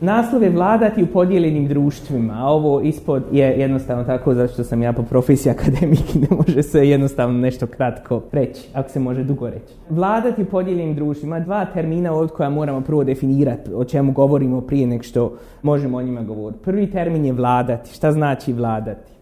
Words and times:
Naslov 0.00 0.42
je 0.42 0.50
vladati 0.50 1.02
u 1.02 1.06
podijeljenim 1.06 1.68
društvima, 1.68 2.34
a 2.36 2.46
ovo 2.46 2.80
ispod 2.80 3.22
je 3.32 3.46
jednostavno 3.46 4.04
tako 4.04 4.34
zato 4.34 4.52
što 4.52 4.64
sam 4.64 4.82
ja 4.82 4.92
po 4.92 5.02
profesiji 5.02 5.50
akademik 5.50 6.14
i 6.14 6.18
ne 6.18 6.28
može 6.36 6.62
se 6.62 6.88
jednostavno 6.88 7.38
nešto 7.38 7.66
kratko 7.66 8.22
reći, 8.32 8.68
ako 8.74 8.90
se 8.90 9.00
može 9.00 9.24
dugo 9.24 9.50
reći. 9.50 9.74
Vladati 9.90 10.42
u 10.42 10.46
podijeljenim 10.46 10.94
društvima, 10.94 11.40
dva 11.40 11.64
termina 11.64 12.12
od 12.12 12.32
koja 12.32 12.50
moramo 12.50 12.80
prvo 12.80 13.04
definirati 13.04 13.70
o 13.74 13.84
čemu 13.84 14.12
govorimo 14.12 14.60
prije 14.60 14.86
nek 14.86 15.02
što 15.02 15.36
možemo 15.62 15.98
o 15.98 16.02
njima 16.02 16.22
govoriti. 16.22 16.64
Prvi 16.64 16.90
termin 16.90 17.24
je 17.24 17.32
vladati. 17.32 17.94
Šta 17.94 18.12
znači 18.12 18.52
vladati? 18.52 19.12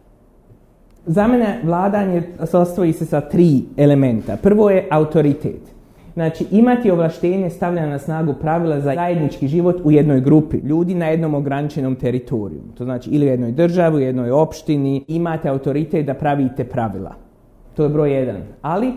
Za 1.07 1.27
mene 1.27 1.61
vladanje 1.65 2.23
sastoji 2.45 2.93
se 2.93 3.07
sa 3.07 3.21
tri 3.21 3.63
elementa. 3.77 4.37
Prvo 4.43 4.71
je 4.71 4.89
autoritet. 4.91 5.76
Znači, 6.17 6.47
imati 6.51 6.91
ovlaštenje 6.91 7.51
stavlja 7.51 7.87
na 7.87 7.99
snagu 7.99 8.35
pravila 8.41 8.81
za 8.81 8.95
zajednički 8.95 9.49
život 9.49 9.77
u 9.85 9.91
jednoj 9.91 10.21
grupi 10.21 10.57
ljudi 10.57 10.95
na 10.95 11.07
jednom 11.07 11.35
ograničenom 11.35 11.95
teritoriju. 11.95 12.61
To 12.79 12.85
znači 12.85 13.11
ili 13.11 13.27
u 13.27 13.29
jednoj 13.29 13.53
državi, 13.53 13.97
u 13.97 14.01
jednoj 14.01 14.31
opštini, 14.31 15.05
imate 15.09 15.49
autoritet 15.49 16.07
da 16.07 16.15
pravite 16.15 16.65
pravila. 16.65 17.15
To 17.75 17.83
je 17.83 17.89
broj 17.89 18.13
jedan. 18.13 18.43
Ali, 18.63 18.93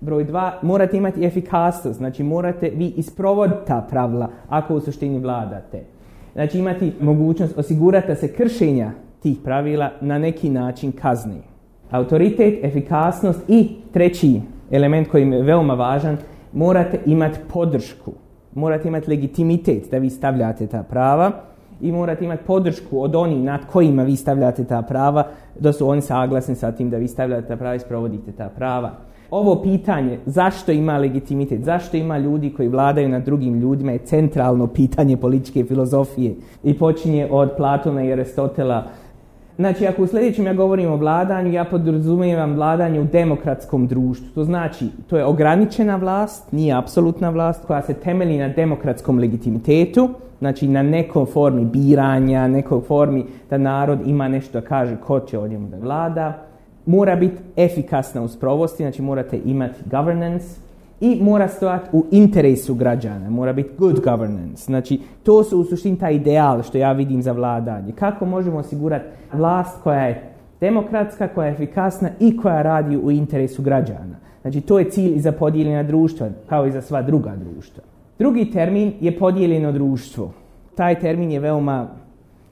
broj 0.00 0.24
dva, 0.24 0.58
morate 0.62 0.96
imati 0.96 1.24
efikasnost, 1.24 1.98
znači 1.98 2.22
morate 2.22 2.70
vi 2.74 2.92
isprovoditi 2.96 3.66
ta 3.66 3.86
pravila 3.90 4.28
ako 4.48 4.74
u 4.74 4.80
suštini 4.80 5.18
vladate. 5.18 5.84
Znači 6.32 6.58
imati 6.58 6.92
mogućnost 7.00 7.58
osigurati 7.58 8.08
da 8.08 8.14
se 8.14 8.32
kršenja 8.32 8.90
tih 9.22 9.38
pravila 9.44 9.90
na 10.00 10.18
neki 10.18 10.50
način 10.50 10.92
kazni. 10.92 11.42
Autoritet, 11.90 12.64
efikasnost 12.64 13.40
i 13.48 13.68
treći 13.92 14.40
element 14.70 15.08
koji 15.08 15.30
je 15.30 15.42
veoma 15.42 15.74
važan, 15.74 16.16
morate 16.54 16.98
imati 17.06 17.38
podršku, 17.52 18.12
morate 18.54 18.88
imati 18.88 19.10
legitimitet 19.10 19.90
da 19.90 19.98
vi 19.98 20.10
stavljate 20.10 20.66
ta 20.66 20.82
prava 20.82 21.32
i 21.80 21.92
morate 21.92 22.24
imati 22.24 22.44
podršku 22.46 23.02
od 23.02 23.16
onih 23.16 23.42
nad 23.42 23.60
kojima 23.72 24.02
vi 24.02 24.16
stavljate 24.16 24.64
ta 24.64 24.82
prava, 24.82 25.26
da 25.60 25.72
su 25.72 25.88
oni 25.88 26.00
saglasni 26.00 26.54
sa 26.54 26.72
tim 26.72 26.90
da 26.90 26.96
vi 26.96 27.08
stavljate 27.08 27.48
ta 27.48 27.56
prava 27.56 27.74
i 27.74 27.78
sprovodite 27.78 28.32
ta 28.32 28.48
prava. 28.48 28.90
Ovo 29.30 29.62
pitanje 29.62 30.18
zašto 30.26 30.72
ima 30.72 30.98
legitimitet, 30.98 31.64
zašto 31.64 31.96
ima 31.96 32.18
ljudi 32.18 32.52
koji 32.52 32.68
vladaju 32.68 33.08
nad 33.08 33.24
drugim 33.24 33.60
ljudima 33.60 33.92
je 33.92 33.98
centralno 33.98 34.66
pitanje 34.66 35.16
političke 35.16 35.64
filozofije 35.64 36.34
i 36.62 36.78
počinje 36.78 37.28
od 37.30 37.50
Platona 37.56 38.04
i 38.04 38.12
Aristotela 38.12 38.84
Znači, 39.56 39.86
ako 39.86 40.02
u 40.02 40.06
sljedećem 40.06 40.46
ja 40.46 40.54
govorim 40.54 40.92
o 40.92 40.96
vladanju, 40.96 41.52
ja 41.52 41.64
podrazumijevam 41.64 42.54
vladanje 42.54 43.00
u 43.00 43.04
demokratskom 43.04 43.86
društvu. 43.86 44.28
To 44.34 44.44
znači, 44.44 44.88
to 45.06 45.16
je 45.16 45.24
ograničena 45.24 45.96
vlast, 45.96 46.52
nije 46.52 46.74
apsolutna 46.74 47.30
vlast, 47.30 47.66
koja 47.66 47.82
se 47.82 47.94
temelji 47.94 48.38
na 48.38 48.48
demokratskom 48.48 49.18
legitimitetu, 49.18 50.08
znači 50.38 50.68
na 50.68 50.82
nekoj 50.82 51.26
formi 51.26 51.64
biranja, 51.64 52.48
nekoj 52.48 52.80
formi 52.80 53.24
da 53.50 53.58
narod 53.58 53.98
ima 54.06 54.28
nešto 54.28 54.60
da 54.60 54.66
kaže 54.66 54.96
ko 54.96 55.20
će 55.20 55.38
o 55.38 55.48
njemu 55.48 55.68
da 55.68 55.76
vlada. 55.78 56.46
Mora 56.86 57.16
biti 57.16 57.36
efikasna 57.56 58.22
u 58.22 58.28
sprovosti, 58.28 58.82
znači 58.82 59.02
morate 59.02 59.40
imati 59.44 59.80
governance, 59.90 60.63
i 61.00 61.18
mora 61.22 61.48
stojati 61.48 61.88
u 61.92 62.04
interesu 62.10 62.74
građana, 62.74 63.30
mora 63.30 63.52
biti 63.52 63.70
good 63.78 64.00
governance. 64.04 64.64
Znači, 64.64 65.00
to 65.22 65.44
su 65.44 65.60
u 65.60 65.64
suštini 65.64 65.98
taj 65.98 66.14
ideal 66.14 66.62
što 66.62 66.78
ja 66.78 66.92
vidim 66.92 67.22
za 67.22 67.32
vladanje. 67.32 67.92
Kako 67.92 68.26
možemo 68.26 68.58
osigurati 68.58 69.04
vlast 69.32 69.82
koja 69.82 70.00
je 70.00 70.34
demokratska, 70.60 71.28
koja 71.28 71.46
je 71.46 71.52
efikasna 71.52 72.08
i 72.20 72.36
koja 72.36 72.62
radi 72.62 72.96
u 72.96 73.10
interesu 73.10 73.62
građana. 73.62 74.16
Znači, 74.42 74.60
to 74.60 74.78
je 74.78 74.90
cilj 74.90 75.16
i 75.16 75.20
za 75.20 75.32
podijeljena 75.32 75.82
društva, 75.82 76.28
kao 76.48 76.66
i 76.66 76.72
za 76.72 76.82
sva 76.82 77.02
druga 77.02 77.32
društva. 77.36 77.82
Drugi 78.18 78.50
termin 78.50 78.92
je 79.00 79.18
podijeljeno 79.18 79.72
društvo. 79.72 80.32
Taj 80.74 81.00
termin 81.00 81.30
je 81.30 81.40
veoma 81.40 81.88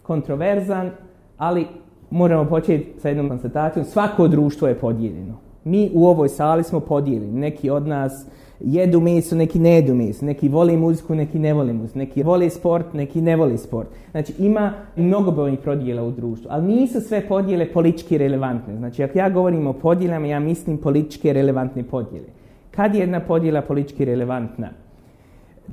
kontroverzan, 0.02 0.90
ali 1.38 1.66
moramo 2.10 2.44
početi 2.44 3.00
sa 3.00 3.08
jednom 3.08 3.28
konstatacijom. 3.28 3.84
Svako 3.84 4.28
društvo 4.28 4.68
je 4.68 4.78
podijeljeno. 4.78 5.41
Mi 5.64 5.91
u 5.94 6.06
ovoj 6.06 6.28
sali 6.28 6.64
smo 6.64 6.80
podijeljeni. 6.80 7.40
Neki 7.40 7.70
od 7.70 7.86
nas 7.86 8.27
jedu 8.64 9.00
meso, 9.00 9.36
neki 9.36 9.58
ne 9.58 9.74
jedu 9.74 9.95
meso, 9.95 10.27
neki 10.27 10.48
vole 10.48 10.77
muziku, 10.77 11.14
neki 11.14 11.39
ne 11.39 11.55
vole 11.55 11.73
muziku, 11.73 11.98
neki 11.98 12.23
vole 12.23 12.50
sport, 12.50 12.95
neki 12.95 13.20
ne 13.20 13.36
vole 13.36 13.58
sport. 13.58 13.89
Znači 14.11 14.34
ima 14.39 14.73
mnogobrojnih 14.96 15.58
podjela 15.58 16.02
u 16.02 16.11
društvu, 16.11 16.46
ali 16.50 16.67
nisu 16.67 17.00
sve 17.00 17.28
podjele 17.28 17.73
politički 17.73 18.18
relevantne. 18.18 18.77
Znači 18.77 19.02
ako 19.02 19.18
ja 19.18 19.30
govorim 19.30 19.67
o 19.67 19.73
podjelama, 19.73 20.27
ja 20.27 20.40
mislim 20.40 20.78
političke 20.78 21.33
relevantne 21.33 21.83
podjele. 21.83 22.27
Kad 22.70 22.94
je 22.94 23.00
jedna 23.00 23.20
podjela 23.20 23.62
politički 23.62 24.05
relevantna? 24.05 24.68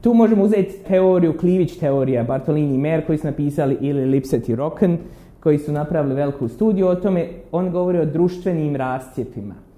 Tu 0.02 0.14
možemo 0.14 0.44
uzeti 0.44 0.84
teoriju, 0.88 1.38
klivić 1.38 1.78
teorija, 1.78 2.24
Bartolini 2.24 2.76
i 2.76 2.78
Mer 2.78 3.06
koji 3.06 3.18
su 3.18 3.28
napisali 3.28 3.78
ili 3.82 4.06
Lipset 4.06 4.50
i 4.50 4.56
Rocken 4.56 4.98
koji 5.40 5.58
su 5.58 5.72
napravili 5.72 6.16
veliku 6.16 6.48
studiju 6.48 6.88
o 6.88 6.96
tome. 6.96 7.28
On 7.52 7.72
govori 7.72 8.00
o 8.00 8.06
društvenim 8.06 8.76
rascijepima 8.76 9.69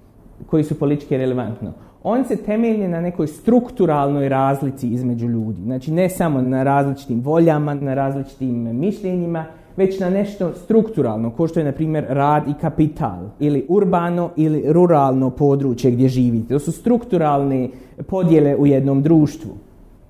koji 0.45 0.63
su 0.63 0.79
politički 0.79 1.17
relevantno. 1.17 1.73
On 2.03 2.25
se 2.25 2.35
temelji 2.35 2.87
na 2.87 3.01
nekoj 3.01 3.27
strukturalnoj 3.27 4.29
razlici 4.29 4.87
između 4.87 5.27
ljudi. 5.27 5.61
Znači 5.61 5.91
ne 5.91 6.09
samo 6.09 6.41
na 6.41 6.63
različitim 6.63 7.21
voljama, 7.21 7.73
na 7.73 7.93
različitim 7.93 8.79
mišljenjima, 8.79 9.45
već 9.77 9.99
na 9.99 10.09
nešto 10.09 10.53
strukturalno, 10.53 11.29
kao 11.29 11.47
što 11.47 11.59
je 11.59 11.63
na 11.63 11.71
primjer 11.71 12.05
rad 12.09 12.47
i 12.47 12.53
kapital, 12.61 13.19
ili 13.39 13.65
urbano 13.69 14.29
ili 14.35 14.63
ruralno 14.67 15.29
područje 15.29 15.91
gdje 15.91 16.09
živite. 16.09 16.53
To 16.53 16.59
su 16.59 16.71
strukturalne 16.71 17.69
podjele 18.07 18.55
u 18.55 18.67
jednom 18.67 19.01
društvu. 19.01 19.51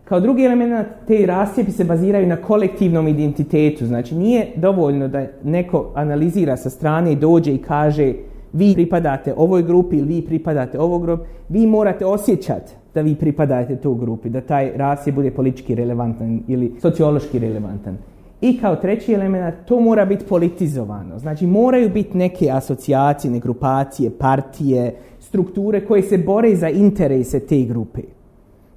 Kao 0.03 0.19
drugi 0.19 0.43
element 0.43 0.87
te 1.07 1.25
rascijepi 1.25 1.71
se 1.71 1.83
baziraju 1.83 2.27
na 2.27 2.35
kolektivnom 2.35 3.07
identitetu. 3.07 3.85
Znači 3.85 4.15
nije 4.15 4.47
dovoljno 4.55 5.07
da 5.07 5.25
neko 5.43 5.91
analizira 5.95 6.57
sa 6.57 6.69
strane 6.69 7.11
i 7.11 7.15
dođe 7.15 7.53
i 7.53 7.57
kaže 7.57 8.13
vi 8.53 8.73
pripadate 8.73 9.33
ovoj 9.37 9.63
grupi 9.63 9.97
ili 9.97 10.07
vi 10.07 10.21
pripadate 10.21 10.79
ovoj 10.79 11.01
grupi, 11.01 11.23
vi 11.49 11.67
morate 11.67 12.05
osjećati 12.05 12.73
da 12.93 13.01
vi 13.01 13.15
pripadate 13.15 13.75
toj 13.75 13.95
grupi, 13.95 14.29
da 14.29 14.41
taj 14.41 14.71
rasje 14.75 15.13
bude 15.13 15.31
politički 15.31 15.75
relevantan 15.75 16.43
ili 16.47 16.73
sociološki 16.81 17.39
relevantan. 17.39 17.97
I 18.41 18.57
kao 18.57 18.75
treći 18.75 19.13
element, 19.13 19.55
to 19.65 19.79
mora 19.79 20.05
biti 20.05 20.25
politizovano. 20.25 21.19
Znači 21.19 21.47
moraju 21.47 21.89
biti 21.89 22.17
neke 22.17 22.49
asocijacije, 22.51 23.39
grupacije, 23.39 24.09
partije, 24.09 24.95
strukture 25.19 25.85
koje 25.85 26.01
se 26.01 26.17
bore 26.17 26.55
za 26.55 26.69
interese 26.69 27.39
te 27.39 27.61
grupe 27.63 28.01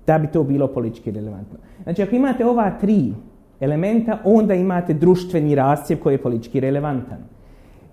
da 0.06 0.18
bi 0.18 0.26
to 0.26 0.44
bilo 0.44 0.66
politički 0.68 1.10
relevantno. 1.10 1.58
Znači 1.82 2.02
ako 2.02 2.14
imate 2.14 2.46
ova 2.46 2.70
tri 2.80 3.12
elementa, 3.60 4.18
onda 4.24 4.54
imate 4.54 4.94
društveni 4.94 5.54
rascijep 5.54 6.02
koji 6.02 6.14
je 6.14 6.22
politički 6.22 6.60
relevantan. 6.60 7.18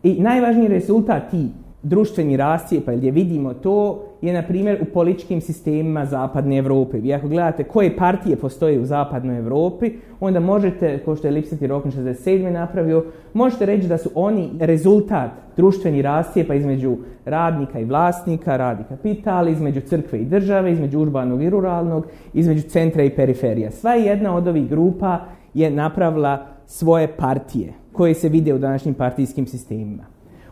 I 0.03 0.22
najvažniji 0.22 0.68
rezultat 0.68 1.31
ti 1.31 1.48
društveni 1.84 2.38
rascijepa 2.38 2.94
gdje 2.94 3.12
vidimo 3.12 3.53
to 3.53 4.03
je 4.22 4.34
na 4.34 4.44
primjer 4.44 4.81
u 4.81 4.86
političkim 4.94 5.42
sistemima 5.42 6.06
zapadne 6.06 6.58
Europe. 6.58 6.97
Vi 6.97 7.14
ako 7.14 7.28
gledate 7.28 7.64
koje 7.64 7.97
partije 7.97 8.36
postoje 8.36 8.80
u 8.80 8.86
zapadnoj 8.86 9.38
Europi, 9.38 9.92
onda 10.19 10.40
možete, 10.40 11.00
kao 11.06 11.16
što 11.16 11.28
je 11.28 11.31
Lipset 11.31 11.62
i 11.62 11.68
Rokin 11.68 11.92
67. 11.92 12.50
napravio, 12.50 13.06
možete 13.34 13.66
reći 13.66 13.88
da 13.88 13.97
su 13.97 14.09
oni 14.16 14.50
rezultat 14.59 15.31
društveni 15.58 16.02
rascijepa 16.02 16.53
između 16.53 16.97
radnika 17.25 17.80
i 17.80 17.86
vlasnika, 17.86 18.58
radi 18.58 18.84
kapital, 18.90 19.48
između 19.48 19.81
crkve 19.81 20.19
i 20.19 20.25
države, 20.25 20.72
između 20.72 21.00
urbanog 21.00 21.44
i 21.44 21.50
ruralnog, 21.50 22.08
između 22.34 22.62
centra 22.62 23.03
i 23.03 23.16
periferija. 23.16 23.72
Sva 23.72 23.94
jedna 23.94 24.36
od 24.36 24.48
ovih 24.48 24.69
grupa 24.69 25.19
je 25.53 25.72
napravila 25.72 26.46
svoje 26.66 27.08
partije 27.08 27.74
koje 27.92 28.13
se 28.13 28.30
vide 28.30 28.53
u 28.53 28.58
današnjim 28.58 28.94
partijskim 28.94 29.48
sistemima. 29.48 30.03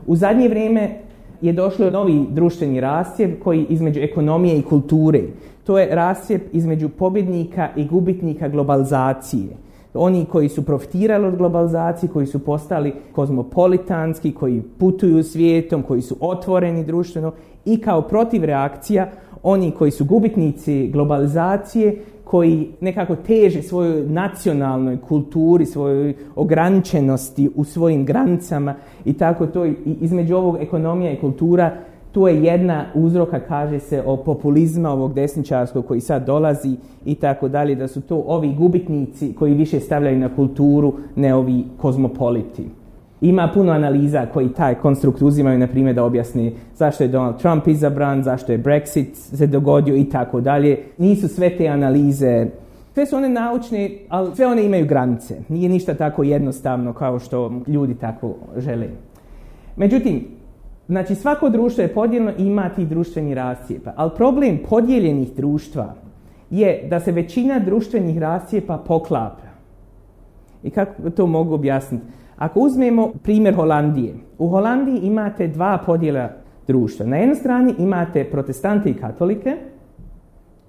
U 0.07 0.15
zadnje 0.15 0.49
vrijeme 0.49 0.89
je 1.41 1.53
došlo 1.53 1.89
novi 1.89 2.25
društveni 2.29 2.81
rascijep 2.81 3.43
koji 3.43 3.65
između 3.69 3.99
ekonomije 3.99 4.57
i 4.57 4.61
kulture. 4.61 5.21
To 5.63 5.79
je 5.79 5.95
rascijep 5.95 6.41
između 6.53 6.89
pobjednika 6.89 7.69
i 7.75 7.85
gubitnika 7.85 8.47
globalizacije. 8.47 9.47
Oni 9.93 10.25
koji 10.25 10.49
su 10.49 10.65
profitirali 10.65 11.27
od 11.27 11.35
globalizacije, 11.35 12.09
koji 12.09 12.25
su 12.25 12.39
postali 12.39 12.93
kozmopolitanski, 13.11 14.31
koji 14.31 14.61
putuju 14.61 15.23
svijetom, 15.23 15.83
koji 15.83 16.01
su 16.01 16.15
otvoreni 16.19 16.83
društveno 16.83 17.31
i 17.65 17.81
kao 17.81 18.01
protiv 18.01 18.43
reakcija 18.43 19.11
oni 19.43 19.71
koji 19.71 19.91
su 19.91 20.05
gubitnici 20.05 20.87
globalizacije, 20.87 21.95
koji 22.23 22.67
nekako 22.81 23.15
teže 23.15 23.61
svojoj 23.61 24.05
nacionalnoj 24.07 24.97
kulturi, 25.01 25.65
svojoj 25.65 26.13
ograničenosti 26.35 27.49
u 27.55 27.63
svojim 27.63 28.05
granicama 28.05 28.75
i 29.05 29.13
tako 29.13 29.47
to 29.47 29.65
i 29.65 29.75
između 30.01 30.35
ovog 30.35 30.57
ekonomija 30.61 31.11
i 31.11 31.19
kultura 31.19 31.77
tu 32.11 32.27
je 32.27 32.43
jedna 32.43 32.85
uzroka, 32.93 33.39
kaže 33.39 33.79
se, 33.79 34.03
o 34.05 34.17
populizma 34.17 34.89
ovog 34.89 35.13
desničarskog 35.13 35.85
koji 35.85 36.01
sad 36.01 36.25
dolazi 36.25 36.75
i 37.05 37.15
tako 37.15 37.47
dalje, 37.47 37.75
da 37.75 37.87
su 37.87 38.01
to 38.01 38.23
ovi 38.27 38.53
gubitnici 38.53 39.33
koji 39.33 39.53
više 39.53 39.79
stavljaju 39.79 40.19
na 40.19 40.35
kulturu, 40.35 40.93
ne 41.15 41.35
ovi 41.35 41.63
kozmopoliti. 41.77 42.78
Ima 43.21 43.51
puno 43.53 43.71
analiza 43.71 44.25
koji 44.25 44.49
taj 44.49 44.75
konstrukt 44.75 45.21
uzimaju, 45.21 45.59
na 45.59 45.67
primjer, 45.67 45.95
da 45.95 46.03
objasni 46.03 46.55
zašto 46.75 47.03
je 47.03 47.07
Donald 47.07 47.37
Trump 47.37 47.67
izabran, 47.67 48.23
zašto 48.23 48.51
je 48.51 48.63
Brexit 48.63 49.13
se 49.13 49.47
dogodio 49.47 49.95
i 49.95 50.03
tako 50.03 50.41
dalje. 50.41 50.77
Nisu 50.97 51.27
sve 51.27 51.57
te 51.57 51.67
analize 51.67 52.47
Sve 52.93 53.05
su 53.05 53.15
one 53.15 53.29
naučne, 53.29 53.89
ali 54.09 54.35
sve 54.35 54.47
one 54.47 54.65
imaju 54.65 54.85
granice. 54.85 55.35
Nije 55.49 55.69
ništa 55.69 55.93
tako 55.93 56.23
jednostavno 56.23 56.93
kao 56.93 57.19
što 57.19 57.61
ljudi 57.67 57.95
tako 57.95 58.35
žele. 58.57 58.87
Međutim, 59.75 60.27
znači 60.87 61.15
svako 61.15 61.49
društvo 61.49 61.81
je 61.81 61.93
podijeljeno 61.93 62.31
i 62.37 62.43
ima 62.43 62.69
ti 62.69 62.85
društveni 62.85 63.33
rascijepa. 63.33 63.93
Ali 63.95 64.11
problem 64.15 64.59
podijeljenih 64.69 65.33
društva 65.35 65.93
je 66.49 66.87
da 66.89 66.99
se 66.99 67.11
većina 67.11 67.59
društvenih 67.59 68.17
rascijepa 68.17 68.77
poklapa. 68.77 69.47
I 70.63 70.69
kako 70.69 71.09
to 71.09 71.27
mogu 71.27 71.53
objasniti? 71.53 72.05
Ako 72.39 72.59
uzmemo 72.59 73.11
primjer 73.23 73.55
Holandije. 73.55 74.13
U 74.37 74.47
Holandiji 74.47 74.99
imate 75.03 75.47
dva 75.47 75.77
podjela 75.85 76.29
društva. 76.67 77.05
Na 77.05 77.17
jednoj 77.17 77.35
strani 77.35 77.73
imate 77.79 78.23
protestante 78.23 78.89
i 78.89 78.93
katolike, 78.93 79.55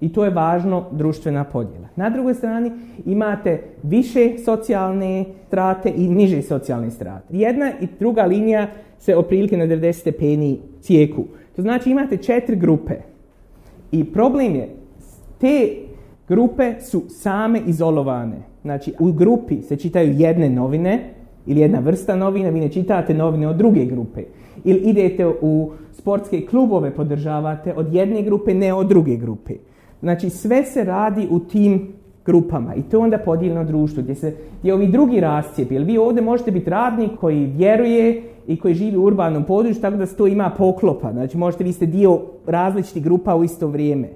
i 0.01 0.13
to 0.13 0.23
je 0.25 0.31
važno 0.31 0.85
društvena 0.91 1.43
podjela. 1.43 1.87
Na 1.95 2.09
drugoj 2.09 2.33
strani 2.33 2.71
imate 3.05 3.61
više 3.83 4.37
socijalne 4.45 5.25
strate 5.47 5.93
i 5.95 6.07
niže 6.07 6.41
socijalne 6.41 6.91
strate. 6.91 7.27
Jedna 7.29 7.71
i 7.81 7.87
druga 7.99 8.23
linija 8.23 8.67
se 8.99 9.17
otprilike 9.17 9.57
na 9.57 9.65
90 9.65 9.91
stepeni 9.91 10.59
cijeku. 10.81 11.23
To 11.55 11.61
znači 11.61 11.89
imate 11.89 12.17
četiri 12.17 12.55
grupe. 12.55 12.93
I 13.91 14.03
problem 14.03 14.55
je, 14.55 14.69
te 15.39 15.69
grupe 16.27 16.73
su 16.81 17.03
same 17.09 17.61
izolovane. 17.67 18.37
Znači 18.61 18.93
u 18.99 19.11
grupi 19.11 19.61
se 19.61 19.75
čitaju 19.75 20.13
jedne 20.17 20.49
novine 20.49 21.20
ili 21.45 21.61
jedna 21.61 21.79
vrsta 21.79 22.15
novine, 22.15 22.51
vi 22.51 22.59
ne 22.59 22.69
čitate 22.69 23.13
novine 23.13 23.47
od 23.47 23.55
druge 23.55 23.85
grupe. 23.85 24.23
Ili 24.63 24.79
idete 24.79 25.27
u 25.41 25.71
sportske 25.91 26.45
klubove 26.45 26.91
podržavate 26.91 27.73
od 27.73 27.93
jedne 27.93 28.21
grupe, 28.21 28.53
ne 28.53 28.73
od 28.73 28.87
druge 28.87 29.15
grupe. 29.15 29.53
Znači 30.01 30.29
sve 30.29 30.63
se 30.63 30.83
radi 30.83 31.27
u 31.31 31.39
tim 31.39 31.93
grupama 32.25 32.75
i 32.75 32.81
to 32.81 32.97
je 32.97 33.03
onda 33.03 33.17
podijeljeno 33.17 33.63
društvo 33.63 34.03
gdje 34.03 34.15
se 34.15 34.35
gdje 34.59 34.73
ovi 34.73 34.87
drugi 34.87 35.19
rascijepi. 35.19 35.73
Jer 35.73 35.83
vi 35.83 35.97
ovdje 35.97 36.21
možete 36.21 36.51
biti 36.51 36.69
radnik 36.69 37.11
koji 37.19 37.45
vjeruje 37.45 38.23
i 38.47 38.57
koji 38.57 38.73
živi 38.73 38.97
u 38.97 39.03
urbanom 39.03 39.43
području 39.43 39.81
tako 39.81 39.97
da 39.97 40.05
se 40.05 40.15
to 40.15 40.27
ima 40.27 40.51
poklopa. 40.57 41.11
Znači 41.11 41.37
možete 41.37 41.63
vi 41.63 41.73
ste 41.73 41.85
dio 41.85 42.21
različitih 42.47 43.03
grupa 43.03 43.35
u 43.35 43.43
isto 43.43 43.67
vrijeme. 43.67 44.09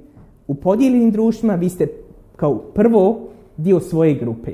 U 0.47 0.55
podijeljenim 0.55 1.11
društvima 1.11 1.55
vi 1.55 1.69
ste 1.69 1.87
kao 2.35 2.57
prvo 2.57 3.19
dio 3.57 3.79
svoje 3.79 4.13
grupe. 4.13 4.51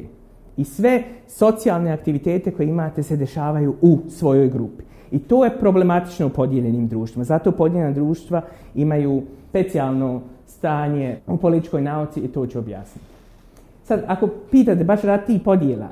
I 0.57 0.63
sve 0.63 1.03
socijalne 1.27 1.91
aktivitete 1.91 2.51
koje 2.51 2.67
imate 2.67 3.03
se 3.03 3.17
dešavaju 3.17 3.75
u 3.81 3.99
svojoj 4.09 4.49
grupi. 4.49 4.83
I 5.11 5.19
to 5.19 5.45
je 5.45 5.59
problematično 5.59 6.27
u 6.27 6.29
podijeljenim 6.29 6.87
društvima. 6.87 7.23
Zato 7.23 7.51
podijeljena 7.51 7.91
društva 7.91 8.41
imaju 8.75 9.21
specijalno 9.49 10.21
stanje 10.45 11.17
u 11.27 11.37
političkoj 11.37 11.81
nauci 11.81 12.19
i 12.19 12.27
to 12.27 12.47
ću 12.47 12.59
objasniti. 12.59 13.07
Sad, 13.83 14.03
ako 14.07 14.27
pitate 14.51 14.83
baš 14.83 15.01
rad 15.01 15.25
tih 15.25 15.41
podjela, 15.41 15.89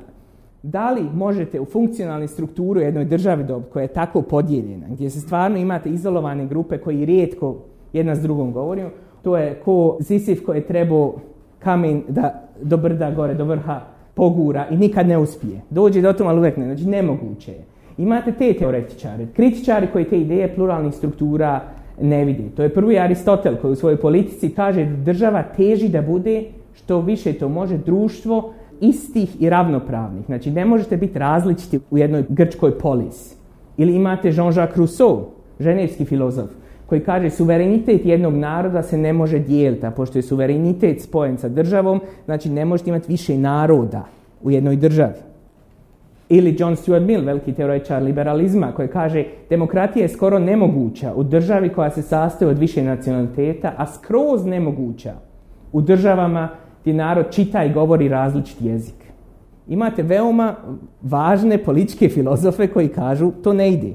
da 0.62 0.90
li 0.90 1.02
možete 1.14 1.60
u 1.60 1.64
funkcionalnu 1.64 2.28
strukturu 2.28 2.80
jednoj 2.80 3.04
državi 3.04 3.44
dobiti 3.44 3.72
koja 3.72 3.82
je 3.82 3.88
tako 3.88 4.22
podijeljena, 4.22 4.86
gdje 4.90 5.10
se 5.10 5.20
stvarno 5.20 5.58
imate 5.58 5.90
izolovane 5.90 6.46
grupe 6.46 6.78
koji 6.78 7.04
rijetko 7.04 7.56
jedna 7.92 8.14
s 8.14 8.22
drugom 8.22 8.52
govorimo, 8.52 8.90
to 9.22 9.36
je 9.36 9.54
ko 9.64 9.96
Zisif 10.00 10.44
koji 10.46 10.58
je 10.58 10.66
trebao 10.66 11.14
kamen 11.58 12.02
da 12.08 12.48
do 12.62 12.76
brda 12.76 13.10
gore, 13.10 13.34
do 13.34 13.44
vrha 13.44 13.80
pogura 14.14 14.66
i 14.70 14.76
nikad 14.76 15.08
ne 15.08 15.18
uspije. 15.18 15.60
Dođe 15.70 16.00
do 16.00 16.12
toma, 16.12 16.30
ali 16.30 16.38
uvijek 16.38 16.56
ne. 16.56 16.64
Znači, 16.64 16.84
nemoguće 16.84 17.52
je. 17.52 17.64
Imate 17.98 18.32
te 18.32 18.52
teoretičare, 18.52 19.26
kritičari 19.36 19.86
koji 19.92 20.04
te 20.04 20.20
ideje 20.20 20.54
pluralnih 20.54 20.94
struktura 20.94 21.60
ne 22.00 22.24
vidi. 22.24 22.50
To 22.56 22.62
je 22.62 22.74
prvi 22.74 22.98
Aristotel 22.98 23.56
koji 23.56 23.72
u 23.72 23.76
svojoj 23.76 23.96
politici 23.96 24.50
kaže 24.50 24.84
da 24.84 24.96
država 24.96 25.42
teži 25.42 25.88
da 25.88 26.02
bude 26.02 26.44
što 26.74 27.00
više 27.00 27.32
to 27.32 27.48
može 27.48 27.78
društvo 27.78 28.52
istih 28.80 29.42
i 29.42 29.50
ravnopravnih. 29.50 30.26
Znači 30.26 30.50
ne 30.50 30.64
možete 30.64 30.96
biti 30.96 31.18
različiti 31.18 31.80
u 31.90 31.98
jednoj 31.98 32.24
grčkoj 32.28 32.78
polis. 32.78 33.36
Ili 33.76 33.94
imate 33.94 34.32
Jean-Jacques 34.32 34.76
Rousseau, 34.76 35.20
ženevski 35.60 36.04
filozof, 36.04 36.50
koji 36.90 37.00
kaže 37.00 37.30
suverenitet 37.30 38.06
jednog 38.06 38.34
naroda 38.34 38.82
se 38.82 38.98
ne 38.98 39.12
može 39.12 39.38
dijeliti, 39.38 39.86
a 39.86 39.90
pošto 39.90 40.18
je 40.18 40.22
suverenitet 40.22 41.02
spojen 41.02 41.38
sa 41.38 41.48
državom, 41.48 42.00
znači 42.24 42.50
ne 42.50 42.64
možete 42.64 42.90
imati 42.90 43.12
više 43.12 43.38
naroda 43.38 44.04
u 44.42 44.50
jednoj 44.50 44.76
državi. 44.76 45.22
Ili 46.28 46.56
John 46.58 46.76
Stuart 46.76 47.06
Mill, 47.06 47.24
veliki 47.24 47.52
teoretičar 47.52 48.02
liberalizma, 48.02 48.72
koji 48.72 48.88
kaže 48.88 49.24
demokratija 49.50 50.02
je 50.02 50.08
skoro 50.08 50.38
nemoguća 50.38 51.12
u 51.14 51.22
državi 51.22 51.68
koja 51.68 51.90
se 51.90 52.02
sastoji 52.02 52.50
od 52.50 52.58
više 52.58 52.82
nacionaliteta, 52.82 53.72
a 53.76 53.86
skroz 53.86 54.46
nemoguća 54.46 55.14
u 55.72 55.80
državama 55.80 56.48
gdje 56.80 56.94
narod 56.94 57.30
čita 57.30 57.64
i 57.64 57.72
govori 57.72 58.08
različit 58.08 58.56
jezik. 58.60 58.94
Imate 59.68 60.02
veoma 60.02 60.54
važne 61.02 61.58
političke 61.58 62.08
filozofe 62.08 62.66
koji 62.66 62.88
kažu 62.88 63.30
to 63.30 63.52
ne 63.52 63.72
ide. 63.72 63.94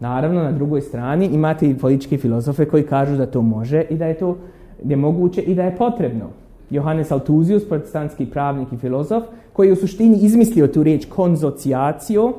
Naravno, 0.00 0.42
na 0.42 0.52
drugoj 0.52 0.80
strani 0.80 1.26
imate 1.26 1.70
i 1.70 1.78
političke 1.78 2.18
filozofe 2.18 2.64
koji 2.64 2.82
kažu 2.82 3.16
da 3.16 3.26
to 3.26 3.42
može 3.42 3.84
i 3.90 3.96
da 3.96 4.06
je 4.06 4.18
to 4.18 4.36
je 4.84 4.96
moguće 4.96 5.42
i 5.42 5.54
da 5.54 5.62
je 5.62 5.76
potrebno. 5.76 6.24
Johannes 6.70 7.12
Altuzius, 7.12 7.68
protestantski 7.68 8.26
pravnik 8.26 8.72
i 8.72 8.76
filozof, 8.76 9.24
koji 9.52 9.68
je 9.68 9.72
u 9.72 9.76
suštini 9.76 10.18
izmislio 10.20 10.66
tu 10.66 10.82
riječ 10.82 11.06
konzocijacio 11.06 12.32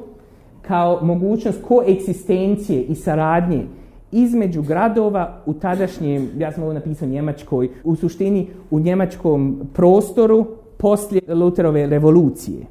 kao 0.62 1.00
mogućnost 1.01 1.63
koeksistencije 1.68 2.81
i 2.81 2.95
saradnje 2.95 3.63
između 4.12 4.62
gradova 4.62 5.42
u 5.45 5.54
tadašnjem, 5.54 6.30
ja 6.38 6.51
sam 6.51 6.63
ovo 6.63 6.74
napisao 6.74 7.07
Njemačkoj, 7.07 7.69
u 7.83 7.95
suštini 7.95 8.48
u 8.71 8.80
njemačkom 8.80 9.62
prostoru 9.74 10.45
poslije 10.77 11.36
Luterove 11.36 11.88
revolucije. 11.88 12.65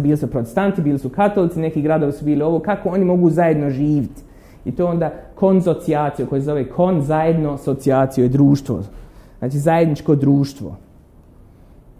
Bili 0.00 0.16
su 0.16 0.26
protestanti, 0.26 0.82
bili 0.82 0.98
su 0.98 1.08
katolici, 1.08 1.60
neki 1.60 1.82
gradovi 1.82 2.12
su 2.12 2.24
bili 2.24 2.42
ovo, 2.42 2.58
kako 2.58 2.88
oni 2.88 3.04
mogu 3.04 3.30
zajedno 3.30 3.70
živjeti. 3.70 4.22
I 4.64 4.72
to 4.72 4.86
onda 4.86 5.12
konzocijacija, 5.34 6.28
koje 6.28 6.40
se 6.40 6.44
zove 6.44 6.68
kon 6.68 7.00
zajedno 7.02 7.58
je 8.16 8.28
društvo. 8.28 8.82
Znači 9.38 9.58
zajedničko 9.58 10.14
društvo. 10.14 10.76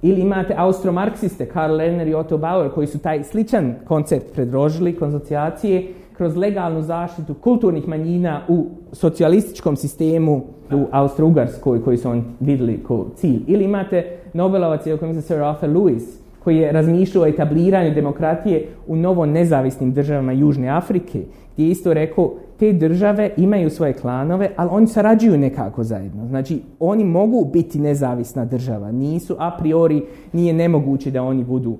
Ili 0.03 0.21
imate 0.21 0.55
austromarksiste, 0.57 1.47
Karl 1.47 1.75
Lerner 1.75 2.09
i 2.09 2.15
Otto 2.15 2.39
Bauer, 2.39 2.71
koji 2.71 2.87
su 2.87 2.99
taj 2.99 3.25
sličan 3.25 3.75
koncept 3.89 4.35
predložili, 4.35 4.97
konzocijacije, 4.97 5.87
kroz 6.17 6.37
legalnu 6.37 6.83
zaštitu 6.83 7.35
kulturnih 7.35 7.89
manjina 7.89 8.41
u 8.49 8.67
socijalističkom 8.93 9.77
sistemu 9.77 10.43
u 10.73 10.87
Austro-Ugarskoj 10.93 11.85
koji 11.85 11.97
su 11.97 12.11
on 12.11 12.25
vidjeli 12.41 12.85
kao 12.87 13.07
cilj. 13.17 13.43
Ili 13.47 13.65
imate 13.65 14.05
Nobelovac, 14.33 14.85
koji 15.01 15.15
se 15.15 15.23
Sir 15.23 15.43
Arthur 15.43 15.69
Lewis, 15.69 16.03
koji 16.45 16.57
je 16.57 16.73
razmišljao 16.73 17.25
o 17.25 17.27
etabliranju 17.27 17.95
demokratije 17.95 18.67
u 18.87 18.97
novo 18.97 19.27
nezavisnim 19.27 19.93
državama 19.93 20.33
Južne 20.33 20.69
Afrike, 20.69 21.23
gdje 21.55 21.65
je 21.65 21.71
isto 21.71 21.95
rekao 21.95 22.35
te 22.59 22.73
države 22.73 23.31
imaju 23.37 23.71
svoje 23.71 23.93
klanove, 23.93 24.50
ali 24.57 24.71
oni 24.73 24.87
sarađuju 24.87 25.38
nekako 25.38 25.85
zajedno. 25.85 26.27
Znači, 26.27 26.62
oni 26.81 27.05
mogu 27.05 27.45
biti 27.53 27.79
nezavisna 27.79 28.45
država. 28.45 28.93
Nisu 28.93 29.37
a 29.38 29.57
priori, 29.59 30.05
nije 30.33 30.53
nemoguće 30.53 31.11
da 31.11 31.23
oni 31.23 31.45
budu 31.45 31.77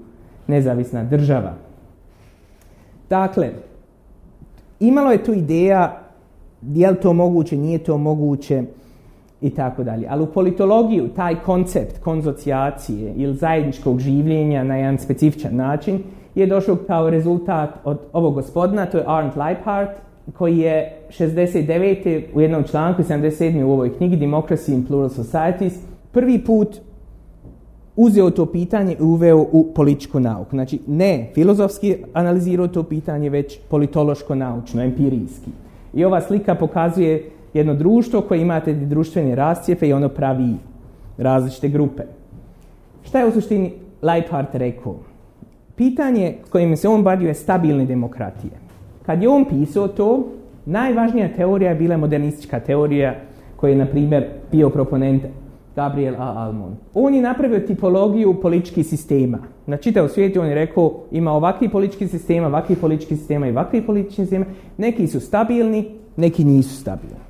nezavisna 0.47 1.05
država. 1.05 1.55
Dakle, 3.11 3.51
imalo 4.81 5.13
je 5.13 5.25
tu 5.25 5.33
ideja 5.33 6.03
je 6.63 6.91
li 6.91 6.97
to 6.97 7.13
moguće, 7.13 7.57
nije 7.57 7.79
to 7.79 7.99
moguće 7.99 8.63
i 9.41 9.51
tako 9.51 9.85
dalje. 9.85 10.07
Ali 10.11 10.23
u 10.23 10.27
politologiju 10.27 11.09
taj 11.09 11.35
koncept 11.43 11.99
konzocijacije 11.99 13.13
ili 13.17 13.35
zajedničkog 13.35 14.01
življenja 14.01 14.65
na 14.65 14.77
jedan 14.77 14.99
specifičan 14.99 15.57
način 15.57 16.03
je 16.35 16.47
došao 16.47 16.77
kao 16.77 17.11
rezultat 17.11 17.71
od 17.85 17.99
ovog 18.13 18.35
gospodina, 18.35 18.87
to 18.87 18.99
je 18.99 19.05
Arndt 19.07 19.37
Leiphardt, 19.37 20.08
koji 20.37 20.59
je 20.59 20.93
69. 21.09 22.23
u 22.35 22.41
jednom 22.41 22.65
članku 22.65 23.03
77. 23.03 23.65
u 23.65 23.73
ovoj 23.73 23.97
knjigi 23.97 24.17
Democracy 24.17 24.73
in 24.73 24.85
Plural 24.87 25.09
Societies 25.09 25.75
prvi 26.13 26.39
put 26.45 26.81
uzeo 27.97 28.31
to 28.31 28.47
pitanje 28.47 28.97
i 29.01 29.03
uveo 29.03 29.47
u 29.53 29.73
političku 29.75 30.21
nauku. 30.21 30.51
Znači 30.51 30.81
ne 30.87 31.31
filozofski 31.35 31.97
analizirao 32.13 32.69
to 32.69 32.83
pitanje, 32.83 33.31
već 33.31 33.59
politološko 33.71 34.35
naučno, 34.35 34.83
empirijski. 34.83 35.51
I 35.95 36.05
ova 36.05 36.21
slika 36.21 36.55
pokazuje 36.55 37.31
jedno 37.55 37.75
društvo 37.75 38.21
koje 38.21 38.41
imate 38.41 38.75
društvene 38.75 39.35
rascijepe 39.35 39.89
i 39.89 39.93
ono 39.93 40.09
pravi 40.09 40.55
različite 41.19 41.69
grupe. 41.69 42.03
Šta 43.05 43.19
je 43.19 43.27
u 43.27 43.33
suštini 43.33 43.73
Leiphardt 44.03 44.55
rekao? 44.55 44.97
Pitanje 45.77 46.35
kojim 46.51 46.77
se 46.77 46.89
on 46.89 47.03
bavio 47.03 47.29
je 47.29 47.35
stabilne 47.35 47.85
demokratije. 47.85 48.68
Kad 49.09 49.23
je 49.23 49.29
on 49.29 49.45
pisao 49.45 49.89
to, 49.89 50.27
najvažnija 50.67 51.29
teorija 51.37 51.71
je 51.71 51.77
bila 51.77 51.97
modernistička 51.97 52.61
teorija 52.61 53.15
koja 53.57 53.71
je, 53.71 53.77
na 53.77 53.87
primjer, 53.87 54.25
bio 54.53 54.71
proponent 54.71 55.23
Gabriel 55.77 56.15
A. 56.19 56.33
Almon. 56.37 56.77
On 56.95 57.15
je 57.15 57.23
napravio 57.23 57.61
tipologiju 57.61 58.41
političkih 58.41 58.87
sistema. 58.87 59.39
Na 59.67 59.77
čitav 59.77 60.09
svijetu 60.09 60.41
on 60.41 60.47
je 60.47 60.55
rekao 60.55 60.93
ima 61.11 61.33
ovakvi 61.33 61.69
politički 61.69 62.09
sistema, 62.09 62.47
ovakvi 62.47 62.77
politički 62.77 63.17
sistema 63.17 63.47
i 63.47 63.51
ovakvi 63.51 63.83
politički 63.83 64.23
sistema. 64.23 64.45
Neki 64.77 65.07
su 65.07 65.21
stabilni, 65.21 65.85
neki 66.17 66.45
nisu 66.45 66.77
stabilni. 66.77 67.25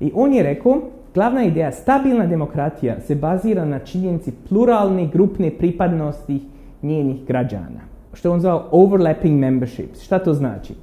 I 0.00 0.12
on 0.14 0.32
je 0.32 0.42
rekao 0.42 0.80
Glavna 1.14 1.44
ideja, 1.44 1.72
stabilna 1.72 2.26
demokratija 2.26 3.00
se 3.00 3.14
bazira 3.14 3.64
na 3.64 3.78
činjenici 3.78 4.32
pluralne 4.48 5.06
grupne 5.06 5.50
pripadnosti 5.50 6.40
njenih 6.82 7.24
građana. 7.26 7.80
Što 8.12 8.32
on 8.32 8.40
zvao 8.40 8.68
overlapping 8.70 9.40
memberships. 9.40 10.02
Šta 10.02 10.18
to 10.18 10.34
znači? 10.34 10.74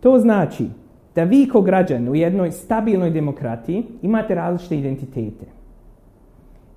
To 0.00 0.18
znači 0.18 0.66
da 1.14 1.24
vi 1.24 1.48
kao 1.52 1.62
građani 1.62 2.10
u 2.10 2.14
jednoj 2.14 2.52
stabilnoj 2.52 3.10
demokratiji 3.10 3.84
imate 4.02 4.34
različite 4.34 4.78
identitete. 4.78 5.46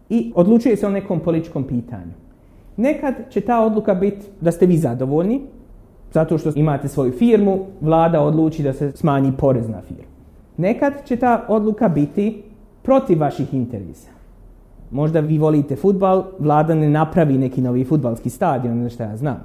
I 0.10 0.32
odlučuje 0.36 0.78
se 0.78 0.88
o 0.88 0.90
nekom 0.90 1.20
političkom 1.20 1.64
pitanju. 1.64 2.12
Nekad 2.78 3.14
će 3.30 3.42
ta 3.42 3.66
odluka 3.66 3.94
biti 3.94 4.26
da 4.42 4.52
ste 4.52 4.66
vi 4.66 4.78
zadovoljni, 4.78 5.42
zato 6.14 6.38
što 6.38 6.52
imate 6.56 6.88
svoju 6.88 7.12
firmu, 7.12 7.66
vlada 7.82 8.22
odluči 8.22 8.64
da 8.64 8.74
se 8.74 8.92
smanji 8.92 9.32
porez 9.38 9.70
na 9.70 9.82
firmu. 9.82 10.10
Nekad 10.58 10.94
će 11.06 11.16
ta 11.16 11.46
odluka 11.48 11.90
biti 11.90 12.44
protiv 12.82 13.20
vaših 13.22 13.54
interesa. 13.54 14.10
Možda 14.92 15.20
vi 15.20 15.38
volite 15.38 15.76
futbal, 15.76 16.24
vlada 16.40 16.76
ne 16.76 16.90
napravi 16.90 17.38
neki 17.38 17.62
novi 17.62 17.86
futbalski 17.86 18.30
stadion, 18.30 18.78
ne 18.78 18.90
što 18.90 19.04
ja 19.04 19.18
znam. 19.18 19.44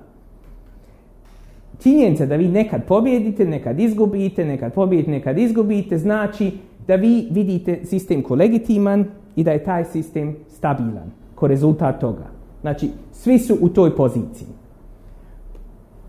Činjenica 1.79 2.27
da 2.27 2.37
vi 2.37 2.49
nekad 2.49 2.85
pobjedite, 2.85 3.45
nekad 3.45 3.81
izgubite, 3.81 4.45
nekad 4.45 4.73
pobjedite, 4.73 5.11
nekad 5.11 5.39
izgubite, 5.39 5.99
znači 5.99 6.51
da 6.87 6.95
vi 6.95 7.29
vidite 7.31 7.85
sistem 7.85 8.23
ko 8.23 8.35
legitiman 8.35 9.05
i 9.37 9.45
da 9.45 9.53
je 9.53 9.65
taj 9.65 9.85
sistem 9.85 10.37
stabilan 10.49 11.11
ko 11.35 11.47
rezultat 11.47 12.01
toga. 12.01 12.27
Znači, 12.61 12.89
svi 13.13 13.39
su 13.39 13.59
u 13.61 13.69
toj 13.69 13.97
poziciji. 13.97 14.49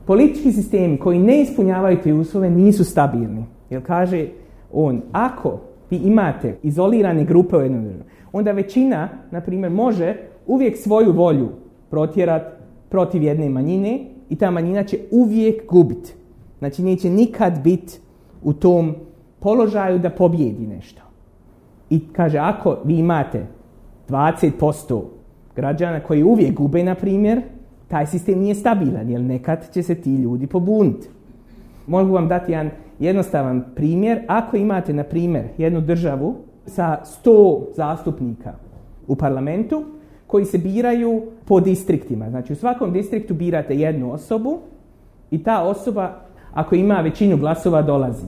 Politički 0.05 0.51
sistemi 0.51 0.97
koji 0.97 1.19
ne 1.19 1.41
ispunjavaju 1.41 1.97
te 2.03 2.13
uslove 2.13 2.49
nisu 2.49 2.83
stabilni. 2.83 3.45
Jer 3.69 3.85
kaže 3.85 4.27
on, 4.73 5.01
ako 5.11 5.59
vi 5.89 5.97
imate 5.97 6.57
izolirane 6.63 7.25
grupe 7.25 7.57
u 7.57 7.61
jednom 7.61 7.85
onda 8.31 8.51
većina, 8.51 9.09
na 9.31 9.41
primjer, 9.41 9.71
može 9.71 10.15
uvijek 10.47 10.77
svoju 10.77 11.11
volju 11.11 11.49
protjerati 11.89 12.55
protiv 12.89 13.23
jedne 13.23 13.49
manjine 13.49 13.99
i 14.29 14.35
ta 14.35 14.51
manjina 14.51 14.83
će 14.83 14.99
uvijek 15.11 15.69
gubiti. 15.69 16.13
Znači, 16.59 16.83
neće 16.83 17.09
nikad 17.09 17.63
biti 17.63 17.99
u 18.43 18.53
tom 18.53 18.95
položaju 19.39 19.99
da 19.99 20.09
pobjedi 20.09 20.67
nešto. 20.67 21.01
I 21.89 21.99
kaže, 22.13 22.37
ako 22.37 22.77
vi 22.83 22.97
imate 22.97 23.45
20% 24.09 25.01
građana 25.55 25.99
koji 25.99 26.23
uvijek 26.23 26.55
gube, 26.55 26.83
na 26.83 26.95
primjer, 26.95 27.41
taj 27.87 28.07
sistem 28.07 28.39
nije 28.39 28.55
stabilan, 28.55 29.09
jer 29.09 29.21
nekad 29.21 29.71
će 29.73 29.83
se 29.83 29.95
ti 29.95 30.15
ljudi 30.15 30.47
pobuniti. 30.47 31.07
Mogu 31.87 32.13
vam 32.13 32.27
dati 32.27 32.51
jedan 32.51 32.69
jednostavan 32.99 33.63
primjer. 33.75 34.21
Ako 34.27 34.57
imate, 34.57 34.93
na 34.93 35.03
primjer, 35.03 35.45
jednu 35.57 35.81
državu 35.81 36.35
sa 36.65 37.01
100 37.25 37.63
zastupnika 37.75 38.53
u 39.07 39.15
parlamentu 39.15 39.83
koji 40.35 40.45
se 40.45 40.57
biraju 40.57 41.21
po 41.45 41.59
distriktima. 41.59 42.29
Znači 42.29 42.53
u 42.53 42.55
svakom 42.55 42.93
distriktu 42.93 43.33
birate 43.33 43.75
jednu 43.75 44.11
osobu 44.11 44.59
i 45.31 45.43
ta 45.43 45.63
osoba 45.63 46.13
ako 46.53 46.75
ima 46.75 46.95
većinu 46.95 47.37
glasova 47.37 47.81
dolazi. 47.81 48.25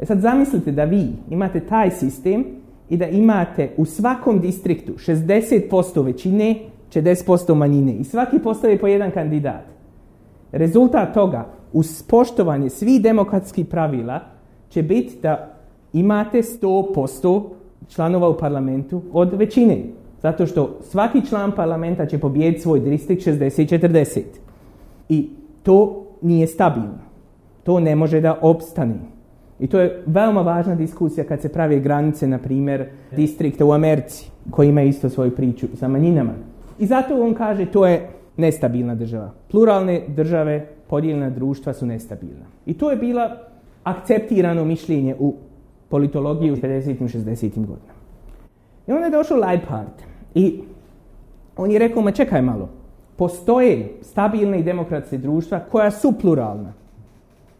E 0.00 0.06
sad 0.06 0.20
zamislite 0.20 0.72
da 0.72 0.84
vi 0.84 1.08
imate 1.30 1.60
taj 1.60 1.90
sistem 1.90 2.44
i 2.88 2.96
da 2.96 3.08
imate 3.08 3.70
u 3.76 3.84
svakom 3.84 4.40
distriktu 4.40 4.92
60% 4.92 6.04
većine, 6.04 6.56
40% 6.92 7.54
manjine 7.54 7.92
i 7.92 8.04
svaki 8.04 8.38
postavi 8.38 8.78
po 8.78 8.86
jedan 8.86 9.10
kandidat. 9.10 9.64
Rezultat 10.52 11.14
toga 11.14 11.46
uz 11.72 12.02
poštovanje 12.02 12.70
svih 12.70 13.02
demokratskih 13.02 13.66
pravila 13.66 14.20
će 14.68 14.82
biti 14.82 15.18
da 15.22 15.56
imate 15.92 16.38
100% 16.38 17.42
članova 17.88 18.28
u 18.28 18.38
parlamentu 18.38 19.02
od 19.12 19.32
većine. 19.32 20.03
Zato 20.24 20.46
što 20.46 20.78
svaki 20.82 21.26
član 21.26 21.52
parlamenta 21.52 22.06
će 22.06 22.18
pobijediti 22.18 22.62
svoj 22.62 22.80
distrikt 22.80 23.26
60-40. 23.26 24.20
I 25.08 25.28
to 25.62 26.06
nije 26.22 26.46
stabilno. 26.46 26.98
To 27.62 27.80
ne 27.80 27.96
može 27.96 28.20
da 28.20 28.38
opstane. 28.40 28.94
I 29.60 29.66
to 29.66 29.80
je 29.80 30.02
veoma 30.06 30.40
važna 30.42 30.74
diskusija 30.74 31.24
kad 31.24 31.40
se 31.40 31.48
pravi 31.48 31.80
granice, 31.80 32.26
na 32.26 32.38
primjer, 32.38 32.86
distrikta 33.16 33.64
u 33.64 33.72
Americi, 33.72 34.30
koji 34.50 34.68
ima 34.68 34.82
isto 34.82 35.08
svoju 35.08 35.30
priču 35.30 35.66
sa 35.74 35.88
manjinama. 35.88 36.32
I 36.78 36.86
zato 36.86 37.22
on 37.22 37.34
kaže 37.34 37.66
to 37.66 37.86
je 37.86 38.08
nestabilna 38.36 38.94
država. 38.94 39.30
Pluralne 39.50 40.02
države, 40.08 40.66
podijeljena 40.88 41.30
društva 41.30 41.72
su 41.72 41.86
nestabilna. 41.86 42.46
I 42.66 42.74
to 42.74 42.90
je 42.90 42.96
bila 42.96 43.36
akceptirano 43.82 44.64
mišljenje 44.64 45.16
u 45.18 45.34
politologiji 45.88 46.52
u 46.52 46.56
50. 46.56 46.90
i 46.90 47.08
60. 47.08 47.50
godinama. 47.50 48.00
I 48.86 48.92
onda 48.92 49.04
je 49.04 49.10
došao 49.10 49.38
Leibhardt 49.38 50.13
i 50.34 50.60
on 51.56 51.70
je 51.70 51.78
rekao, 51.78 52.02
ma 52.02 52.10
čekaj 52.10 52.42
malo, 52.42 52.68
postoje 53.16 53.92
stabilne 54.02 54.60
i 54.60 54.62
demokratske 54.62 55.18
društva 55.18 55.60
koja 55.70 55.90
su 55.90 56.12
pluralna. 56.20 56.72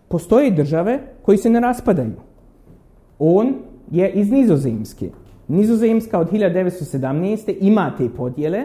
Postoje 0.08 0.50
države 0.50 0.98
koji 1.22 1.38
se 1.38 1.50
ne 1.50 1.60
raspadaju. 1.60 2.12
On 3.18 3.54
je 3.90 4.10
iz 4.10 4.30
Nizozemske. 4.30 5.10
Nizozemska 5.48 6.18
od 6.18 6.30
1917. 6.30 7.54
ima 7.60 7.92
te 7.98 8.08
podjele, 8.08 8.64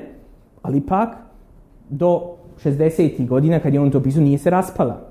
ali 0.62 0.82
pak 0.82 1.10
do 1.90 2.36
60. 2.64 3.28
godina 3.28 3.60
kad 3.60 3.74
je 3.74 3.80
on 3.80 3.92
to 3.92 4.04
pisao 4.04 4.24
nije 4.24 4.38
se 4.38 4.50
raspala. 4.50 5.02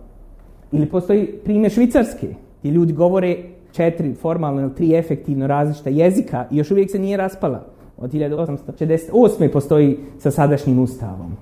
Ili 0.72 0.86
postoji 0.86 1.26
primjer 1.44 1.72
Švicarske 1.72 2.34
gdje 2.60 2.70
ljudi 2.70 2.92
govore 2.92 3.36
četiri 3.72 4.14
formalno 4.14 4.62
ili 4.62 4.74
tri 4.74 4.94
efektivno 4.94 5.46
različita 5.46 5.90
jezika 5.90 6.46
i 6.50 6.56
još 6.56 6.70
uvijek 6.70 6.90
se 6.90 6.98
nije 6.98 7.16
raspala. 7.16 7.64
Od 8.00 8.12
1868. 8.12 9.52
postoji 9.52 9.98
sa 10.18 10.30
sadašnjim 10.30 10.78
ustavom. 10.78 11.36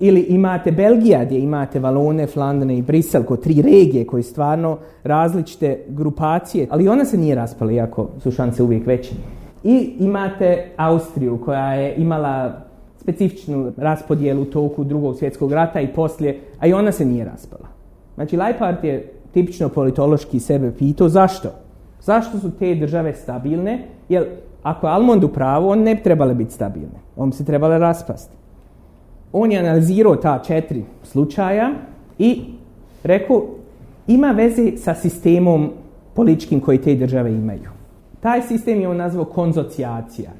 Ili 0.00 0.20
imate 0.20 0.72
Belgija 0.72 1.24
gdje 1.24 1.38
imate 1.38 1.80
Valone, 1.80 2.26
Flandene 2.26 2.78
i 2.78 2.82
Brisel 2.82 3.22
kao 3.22 3.36
tri 3.36 3.62
regije 3.62 4.06
koje 4.06 4.22
stvarno 4.22 4.78
različite 5.04 5.84
grupacije, 5.88 6.66
ali 6.70 6.88
ona 6.88 7.04
se 7.04 7.18
nije 7.18 7.34
raspala 7.34 7.72
iako 7.72 8.08
su 8.22 8.30
šanse 8.30 8.62
uvijek 8.62 8.86
veće. 8.86 9.14
I 9.64 9.94
imate 9.98 10.64
Austriju 10.76 11.38
koja 11.44 11.74
je 11.74 11.94
imala 11.96 12.60
specifičnu 12.96 13.72
raspodjelu 13.76 14.44
toku 14.44 14.84
drugog 14.84 15.16
svjetskog 15.16 15.52
rata 15.52 15.80
i 15.80 15.94
poslije, 15.94 16.40
a 16.58 16.66
i 16.66 16.72
ona 16.72 16.92
se 16.92 17.04
nije 17.04 17.24
raspala. 17.24 17.68
Znači, 18.14 18.36
Leipart 18.36 18.84
je 18.84 19.12
tipično 19.32 19.68
politološki 19.68 20.40
sebe 20.40 20.72
pitao 20.78 21.08
zašto? 21.08 21.48
Zašto 22.02 22.38
su 22.38 22.50
te 22.50 22.74
države 22.74 23.14
stabilne? 23.14 23.84
Jer 24.08 24.26
ako 24.62 24.86
je 24.86 24.92
Almond 24.92 25.24
u 25.24 25.28
pravu, 25.28 25.68
on 25.68 25.82
ne 25.82 25.94
bi 25.94 26.02
trebale 26.02 26.34
biti 26.34 26.52
stabilne. 26.52 27.00
On 27.16 27.30
bi 27.30 27.36
se 27.36 27.44
trebale 27.44 27.78
raspasti. 27.78 28.36
On 29.32 29.52
je 29.52 29.58
analizirao 29.58 30.16
ta 30.16 30.38
četiri 30.38 30.84
slučaja 31.02 31.70
i 32.18 32.40
rekao 33.04 33.44
ima 34.06 34.30
veze 34.30 34.76
sa 34.76 34.94
sistemom 34.94 35.70
političkim 36.14 36.60
koji 36.60 36.78
te 36.78 36.94
države 36.94 37.34
imaju. 37.34 37.70
Taj 38.20 38.42
sistem 38.42 38.80
je 38.80 38.88
on 38.88 38.96
nazvao 38.96 39.24
konzocijacija 39.24 40.30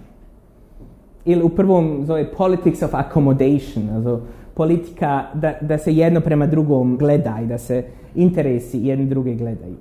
ili 1.24 1.42
u 1.42 1.48
prvom 1.48 2.04
zove 2.06 2.32
politics 2.32 2.82
of 2.82 2.94
accommodation, 2.94 3.90
also 3.96 4.20
politika 4.54 5.24
da, 5.34 5.54
da 5.60 5.78
se 5.78 5.94
jedno 5.94 6.20
prema 6.20 6.46
drugom 6.46 6.96
gleda 6.96 7.38
i 7.42 7.46
da 7.46 7.58
se 7.58 7.84
interesi 8.14 8.78
jedni 8.78 9.06
druge 9.06 9.34
gledaju. 9.34 9.76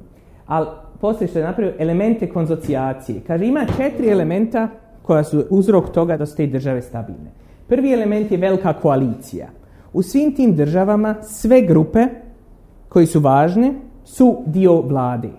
Ali 0.47 0.67
poslije 1.01 1.27
što 1.27 1.39
je 1.39 1.45
napravio 1.45 1.73
elemente 1.79 2.29
konzocijacije. 2.29 3.21
Kaže 3.27 3.45
ima 3.45 3.65
četiri 3.77 4.09
elementa 4.09 4.67
koja 5.01 5.23
su 5.23 5.43
uzrok 5.49 5.89
toga 5.89 6.17
da 6.17 6.25
su 6.25 6.35
te 6.35 6.47
države 6.47 6.81
stabilne. 6.81 7.31
Prvi 7.67 7.93
element 7.93 8.31
je 8.31 8.37
velika 8.37 8.73
koalicija. 8.73 9.47
U 9.93 10.01
svim 10.01 10.35
tim 10.35 10.55
državama 10.55 11.15
sve 11.21 11.61
grupe 11.61 12.05
koji 12.89 13.05
su 13.05 13.19
važne 13.19 13.73
su 14.05 14.37
dio 14.45 14.81
vlade. 14.81 15.29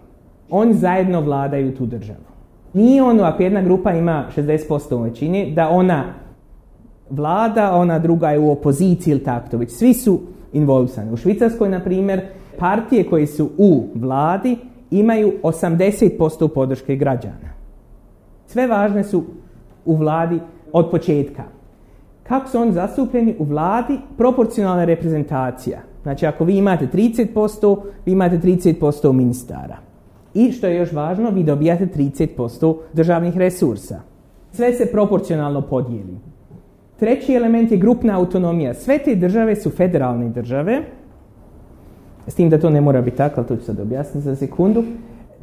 Oni 0.50 0.74
zajedno 0.74 1.20
vladaju 1.20 1.76
tu 1.76 1.86
državu. 1.86 2.28
Nije 2.72 3.02
ono 3.02 3.22
ako 3.22 3.42
jedna 3.42 3.62
grupa 3.62 3.92
ima 3.92 4.26
60% 4.36 5.02
većine 5.02 5.50
da 5.50 5.68
ona 5.68 6.04
vlada, 7.10 7.72
ona 7.74 7.98
druga 7.98 8.30
je 8.30 8.38
u 8.38 8.50
opoziciji 8.50 9.12
ili 9.12 9.24
tako, 9.24 9.56
već 9.56 9.70
svi 9.70 9.94
su 9.94 10.20
involvisani. 10.52 11.12
U 11.12 11.16
Švicarskoj, 11.16 11.68
na 11.68 11.80
primjer, 11.80 12.20
partije 12.58 13.04
koje 13.04 13.26
su 13.26 13.50
u 13.58 13.84
vladi 13.94 14.56
imaju 14.90 15.32
80% 15.42 16.48
podrške 16.48 16.96
građana. 16.96 17.52
Sve 18.46 18.66
važne 18.66 19.04
su 19.04 19.24
u 19.84 19.96
vladi 19.96 20.40
od 20.72 20.90
početka. 20.90 21.42
Kako 22.22 22.48
su 22.48 22.58
oni 22.58 22.72
zastupljeni 22.72 23.34
u 23.38 23.44
vladi? 23.44 23.98
Proporcionalna 24.16 24.84
reprezentacija. 24.84 25.78
Znači, 26.02 26.26
ako 26.26 26.44
vi 26.44 26.56
imate 26.56 26.86
30%, 26.92 27.76
vi 28.06 28.12
imate 28.12 28.38
30% 28.38 29.12
ministara. 29.12 29.76
I 30.34 30.52
što 30.52 30.66
je 30.66 30.76
još 30.76 30.92
važno, 30.92 31.30
vi 31.30 31.42
dobijate 31.42 31.86
30% 31.86 32.76
državnih 32.92 33.36
resursa. 33.36 34.00
Sve 34.52 34.72
se 34.72 34.86
proporcionalno 34.92 35.60
podijeli. 35.60 36.18
Treći 36.98 37.34
element 37.34 37.72
je 37.72 37.78
grupna 37.78 38.16
autonomija. 38.18 38.74
Sve 38.74 38.98
te 38.98 39.14
države 39.14 39.56
su 39.56 39.70
federalne 39.70 40.28
države, 40.28 40.82
s 42.28 42.34
tim 42.34 42.50
da 42.50 42.58
to 42.58 42.70
ne 42.70 42.80
mora 42.80 43.02
biti 43.02 43.16
tako, 43.16 43.40
ali 43.40 43.48
to 43.48 43.56
ću 43.56 43.64
sad 43.64 43.80
objasniti 43.80 44.24
za 44.24 44.36
sekundu. 44.36 44.84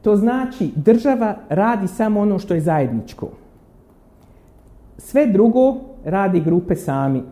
To 0.01 0.15
znači 0.15 0.71
država 0.75 1.35
radi 1.49 1.87
samo 1.87 2.21
ono 2.21 2.39
što 2.39 2.53
je 2.53 2.61
zajedničko. 2.61 3.27
sve 4.97 5.27
drugo 5.27 5.75
radi 6.05 6.39
grupe 6.39 6.75
sami 6.75 7.23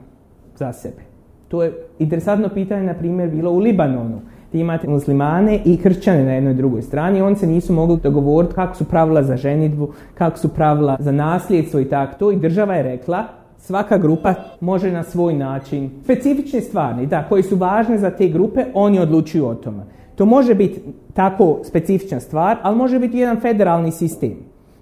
za 0.56 0.74
sebe. 0.74 1.02
To 1.48 1.64
je 1.64 1.74
interesantno 2.00 2.50
pitanje, 2.50 2.84
na 2.84 2.94
primjer, 2.94 3.30
bilo 3.30 3.52
u 3.52 3.60
Libanonu. 3.60 4.22
Ti 4.52 4.60
imate 4.60 4.90
muslimane 4.90 5.60
i 5.66 5.78
kršćane 5.78 6.26
na 6.26 6.34
jednoj 6.34 6.54
drugoj 6.54 6.82
strani. 6.82 7.22
Oni 7.22 7.36
se 7.36 7.48
nisu 7.48 7.74
mogli 7.74 7.98
dogovoriti 8.04 8.54
kako 8.54 8.76
su 8.76 8.86
pravila 8.86 9.24
za 9.24 9.38
ženitbu, 9.38 9.90
kako 10.14 10.38
su 10.38 10.50
pravila 10.50 10.98
za 11.00 11.12
nasljedstvo 11.12 11.80
i 11.80 11.90
tako 11.90 12.20
to. 12.20 12.32
I 12.32 12.36
država 12.36 12.76
je 12.76 12.84
rekla, 12.84 13.24
svaka 13.63 13.98
grupa 13.98 14.34
može 14.62 14.91
na 14.91 15.03
svoj 15.03 15.34
način. 15.34 15.89
Specifične 16.03 16.62
stvari, 16.62 17.05
da, 17.05 17.24
koji 17.29 17.43
su 17.43 17.55
važne 17.55 17.98
za 17.98 18.10
te 18.12 18.27
grupe, 18.27 18.65
oni 18.74 19.00
odlučuju 19.00 19.46
o 19.48 19.55
tome. 19.55 19.84
To 20.15 20.25
može 20.25 20.55
biti 20.55 20.82
tako 21.13 21.60
specifična 21.63 22.20
stvar, 22.20 22.58
ali 22.62 22.77
može 22.77 23.00
biti 23.00 23.17
jedan 23.17 23.39
federalni 23.39 23.91
sistem. 23.91 24.36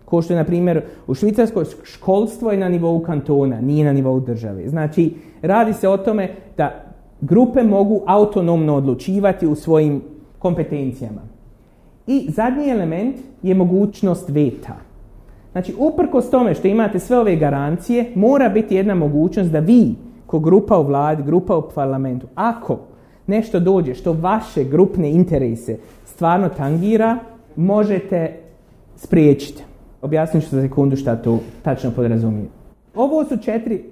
Ko 0.06 0.22
što 0.22 0.34
je, 0.34 0.38
na 0.38 0.44
primjer, 0.44 0.82
u 1.08 1.14
Švicarskoj 1.14 1.66
školstvo 1.84 2.52
je 2.52 2.58
na 2.58 2.70
nivou 2.70 3.00
kantona, 3.00 3.62
nije 3.62 3.86
na 3.86 3.94
nivou 3.94 4.20
države. 4.20 4.70
Znači, 4.70 5.14
radi 5.42 5.74
se 5.74 5.90
o 5.90 5.98
tome 5.98 6.30
da 6.58 6.72
grupe 7.22 7.64
mogu 7.64 8.02
autonomno 8.06 8.76
odlučivati 8.76 9.48
u 9.48 9.56
svojim 9.56 10.02
kompetencijama. 10.40 11.22
I 12.08 12.28
zadnji 12.30 12.70
element 12.70 13.16
je 13.44 13.56
mogućnost 13.56 14.30
veta. 14.30 14.91
Znači, 15.52 15.74
uprkos 15.78 16.30
tome 16.30 16.54
što 16.54 16.68
imate 16.68 17.00
sve 17.00 17.20
ove 17.20 17.36
garancije, 17.36 18.12
mora 18.16 18.50
biti 18.50 18.76
jedna 18.76 18.96
mogućnost 18.96 19.52
da 19.52 19.60
vi, 19.60 19.96
ko 20.26 20.40
grupa 20.40 20.78
u 20.78 20.84
vladi, 20.84 21.24
grupa 21.24 21.58
u 21.58 21.70
parlamentu, 21.76 22.28
ako 22.36 22.80
nešto 23.28 23.60
dođe 23.60 23.96
što 23.96 24.14
vaše 24.14 24.64
grupne 24.64 25.12
interese 25.12 25.78
stvarno 26.06 26.50
tangira, 26.50 27.18
možete 27.56 28.40
spriječiti. 28.96 29.64
Objasnit 30.02 30.44
ću 30.44 30.50
za 30.50 30.62
sekundu 30.62 30.96
šta 30.96 31.16
to 31.16 31.40
tačno 31.64 31.92
podrazumije. 31.92 32.46
Ovo 32.96 33.26
su 33.26 33.38
četiri 33.38 33.84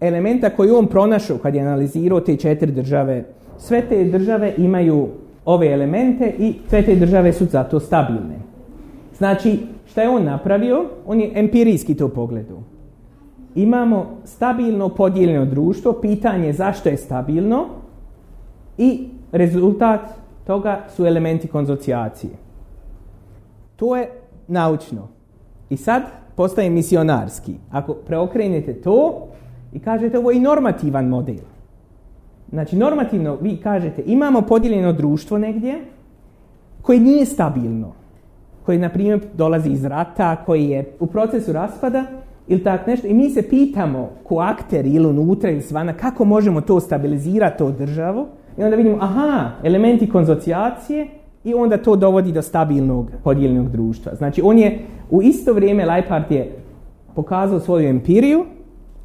elementa 0.00 0.50
koji 0.50 0.70
on 0.70 0.86
pronašao 0.86 1.38
kad 1.38 1.54
je 1.54 1.60
analizirao 1.60 2.20
te 2.20 2.36
četiri 2.36 2.72
države. 2.72 3.24
Sve 3.58 3.82
te 3.88 4.04
države 4.04 4.54
imaju 4.58 5.08
ove 5.44 5.72
elemente 5.72 6.34
i 6.38 6.54
sve 6.68 6.82
te 6.82 6.94
države 6.94 7.32
su 7.32 7.44
zato 7.44 7.80
stabilne. 7.80 8.38
Znači, 9.18 9.58
šta 9.90 10.02
je 10.02 10.08
on 10.08 10.24
napravio? 10.24 10.84
On 11.06 11.20
je 11.20 11.32
empirijski 11.34 11.94
to 11.94 12.08
pogledao. 12.08 12.58
Imamo 13.54 14.06
stabilno 14.24 14.88
podijeljeno 14.88 15.44
društvo, 15.44 15.92
pitanje 15.92 16.52
zašto 16.52 16.88
je 16.88 16.96
stabilno 16.96 17.66
i 18.78 19.08
rezultat 19.32 20.00
toga 20.46 20.84
su 20.96 21.06
elementi 21.06 21.48
konzocijacije. 21.48 22.32
To 23.76 23.96
je 23.96 24.10
naučno. 24.48 25.08
I 25.70 25.76
sad 25.76 26.02
postaje 26.34 26.70
misionarski. 26.70 27.54
Ako 27.70 27.94
preokrenete 27.94 28.74
to 28.74 29.26
i 29.72 29.78
kažete 29.78 30.18
ovo 30.18 30.30
je 30.30 30.40
normativan 30.40 31.08
model. 31.08 31.44
Znači 32.50 32.76
normativno 32.76 33.36
vi 33.40 33.56
kažete 33.56 34.02
imamo 34.06 34.42
podijeljeno 34.42 34.92
društvo 34.92 35.38
negdje 35.38 35.80
koje 36.82 37.00
nije 37.00 37.26
stabilno. 37.26 37.99
Koji 38.66 38.78
na 38.78 38.88
primjer 38.88 39.20
dolazi 39.36 39.70
iz 39.70 39.84
rata, 39.84 40.36
koji 40.36 40.64
je 40.64 40.84
u 41.00 41.06
procesu 41.06 41.52
raspada 41.52 42.04
ili 42.48 42.64
tak 42.64 42.86
nešto. 42.86 43.06
I 43.06 43.14
mi 43.14 43.30
se 43.30 43.48
pitamo 43.48 44.10
ko 44.24 44.38
akter 44.38 44.86
ili 44.86 45.06
unutra 45.06 45.50
ili 45.50 45.62
svana 45.62 45.92
kako 45.92 46.24
možemo 46.24 46.60
to 46.60 46.80
stabilizirati, 46.80 47.58
to 47.58 47.70
državu. 47.70 48.26
I 48.58 48.62
onda 48.62 48.76
vidimo, 48.76 48.98
aha, 49.00 49.50
elementi 49.62 50.08
konzocijacije 50.08 51.08
i 51.44 51.54
onda 51.54 51.76
to 51.76 51.96
dovodi 51.96 52.32
do 52.32 52.42
stabilnog 52.42 53.10
podijeljenog 53.24 53.68
društva. 53.68 54.14
Znači 54.14 54.42
on 54.44 54.58
je 54.58 54.78
u 55.10 55.22
isto 55.22 55.52
vrijeme 55.52 55.86
Leipart 55.86 56.30
je 56.30 56.52
pokazao 57.14 57.60
svoju 57.60 57.88
empiriju, 57.88 58.44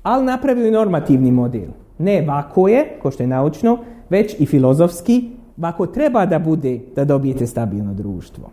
ali 0.04 0.26
napravio 0.26 0.68
i 0.68 0.72
normativni 0.72 1.32
model. 1.32 1.70
Ne 1.98 2.22
vako 2.22 2.68
je, 2.68 2.86
ko 3.02 3.12
što 3.12 3.24
je 3.24 3.28
naučno, 3.28 3.78
već 4.10 4.36
i 4.40 4.46
filozofski, 4.46 5.30
vako 5.58 5.88
treba 5.88 6.26
da 6.26 6.40
bude 6.40 6.80
da 6.96 7.06
dobijete 7.06 7.48
stabilno 7.48 7.94
društvo. 7.94 8.50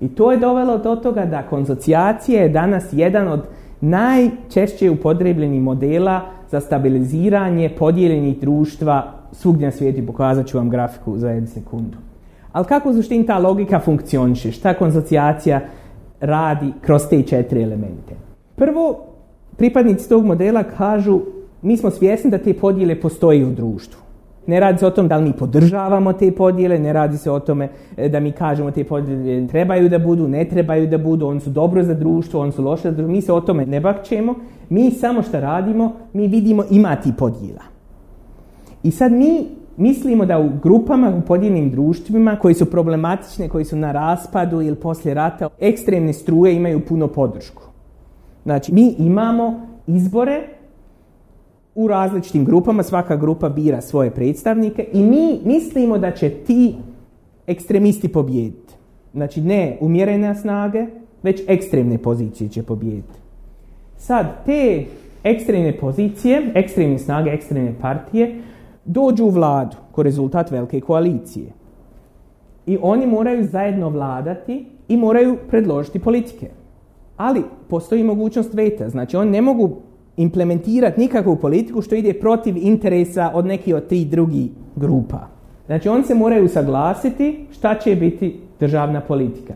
I 0.00 0.08
to 0.08 0.32
je 0.32 0.38
dovelo 0.38 0.78
do 0.78 0.96
toga 0.96 1.26
da 1.26 1.42
konzocijacija 1.42 2.42
je 2.42 2.48
danas 2.48 2.88
jedan 2.92 3.28
od 3.28 3.40
najčešće 3.80 4.90
upotrebljenih 4.90 5.62
modela 5.62 6.20
za 6.50 6.60
stabiliziranje 6.60 7.70
podijeljenih 7.78 8.40
društva 8.40 9.12
svugdje 9.32 9.66
na 9.66 9.72
svijetu. 9.72 10.06
Pokazat 10.06 10.46
ću 10.46 10.58
vam 10.58 10.70
grafiku 10.70 11.18
za 11.18 11.30
jednu 11.30 11.48
sekundu. 11.48 11.98
Ali 12.52 12.66
kako 12.66 12.90
u 12.90 13.26
ta 13.26 13.38
logika 13.38 13.80
funkcioniše? 13.80 14.52
Šta 14.52 14.74
konzocijacija 14.74 15.60
radi 16.20 16.72
kroz 16.80 17.02
te 17.10 17.22
četiri 17.22 17.62
elemente? 17.62 18.14
Prvo, 18.56 18.98
pripadnici 19.56 20.08
tog 20.08 20.24
modela 20.24 20.62
kažu 20.62 21.20
mi 21.62 21.76
smo 21.76 21.90
svjesni 21.90 22.30
da 22.30 22.38
te 22.38 22.54
podjele 22.54 23.00
postoje 23.00 23.46
u 23.46 23.50
društvu. 23.50 24.07
Ne 24.48 24.60
radi 24.60 24.78
se 24.78 24.86
o 24.86 24.90
tom 24.90 25.08
da 25.08 25.16
li 25.16 25.24
mi 25.24 25.32
podržavamo 25.32 26.12
te 26.12 26.30
podjele, 26.32 26.78
ne 26.78 26.92
radi 26.92 27.18
se 27.18 27.30
o 27.30 27.40
tome 27.40 27.68
e, 27.96 28.08
da 28.08 28.20
mi 28.20 28.32
kažemo 28.32 28.70
te 28.70 28.84
podjele 28.84 29.46
trebaju 29.46 29.88
da 29.88 29.98
budu, 29.98 30.28
ne 30.28 30.44
trebaju 30.44 30.86
da 30.86 30.98
budu, 30.98 31.26
oni 31.26 31.40
su 31.40 31.50
dobro 31.50 31.82
za 31.82 31.94
društvo, 31.94 32.40
oni 32.40 32.52
su 32.52 32.62
loše 32.62 32.82
za 32.82 32.90
društvo. 32.90 33.12
Mi 33.12 33.20
se 33.20 33.32
o 33.32 33.40
tome 33.40 33.66
ne 33.66 33.80
bakćemo, 33.80 34.34
mi 34.68 34.90
samo 34.90 35.22
što 35.22 35.40
radimo, 35.40 35.92
mi 36.12 36.28
vidimo 36.28 36.64
ima 36.70 36.96
ti 36.96 37.12
podjela. 37.18 37.62
I 38.82 38.90
sad 38.90 39.12
mi 39.12 39.46
mislimo 39.76 40.26
da 40.26 40.38
u 40.38 40.50
grupama, 40.62 41.12
u 41.16 41.20
podijeljenim 41.20 41.70
društvima 41.70 42.36
koji 42.36 42.54
su 42.54 42.70
problematične, 42.70 43.48
koji 43.48 43.64
su 43.64 43.76
na 43.76 43.92
raspadu 43.92 44.62
ili 44.62 44.76
poslije 44.76 45.14
rata, 45.14 45.48
ekstremne 45.60 46.12
struje 46.12 46.56
imaju 46.56 46.80
puno 46.80 47.08
podršku. 47.08 47.62
Znači, 48.44 48.74
mi 48.74 48.94
imamo 48.98 49.60
izbore 49.86 50.57
u 51.78 51.88
različitim 51.88 52.44
grupama, 52.44 52.82
svaka 52.82 53.16
grupa 53.16 53.48
bira 53.48 53.80
svoje 53.80 54.10
predstavnike 54.10 54.86
i 54.92 55.02
mi 55.02 55.40
mislimo 55.44 55.98
da 55.98 56.10
će 56.10 56.30
ti 56.30 56.74
ekstremisti 57.46 58.08
pobijediti. 58.08 58.74
Znači, 59.12 59.40
ne 59.40 59.78
umjerene 59.80 60.34
snage, 60.34 60.86
već 61.22 61.42
ekstremne 61.46 61.98
pozicije 61.98 62.48
će 62.48 62.62
pobijediti. 62.62 63.18
Sad, 63.96 64.44
te 64.46 64.84
ekstremne 65.24 65.76
pozicije, 65.78 66.52
ekstremne 66.54 66.98
snage, 66.98 67.30
ekstremne 67.30 67.74
partije, 67.80 68.40
dođu 68.84 69.24
u 69.24 69.30
vladu 69.30 69.76
ko 69.92 70.02
rezultat 70.02 70.50
velike 70.50 70.80
koalicije. 70.80 71.46
I 72.66 72.78
oni 72.82 73.06
moraju 73.06 73.44
zajedno 73.44 73.88
vladati 73.88 74.66
i 74.88 74.96
moraju 74.96 75.36
predložiti 75.50 75.98
politike. 75.98 76.50
Ali 77.16 77.42
postoji 77.68 78.04
mogućnost 78.04 78.54
veta, 78.54 78.88
znači 78.88 79.16
oni 79.16 79.30
ne 79.30 79.42
mogu 79.42 79.87
implementirati 80.18 81.00
nikakvu 81.00 81.36
politiku 81.36 81.82
što 81.82 81.94
ide 81.94 82.12
protiv 82.12 82.56
interesa 82.56 83.30
od 83.34 83.46
nekih 83.46 83.74
od 83.74 83.86
tih 83.86 84.10
drugih 84.10 84.50
grupa. 84.76 85.26
Znači 85.66 85.88
oni 85.88 86.04
se 86.04 86.14
moraju 86.14 86.48
saglasiti 86.48 87.46
šta 87.52 87.74
će 87.78 87.96
biti 87.96 88.40
državna 88.60 89.00
politika. 89.00 89.54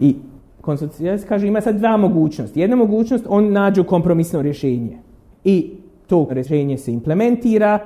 I 0.00 0.16
konstitucijalist 0.60 1.28
kaže 1.28 1.46
ima 1.46 1.60
sad 1.60 1.76
dva 1.76 1.96
mogućnosti. 1.96 2.60
Jedna 2.60 2.76
mogućnost, 2.76 3.26
on 3.28 3.52
nađu 3.52 3.84
kompromisno 3.84 4.42
rješenje. 4.42 4.98
I 5.44 5.70
to 6.06 6.26
rješenje 6.30 6.78
se 6.78 6.92
implementira, 6.92 7.78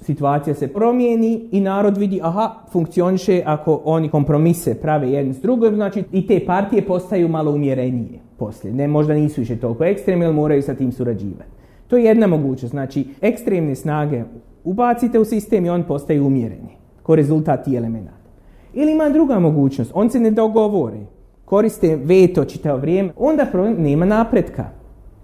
situacija 0.00 0.54
se 0.54 0.68
promijeni 0.68 1.48
i 1.52 1.60
narod 1.60 1.96
vidi, 1.96 2.20
aha, 2.22 2.54
funkcioniše 2.72 3.42
ako 3.46 3.80
oni 3.84 4.08
kompromise 4.08 4.74
prave 4.74 5.10
jedni 5.10 5.34
s 5.34 5.40
drugim, 5.40 5.74
znači 5.74 6.04
i 6.12 6.26
te 6.26 6.46
partije 6.46 6.86
postaju 6.86 7.28
malo 7.28 7.52
umjerenije 7.52 8.29
poslije. 8.40 8.74
Ne, 8.74 8.88
možda 8.88 9.14
nisu 9.14 9.40
više 9.40 9.56
toliko 9.56 9.84
ekstremne, 9.84 10.26
ali 10.26 10.34
moraju 10.34 10.62
sa 10.62 10.74
tim 10.74 10.92
surađivati. 10.92 11.50
To 11.88 11.96
je 11.96 12.04
jedna 12.04 12.26
mogućnost, 12.26 12.70
znači 12.70 13.04
ekstremne 13.20 13.74
snage 13.74 14.24
ubacite 14.64 15.18
u 15.18 15.24
sistem 15.24 15.66
i 15.66 15.70
on 15.70 15.82
postaju 15.82 16.26
umjereni, 16.26 16.76
ko 17.02 17.16
rezultat 17.16 17.64
tih 17.64 17.74
elemenata. 17.76 18.30
Ili 18.74 18.92
ima 18.92 19.08
druga 19.08 19.38
mogućnost, 19.38 19.90
on 19.94 20.10
se 20.10 20.20
ne 20.20 20.30
dogovore, 20.30 21.00
koriste 21.44 21.96
veto 21.96 22.44
čitavo 22.44 22.78
vrijeme, 22.78 23.12
onda 23.16 23.46
nema 23.78 24.06
napretka. 24.06 24.64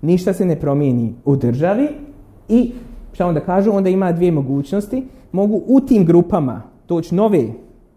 Ništa 0.02 0.32
se 0.32 0.44
ne 0.44 0.56
promijeni 0.56 1.14
u 1.24 1.36
državi 1.36 1.88
i 2.48 2.72
šta 3.12 3.26
onda 3.26 3.40
kažu, 3.40 3.72
onda 3.72 3.90
ima 3.90 4.12
dvije 4.12 4.32
mogućnosti. 4.32 5.04
Mogu 5.32 5.62
u 5.66 5.80
tim 5.80 6.04
grupama 6.04 6.62
doći 6.88 7.14
nove 7.14 7.44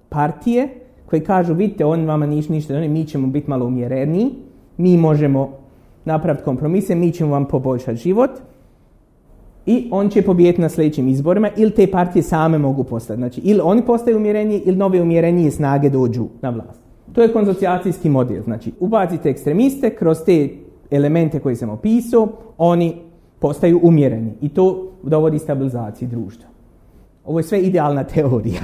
partije 0.09 0.69
koji 1.05 1.21
kažu, 1.21 1.53
vidite, 1.53 1.85
on 1.85 2.05
vama 2.05 2.25
niš, 2.25 2.49
ništa, 2.49 2.79
mi 2.79 3.05
ćemo 3.05 3.27
biti 3.27 3.49
malo 3.49 3.65
umjereniji, 3.65 4.29
mi 4.79 4.97
možemo 4.97 5.49
napraviti 6.05 6.43
kompromise, 6.43 6.95
mi 6.95 7.11
ćemo 7.11 7.31
vam 7.31 7.45
poboljšati 7.45 7.97
život 7.97 8.31
i 9.65 9.89
on 9.91 10.09
će 10.09 10.21
pobijediti 10.21 10.61
na 10.61 10.69
sljedećim 10.69 11.07
izborima 11.07 11.49
ili 11.57 11.71
te 11.71 11.91
partije 11.91 12.23
same 12.23 12.57
mogu 12.57 12.83
postati. 12.83 13.17
Znači, 13.17 13.41
ili 13.41 13.59
oni 13.63 13.85
postaju 13.85 14.17
umjereniji 14.17 14.61
ili 14.65 14.77
nove 14.77 15.01
umjerenije 15.01 15.51
snage 15.51 15.89
dođu 15.89 16.27
na 16.41 16.49
vlast. 16.49 16.81
To 17.13 17.21
je 17.21 17.33
konzocijacijski 17.33 18.09
model. 18.09 18.43
Znači, 18.43 18.71
ubacite 18.79 19.29
ekstremiste 19.29 19.89
kroz 19.95 20.17
te 20.25 20.49
elemente 20.91 21.39
koje 21.39 21.55
sam 21.55 21.69
opisao, 21.69 22.27
oni 22.57 22.95
postaju 23.39 23.79
umjereni 23.83 24.33
i 24.41 24.49
to 24.49 24.91
dovodi 25.03 25.39
stabilizaciji 25.39 26.07
društva. 26.07 26.49
Ovo 27.25 27.39
je 27.39 27.43
sve 27.43 27.61
idealna 27.61 28.03
teorija. 28.03 28.61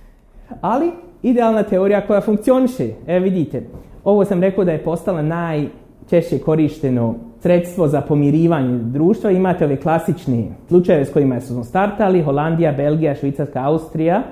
Ali 0.60 0.90
idealna 1.22 1.62
teorija 1.62 2.06
koja 2.06 2.20
funkcioniše. 2.20 2.90
Evo 3.06 3.24
vidite, 3.24 3.66
ovo 4.04 4.24
sam 4.24 4.40
rekao 4.40 4.64
da 4.64 4.72
je 4.72 4.84
postala 4.84 5.22
najčešće 5.22 6.38
korišteno 6.38 7.14
sredstvo 7.40 7.88
za 7.88 8.00
pomirivanje 8.00 8.78
društva. 8.78 9.30
Imate 9.30 9.64
ove 9.64 9.76
klasične 9.76 10.44
slučajeve 10.68 11.04
s 11.04 11.12
kojima 11.12 11.40
su 11.40 11.64
startali, 11.64 12.22
Holandija, 12.22 12.72
Belgija, 12.72 13.14
Švicarska, 13.14 13.62
Austrija. 13.64 14.22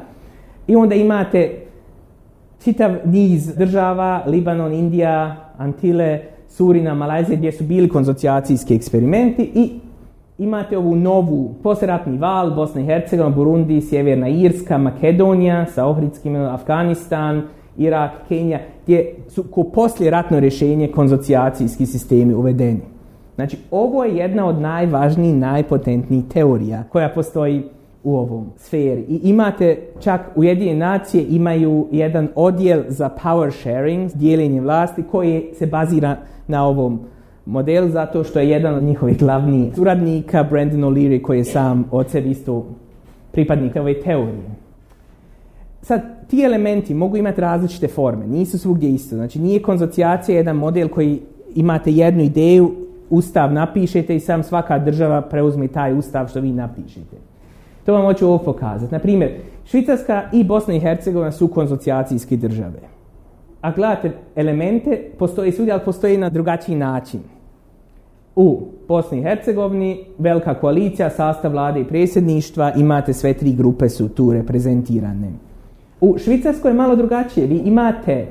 I 0.67 0.77
onda 0.77 0.95
imate 0.95 1.51
čitav 2.65 2.95
niz 3.05 3.55
država, 3.55 4.23
Libanon, 4.27 4.73
Indija, 4.73 5.37
Antile, 5.59 6.21
Surina, 6.49 6.95
Malajzija, 6.95 7.37
gdje 7.39 7.53
su 7.53 7.65
bili 7.65 7.89
konzocijacijski 7.89 8.75
eksperimenti 8.75 9.51
i 9.55 9.71
imate 10.39 10.79
ovu 10.79 10.97
novu 10.97 11.55
posratni 11.63 12.19
val, 12.19 12.51
Bosna 12.55 12.81
i 12.81 12.85
Hercegovina, 12.85 13.37
Burundi, 13.37 13.81
Sjeverna 13.81 14.29
Irska, 14.29 14.79
Makedonija 14.79 15.67
sa 15.67 15.87
Ohridskim, 15.87 16.37
Afganistan, 16.37 17.43
Irak, 17.77 18.11
Kenija, 18.29 18.59
gdje 18.89 19.15
su 19.29 19.43
ko 19.43 19.65
poslije 19.65 20.11
ratno 20.11 20.41
rješenje 20.41 20.89
konzocijacijski 20.89 21.87
sistemi 21.87 22.35
uvedeni. 22.35 22.81
Znači, 23.35 23.57
ovo 23.71 24.05
je 24.05 24.17
jedna 24.17 24.47
od 24.47 24.61
najvažnijih, 24.61 25.35
najpotentnijih 25.35 26.25
teorija 26.29 26.85
koja 26.93 27.09
postoji 27.09 27.63
u 28.03 28.17
ovom 28.17 28.47
sferi. 28.57 29.05
I 29.09 29.21
imate 29.23 29.79
čak 30.01 30.21
Ujedinjene 30.37 30.79
nacije 30.79 31.25
imaju 31.29 31.87
jedan 31.93 32.29
odjel 32.35 32.83
za 32.89 33.11
power 33.23 33.51
sharing, 33.51 34.11
dijeljenje 34.15 34.61
vlasti 34.61 35.03
koji 35.03 35.45
se 35.59 35.67
bazira 35.67 36.17
na 36.47 36.67
ovom 36.67 37.01
modelu 37.47 37.89
zato 37.89 38.25
što 38.25 38.39
je 38.39 38.51
jedan 38.51 38.75
od 38.75 38.83
njihovih 38.83 39.19
glavnih 39.19 39.75
suradnika 39.75 40.43
Brandon 40.43 40.81
O'Leary 40.81 41.23
koji 41.23 41.39
je 41.39 41.45
sam 41.45 41.85
od 41.91 42.11
sebi 42.11 42.31
isto 42.31 42.67
pripadnik 43.33 43.77
ove 43.77 44.01
teorije. 44.01 44.58
Sad, 45.83 46.01
ti 46.29 46.43
elementi 46.43 46.95
mogu 46.95 47.17
imati 47.17 47.41
različite 47.41 47.89
forme, 47.89 48.27
nisu 48.27 48.59
svugdje 48.59 48.91
isto. 48.91 49.17
Znači, 49.17 49.39
nije 49.39 49.63
konzocijacija 49.63 50.37
jedan 50.37 50.57
model 50.57 50.89
koji 50.89 51.21
imate 51.55 51.93
jednu 51.93 52.23
ideju, 52.23 52.75
ustav 53.11 53.53
napišete 53.53 54.17
i 54.17 54.21
sam 54.21 54.43
svaka 54.43 54.79
država 54.79 55.23
preuzme 55.23 55.69
taj 55.69 55.99
ustav 55.99 56.29
što 56.29 56.41
vi 56.41 56.53
napišete. 56.53 57.17
To 57.87 57.93
vam 57.93 58.05
hoću 58.05 58.27
ovo 58.27 58.39
pokazati. 58.39 58.95
Na 58.95 58.99
primjer, 58.99 59.31
Švicarska 59.65 60.23
i 60.33 60.45
Bosna 60.45 60.75
i 60.75 60.81
Hercegovina 60.81 61.33
su 61.33 61.49
konzocijacijske 61.49 62.37
države. 62.37 62.81
A 63.61 63.73
gledate 63.73 64.13
elemente, 64.37 65.03
postoji 65.19 65.53
svugdje, 65.53 65.73
ali 65.73 65.85
postoji 65.85 66.17
na 66.17 66.31
drugačiji 66.31 66.77
način. 66.77 67.21
U 68.37 68.61
Bosni 68.89 69.19
i 69.19 69.23
Hercegovini 69.23 70.05
velika 70.19 70.55
koalicija, 70.55 71.11
sastav 71.11 71.53
vlade 71.53 71.81
i 71.81 71.85
predsjedništva, 71.85 72.73
imate 72.77 73.13
sve 73.13 73.35
tri 73.35 73.53
grupe 73.53 73.89
su 73.89 74.09
tu 74.09 74.33
reprezentirane. 74.33 75.48
U 76.01 76.19
Švicarskoj 76.19 76.71
je 76.71 76.75
malo 76.75 76.97
drugačije. 76.97 77.47
Vi 77.47 77.57
imate 77.57 78.27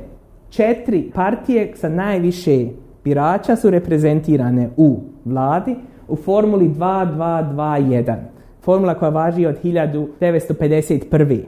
četiri 0.50 1.12
partije 1.16 1.72
sa 1.76 1.90
najviše 1.90 2.66
birača 3.04 3.56
su 3.56 3.70
reprezentirane 3.70 4.70
u 4.78 5.00
vladi 5.26 5.76
u 6.08 6.16
formuli 6.16 6.70
2221 6.70 8.16
formula 8.62 8.94
koja 8.94 9.10
važi 9.10 9.46
od 9.46 9.56
1951. 9.64 11.44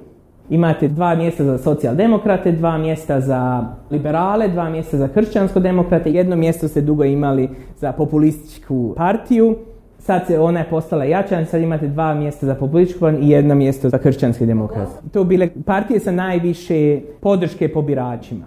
Imate 0.49 0.87
dva 0.87 1.15
mjesta 1.15 1.43
za 1.43 1.57
socijaldemokrate, 1.57 2.51
dva 2.51 2.77
mjesta 2.77 3.19
za 3.21 3.65
liberale, 3.91 4.47
dva 4.47 4.69
mjesta 4.69 4.97
za 4.97 5.07
kršćansko-demokrate, 5.07 6.11
jedno 6.11 6.35
mjesto 6.35 6.67
ste 6.67 6.81
dugo 6.81 7.03
imali 7.03 7.49
za 7.77 7.91
populističku 7.91 8.93
partiju. 8.97 9.55
Sad 9.99 10.27
se 10.27 10.39
ona 10.39 10.59
je 10.59 10.69
postala 10.69 11.05
jača, 11.05 11.45
sad 11.45 11.61
imate 11.61 11.87
dva 11.87 12.13
mjesta 12.13 12.45
za 12.45 12.55
populističku 12.55 13.07
i 13.09 13.29
jedno 13.29 13.55
mjesto 13.55 13.89
za 13.89 13.97
kršćanske 13.97 14.45
demokrate. 14.45 14.91
To 15.13 15.23
bile 15.23 15.49
partije 15.65 15.99
sa 15.99 16.11
najviše 16.11 16.99
podrške 17.21 17.73
po 17.73 17.81
biračima. 17.81 18.45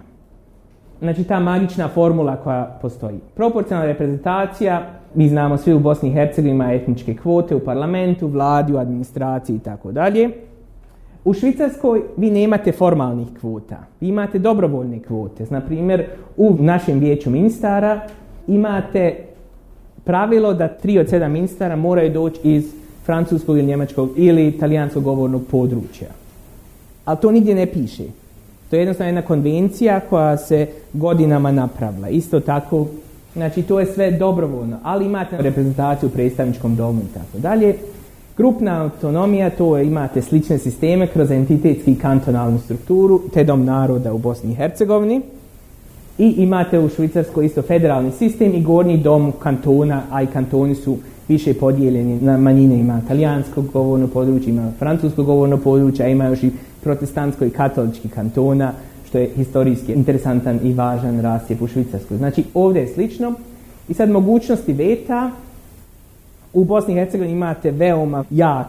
Znači 0.99 1.23
ta 1.23 1.39
magična 1.39 1.87
formula 1.87 2.35
koja 2.35 2.79
postoji. 2.81 3.19
Proporcionalna 3.35 3.91
reprezentacija 3.91 4.89
mi 5.15 5.29
znamo 5.29 5.57
svi 5.57 5.73
u 5.73 5.79
Bosni 5.79 6.09
i 6.09 6.13
Hercegovini 6.13 6.55
ima 6.55 6.73
etničke 6.73 7.15
kvote 7.15 7.55
u 7.55 7.59
parlamentu, 7.59 8.27
vladi, 8.27 8.73
u 8.73 8.77
administraciji 8.77 9.55
i 9.55 9.59
tako 9.59 9.91
dalje. 9.91 10.29
U 11.25 11.33
Švicarskoj 11.33 12.01
vi 12.17 12.31
nemate 12.31 12.71
formalnih 12.71 13.27
kvota, 13.41 13.77
vi 14.01 14.07
imate 14.07 14.39
dobrovoljne 14.39 14.99
kvote. 14.99 15.45
Na 15.49 15.61
primjer, 15.61 16.05
u 16.37 16.55
našem 16.59 16.99
vijeću 16.99 17.29
ministara 17.29 18.01
imate 18.47 19.15
pravilo 20.03 20.53
da 20.53 20.67
tri 20.67 20.99
od 20.99 21.09
sedam 21.09 21.31
ministara 21.31 21.75
moraju 21.75 22.13
doći 22.13 22.39
iz 22.43 22.65
francuskog 23.05 23.57
ili 23.57 23.67
njemačkog 23.67 24.09
ili 24.15 24.47
italijanskog 24.47 25.03
govornog 25.03 25.41
područja. 25.51 26.07
Ali 27.05 27.17
to 27.21 27.31
nigdje 27.31 27.55
ne 27.55 27.65
piše. 27.65 28.03
To 28.69 28.75
je 28.75 28.79
jednostavno 28.79 29.07
jedna 29.07 29.21
konvencija 29.21 29.99
koja 29.99 30.37
se 30.37 30.67
godinama 30.93 31.51
napravila. 31.51 32.09
Isto 32.09 32.39
tako 32.39 32.87
Znači 33.33 33.61
to 33.61 33.79
je 33.79 33.85
sve 33.85 34.11
dobrovoljno, 34.11 34.77
ali 34.83 35.05
imate 35.05 35.37
reprezentaciju 35.37 36.09
u 36.09 36.11
predstavničkom 36.11 36.75
domu 36.75 37.01
i 37.01 37.13
tako 37.13 37.37
dalje. 37.37 37.75
Grupna 38.37 38.81
autonomija, 38.81 39.49
to 39.49 39.77
je, 39.77 39.87
imate 39.87 40.21
slične 40.21 40.57
sisteme 40.57 41.07
kroz 41.07 41.31
entitetski 41.31 41.95
kantonalnu 41.95 42.59
strukturu, 42.59 43.21
te 43.33 43.43
dom 43.43 43.65
naroda 43.65 44.13
u 44.13 44.17
Bosni 44.17 44.51
i 44.51 44.55
Hercegovini. 44.55 45.21
I 46.17 46.33
imate 46.37 46.79
u 46.79 46.89
Švicarskoj 46.89 47.45
isto 47.45 47.61
federalni 47.61 48.11
sistem 48.11 48.55
i 48.55 48.63
gornji 48.63 48.97
dom 48.97 49.31
kantona, 49.39 50.01
a 50.11 50.21
i 50.21 50.27
kantoni 50.27 50.75
su 50.75 50.97
više 51.27 51.53
podijeljeni 51.53 52.19
na 52.21 52.37
manjine. 52.37 52.79
Ima 52.79 53.01
talijansko 53.07 53.61
govorno 53.61 54.07
područje, 54.07 54.49
ima 54.49 54.71
francusko 54.79 55.23
govorno 55.23 55.57
područje, 55.57 56.05
a 56.05 56.09
ima 56.09 56.25
još 56.25 56.43
i 56.43 56.51
protestantsko 56.83 57.45
i 57.45 57.49
katolički 57.49 58.09
kantona 58.09 58.73
što 59.07 59.17
je 59.17 59.29
historijski 59.35 59.93
interesantan 59.93 60.59
i 60.63 60.73
važan 60.73 61.21
rasjep 61.21 61.61
u 61.61 61.67
Švicarskoj. 61.67 62.17
Znači 62.17 62.43
ovdje 62.53 62.81
je 62.81 62.87
slično. 62.87 63.33
I 63.89 63.93
sad 63.93 64.09
mogućnosti 64.09 64.73
veta. 64.73 65.31
U 66.53 66.63
Bosni 66.63 66.93
i 66.93 66.97
Hercegovini 66.97 67.33
imate 67.33 67.71
veoma 67.71 68.23
jak 68.29 68.67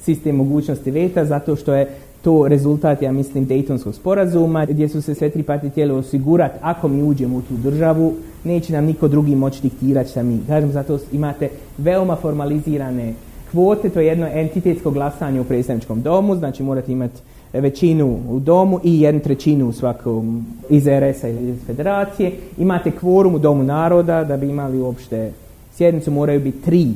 sistem 0.00 0.36
mogućnosti 0.36 0.90
veta 0.90 1.24
zato 1.24 1.56
što 1.56 1.74
je 1.74 1.88
to 2.22 2.48
rezultat, 2.48 3.02
ja 3.02 3.12
mislim, 3.12 3.46
Daytonskog 3.46 3.92
sporazuma 3.92 4.66
gdje 4.66 4.88
su 4.88 5.02
se 5.02 5.14
sve 5.14 5.30
tri 5.30 5.42
partije 5.42 5.70
htjeli 5.70 5.92
osigurati 5.92 6.58
ako 6.62 6.88
mi 6.88 7.02
uđemo 7.02 7.36
u 7.36 7.42
tu 7.42 7.54
državu, 7.56 8.14
neće 8.44 8.72
nam 8.72 8.84
niko 8.84 9.08
drugi 9.08 9.36
moći 9.36 9.62
diktirati 9.62 10.10
šta 10.10 10.22
mi. 10.22 10.38
Kažem, 10.46 10.72
zato 10.72 10.98
imate 11.12 11.48
veoma 11.78 12.16
formalizirane 12.16 13.14
kvote, 13.50 13.88
to 13.88 14.00
je 14.00 14.06
jedno 14.06 14.26
entitetsko 14.32 14.90
glasanje 14.90 15.40
u 15.40 15.44
predstavničkom 15.44 16.02
domu, 16.02 16.36
znači 16.36 16.62
morate 16.62 16.92
imati 16.92 17.20
većinu 17.52 18.18
u 18.30 18.40
domu 18.40 18.80
i 18.84 19.00
jednu 19.00 19.20
trećinu 19.20 19.68
u 19.68 19.72
svakom 19.72 20.46
iz 20.70 20.86
RS-a 20.86 21.28
ili 21.28 21.50
iz 21.50 21.58
federacije. 21.66 22.32
Imate 22.58 22.90
kvorum 22.90 23.34
u 23.34 23.38
domu 23.38 23.62
naroda 23.62 24.24
da 24.24 24.36
bi 24.36 24.48
imali 24.48 24.80
uopšte 24.80 25.32
sjednicu, 25.72 26.10
moraju 26.10 26.40
biti 26.40 26.62
tri 26.62 26.88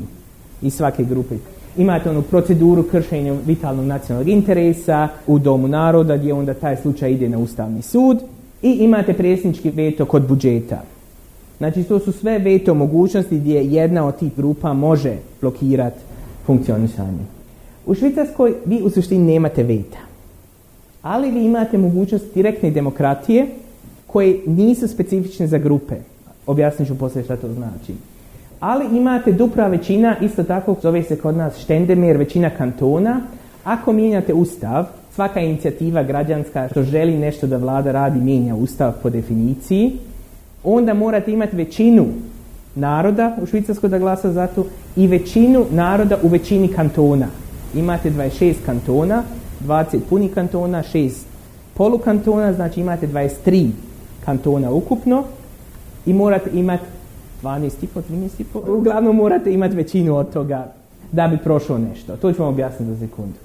iz 0.62 0.74
svake 0.74 1.04
grupe. 1.04 1.34
Imate 1.76 2.10
onu 2.10 2.22
proceduru 2.22 2.82
kršenja 2.82 3.34
vitalnog 3.46 3.86
nacionalnog 3.86 4.28
interesa 4.28 5.08
u 5.26 5.38
domu 5.38 5.68
naroda 5.68 6.16
gdje 6.16 6.34
onda 6.34 6.54
taj 6.54 6.76
slučaj 6.76 7.12
ide 7.12 7.28
na 7.28 7.38
Ustavni 7.38 7.82
sud 7.82 8.18
i 8.62 8.70
imate 8.70 9.12
predsjednički 9.12 9.70
veto 9.70 10.04
kod 10.04 10.28
budžeta. 10.28 10.82
Znači 11.58 11.82
to 11.82 11.98
su 11.98 12.12
sve 12.12 12.38
veto 12.38 12.74
mogućnosti 12.74 13.38
gdje 13.38 13.64
jedna 13.64 14.06
od 14.06 14.18
tih 14.18 14.36
grupa 14.36 14.72
može 14.72 15.16
blokirati 15.40 16.00
funkcionisanje. 16.46 17.24
U 17.86 17.94
Švicarskoj 17.94 18.54
vi 18.66 18.82
u 18.82 18.90
suštini 18.90 19.32
nemate 19.32 19.62
veta 19.62 20.12
ali 21.02 21.30
vi 21.30 21.44
imate 21.44 21.78
mogućnost 21.78 22.34
direktne 22.34 22.70
demokratije 22.70 23.46
koje 24.06 24.40
nisu 24.46 24.88
specifične 24.88 25.46
za 25.46 25.58
grupe. 25.58 25.94
Objasnit 26.46 26.88
ću 26.88 26.98
poslije 26.98 27.24
što 27.24 27.36
to 27.36 27.52
znači. 27.52 27.92
Ali 28.62 28.96
imate 28.96 29.32
dupra 29.32 29.66
većina, 29.66 30.16
isto 30.20 30.42
tako 30.42 30.76
zove 30.82 31.02
se 31.02 31.16
kod 31.16 31.36
nas 31.36 31.58
štendemir, 31.58 32.16
većina 32.16 32.50
kantona. 32.50 33.20
Ako 33.64 33.92
mijenjate 33.92 34.34
ustav, 34.34 34.84
svaka 35.14 35.40
inicijativa 35.40 36.02
građanska 36.02 36.68
što 36.70 36.82
želi 36.82 37.18
nešto 37.18 37.46
da 37.46 37.56
vlada 37.56 37.92
radi 37.92 38.20
mijenja 38.20 38.54
ustav 38.54 38.92
po 39.02 39.10
definiciji, 39.10 39.92
onda 40.64 40.94
morate 40.94 41.32
imati 41.32 41.56
većinu 41.56 42.06
naroda 42.74 43.36
u 43.42 43.46
Švicarskoj 43.46 43.88
da 43.88 43.98
glasa 43.98 44.32
za 44.32 44.46
to 44.46 44.66
i 44.96 45.06
većinu 45.06 45.64
naroda 45.70 46.16
u 46.22 46.28
većini 46.28 46.68
kantona. 46.68 47.26
Imate 47.74 48.10
26 48.10 48.54
kantona 48.66 49.22
20 49.66 49.98
punih 50.10 50.34
kantona, 50.34 50.82
6 50.94 51.10
polukantona, 51.74 52.52
znači 52.52 52.80
imate 52.80 53.06
23 53.06 53.70
kantona 54.24 54.70
ukupno 54.70 55.24
i 56.06 56.12
morate 56.12 56.50
imati 56.52 56.84
12,5, 57.42 58.44
po, 58.52 58.62
uglavnom 58.68 59.16
morate 59.16 59.52
imati 59.52 59.76
većinu 59.76 60.16
od 60.16 60.32
toga 60.32 60.72
da 61.12 61.28
bi 61.28 61.38
prošlo 61.38 61.78
nešto. 61.78 62.16
To 62.16 62.32
ću 62.32 62.42
vam 62.42 62.48
objasniti 62.48 62.92
za 62.92 63.06
sekundu. 63.06 63.38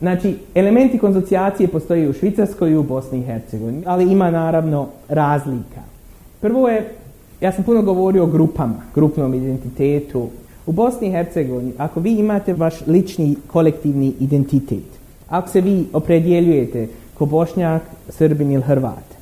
Znači, 0.00 0.36
elementi 0.54 0.98
konzocijacije 0.98 1.68
postoji 1.68 2.08
u 2.08 2.12
Švicarskoj 2.12 2.70
i 2.70 2.76
u 2.76 2.82
Bosni 2.82 3.18
i 3.18 3.22
Hercegovini, 3.22 3.82
ali 3.86 4.12
ima 4.12 4.30
naravno 4.30 4.88
razlika. 5.08 5.80
Prvo 6.40 6.68
je, 6.68 6.88
ja 7.40 7.52
sam 7.52 7.64
puno 7.64 7.82
govorio 7.82 8.22
o 8.22 8.26
grupama, 8.26 8.82
grupnom 8.94 9.34
identitetu, 9.34 10.28
u 10.66 10.72
Bosni 10.72 11.08
i 11.08 11.10
Hercegovini, 11.10 11.72
ako 11.78 12.00
vi 12.00 12.12
imate 12.12 12.54
vaš 12.54 12.86
lični 12.86 13.36
kolektivni 13.46 14.14
identitet, 14.20 15.00
ako 15.28 15.48
se 15.48 15.60
vi 15.60 15.86
opredjeljujete 15.92 16.88
ko 17.14 17.26
Bošnjak, 17.26 17.82
Srbin 18.08 18.52
ili 18.52 18.62
Hrvat, 18.62 19.19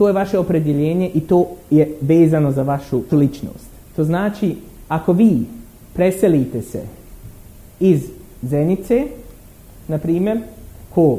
to 0.00 0.08
je 0.08 0.12
vaše 0.12 0.38
opredjeljenje 0.38 1.10
i 1.14 1.20
to 1.20 1.46
je 1.70 1.88
vezano 2.00 2.52
za 2.52 2.62
vašu 2.62 3.02
ličnost. 3.12 3.68
To 3.96 4.04
znači, 4.04 4.56
ako 4.88 5.12
vi 5.12 5.44
preselite 5.92 6.62
se 6.62 6.82
iz 7.80 8.08
Zenice, 8.42 9.04
na 9.88 9.98
primjer, 9.98 10.40
ko 10.94 11.18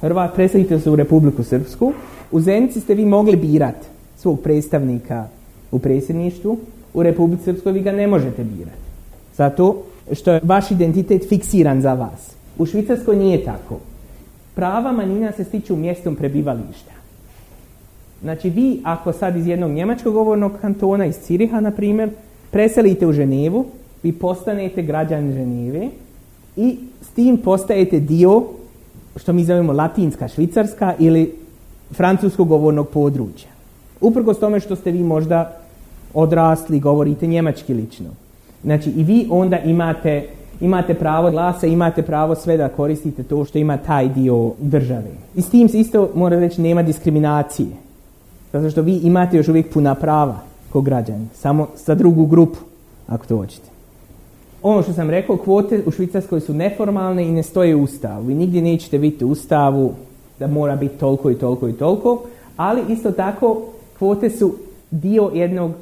Hrvat, 0.00 0.34
preselite 0.34 0.80
se 0.80 0.90
u 0.90 0.96
Republiku 0.96 1.42
Srpsku, 1.42 1.92
u 2.30 2.40
Zenici 2.40 2.80
ste 2.80 2.94
vi 2.94 3.04
mogli 3.04 3.36
birati 3.36 3.86
svog 4.16 4.40
predstavnika 4.40 5.24
u 5.70 5.78
predsjedništvu, 5.78 6.58
u 6.94 7.02
Republici 7.02 7.44
Srpskoj 7.44 7.72
vi 7.72 7.80
ga 7.80 7.92
ne 7.92 8.06
možete 8.06 8.44
birati. 8.44 8.84
Zato 9.36 9.82
što 10.12 10.32
je 10.32 10.40
vaš 10.42 10.70
identitet 10.70 11.28
fiksiran 11.28 11.80
za 11.80 11.94
vas. 11.94 12.36
U 12.58 12.66
Švicarskoj 12.66 13.16
nije 13.16 13.44
tako. 13.44 13.78
Prava 14.54 14.92
manjina 14.92 15.32
se 15.32 15.44
stiču 15.44 15.76
mjestom 15.76 16.16
prebivališta. 16.16 16.97
Znači 18.22 18.50
vi 18.50 18.80
ako 18.84 19.12
sad 19.12 19.36
iz 19.36 19.46
jednog 19.46 19.70
njemačkog 19.70 20.14
govornog 20.14 20.52
kantona, 20.60 21.06
iz 21.06 21.16
Ciriha 21.18 21.60
na 21.60 21.70
primjer, 21.70 22.10
preselite 22.50 23.06
u 23.06 23.12
Ženevu, 23.12 23.64
vi 24.02 24.12
postanete 24.12 24.82
građan 24.82 25.32
Ženeve 25.32 25.88
i 26.56 26.78
s 27.02 27.08
tim 27.08 27.36
postajete 27.36 28.00
dio 28.00 28.42
što 29.16 29.32
mi 29.32 29.44
zovemo 29.44 29.72
latinska 29.72 30.28
švicarska 30.28 30.94
ili 30.98 31.34
francuskog 31.90 32.48
govornog 32.48 32.88
područja. 32.88 33.50
Uprkos 34.00 34.38
tome 34.38 34.60
što 34.60 34.76
ste 34.76 34.90
vi 34.90 35.02
možda 35.02 35.56
odrasli, 36.14 36.80
govorite 36.80 37.26
njemački 37.26 37.74
lično. 37.74 38.10
Znači 38.64 38.90
i 38.90 39.04
vi 39.04 39.26
onda 39.30 39.58
imate, 39.58 40.28
imate 40.60 40.94
pravo 40.94 41.30
glasa, 41.30 41.66
imate 41.66 42.02
pravo 42.02 42.34
sve 42.34 42.56
da 42.56 42.68
koristite 42.68 43.22
to 43.22 43.44
što 43.44 43.58
ima 43.58 43.76
taj 43.76 44.08
dio 44.08 44.52
države. 44.60 45.10
I 45.34 45.42
s 45.42 45.50
tim 45.50 45.68
se 45.68 45.80
isto 45.80 46.10
mora 46.14 46.40
reći 46.40 46.60
nema 46.60 46.82
diskriminacije. 46.82 47.87
Zato 48.52 48.70
što 48.70 48.82
vi 48.82 48.96
imate 48.96 49.36
još 49.36 49.48
uvijek 49.48 49.72
puna 49.72 49.94
prava 49.94 50.38
kao 50.72 50.80
građani, 50.80 51.26
samo 51.34 51.68
sa 51.76 51.94
drugu 51.94 52.26
grupu, 52.26 52.58
ako 53.06 53.26
to 53.26 53.36
hoćete. 53.36 53.68
Ono 54.62 54.82
što 54.82 54.92
sam 54.92 55.10
rekao, 55.10 55.36
kvote 55.36 55.82
u 55.86 55.90
Švicarskoj 55.90 56.40
su 56.40 56.54
neformalne 56.54 57.24
i 57.24 57.32
ne 57.32 57.42
stoje 57.42 57.76
u 57.76 57.82
ustavu. 57.82 58.26
Vi 58.26 58.34
nigdje 58.34 58.62
nećete 58.62 58.98
vidjeti 58.98 59.24
u 59.24 59.30
ustavu 59.30 59.92
da 60.38 60.46
mora 60.46 60.76
biti 60.76 60.98
toliko 60.98 61.30
i 61.30 61.34
toliko 61.34 61.68
i 61.68 61.72
toliko, 61.72 62.22
ali 62.56 62.82
isto 62.88 63.10
tako 63.10 63.62
kvote 63.98 64.30
su 64.30 64.54
dio 64.90 65.30
jednog 65.34 65.72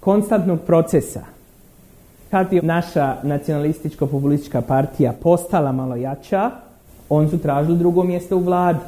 konstantnog 0.00 0.60
procesa. 0.66 1.20
Kad 2.30 2.52
je 2.52 2.62
naša 2.62 3.16
nacionalističko-populistička 3.22 4.60
partija 4.60 5.12
postala 5.22 5.72
malo 5.72 5.96
jača, 5.96 6.50
on 7.08 7.30
su 7.30 7.38
tražili 7.38 7.78
drugo 7.78 8.04
mjesto 8.04 8.36
u 8.36 8.40
vladi. 8.40 8.78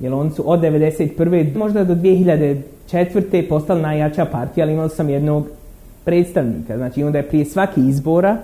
Jer 0.00 0.12
on 0.14 0.30
su 0.32 0.50
od 0.50 0.60
1991. 0.60 1.56
možda 1.56 1.84
do 1.84 1.94
2004. 1.94 3.48
postala 3.48 3.80
najjača 3.80 4.24
partija, 4.24 4.64
ali 4.64 4.72
imali 4.72 4.90
sam 4.90 5.08
jednog 5.08 5.46
predstavnika. 6.04 6.76
Znači 6.76 7.02
onda 7.02 7.18
je 7.18 7.28
prije 7.28 7.44
svaki 7.44 7.80
izbora 7.80 8.36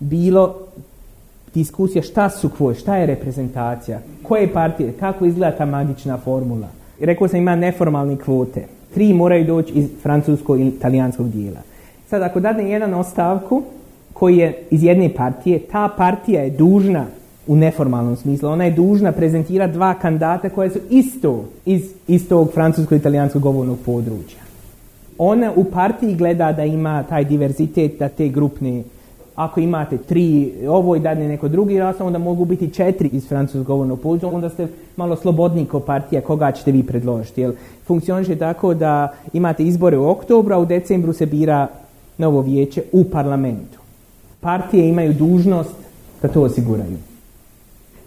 bilo 0.00 0.54
diskusija 1.54 2.02
šta 2.02 2.30
su 2.30 2.48
kvoje, 2.48 2.74
šta 2.74 2.96
je 2.96 3.06
reprezentacija, 3.06 3.98
koje 4.22 4.52
partije, 4.52 4.92
kako 4.92 5.24
izgleda 5.24 5.56
ta 5.56 5.66
magična 5.66 6.18
formula. 6.18 6.68
I 7.00 7.06
rekao 7.06 7.28
sam 7.28 7.38
ima 7.38 7.56
neformalne 7.56 8.16
kvote. 8.16 8.66
Tri 8.94 9.12
moraju 9.12 9.44
doći 9.44 9.72
iz 9.72 9.88
francuskog 10.02 10.60
i 10.60 10.66
italijanskog 10.66 11.30
dijela. 11.30 11.60
Sad 12.06 12.22
ako 12.22 12.40
dadne 12.40 12.70
jedan 12.70 12.94
ostavku 12.94 13.62
koji 14.12 14.36
je 14.36 14.62
iz 14.70 14.82
jedne 14.82 15.14
partije, 15.14 15.58
ta 15.58 15.88
partija 15.96 16.42
je 16.42 16.50
dužna 16.50 17.04
u 17.46 17.56
neformalnom 17.56 18.16
smislu. 18.16 18.48
Ona 18.48 18.64
je 18.64 18.70
dužna 18.70 19.12
prezentirati 19.12 19.72
dva 19.72 19.94
kandidata 19.94 20.48
koje 20.48 20.70
su 20.70 20.78
isto 20.90 21.44
iz 21.66 21.82
istog 22.08 22.50
francusko-italijanskog 22.54 23.42
govornog 23.42 23.78
područja. 23.86 24.38
Ona 25.18 25.52
u 25.56 25.64
partiji 25.64 26.14
gleda 26.14 26.52
da 26.52 26.64
ima 26.64 27.02
taj 27.02 27.24
diverzitet, 27.24 27.98
da 27.98 28.08
te 28.08 28.28
grupne 28.28 28.82
ako 29.34 29.60
imate 29.60 29.98
tri 29.98 30.52
ovo 30.68 30.96
i 30.96 31.00
dadne 31.00 31.28
neko 31.28 31.48
drugi 31.48 31.78
ras, 31.78 32.00
onda 32.00 32.18
mogu 32.18 32.44
biti 32.44 32.74
četiri 32.74 33.08
iz 33.12 33.28
francuskog 33.28 33.66
govornog 33.66 34.00
područja, 34.00 34.28
onda 34.28 34.48
ste 34.48 34.68
malo 34.96 35.16
slobodni 35.16 35.66
kao 35.66 35.80
partija 35.80 36.20
koga 36.20 36.52
ćete 36.52 36.72
vi 36.72 36.82
predložiti. 36.82 37.40
Jer 37.40 37.52
funkcioniše 37.86 38.36
tako 38.36 38.74
da 38.74 39.14
imate 39.32 39.64
izbore 39.64 39.98
u 39.98 40.08
oktobru, 40.08 40.54
a 40.54 40.58
u 40.58 40.66
decembru 40.66 41.12
se 41.12 41.26
bira 41.26 41.66
novo 42.18 42.40
vijeće 42.40 42.82
u 42.92 43.04
parlamentu. 43.04 43.78
Partije 44.40 44.88
imaju 44.88 45.12
dužnost 45.12 45.74
da 46.22 46.28
to 46.28 46.42
osiguraju. 46.42 46.96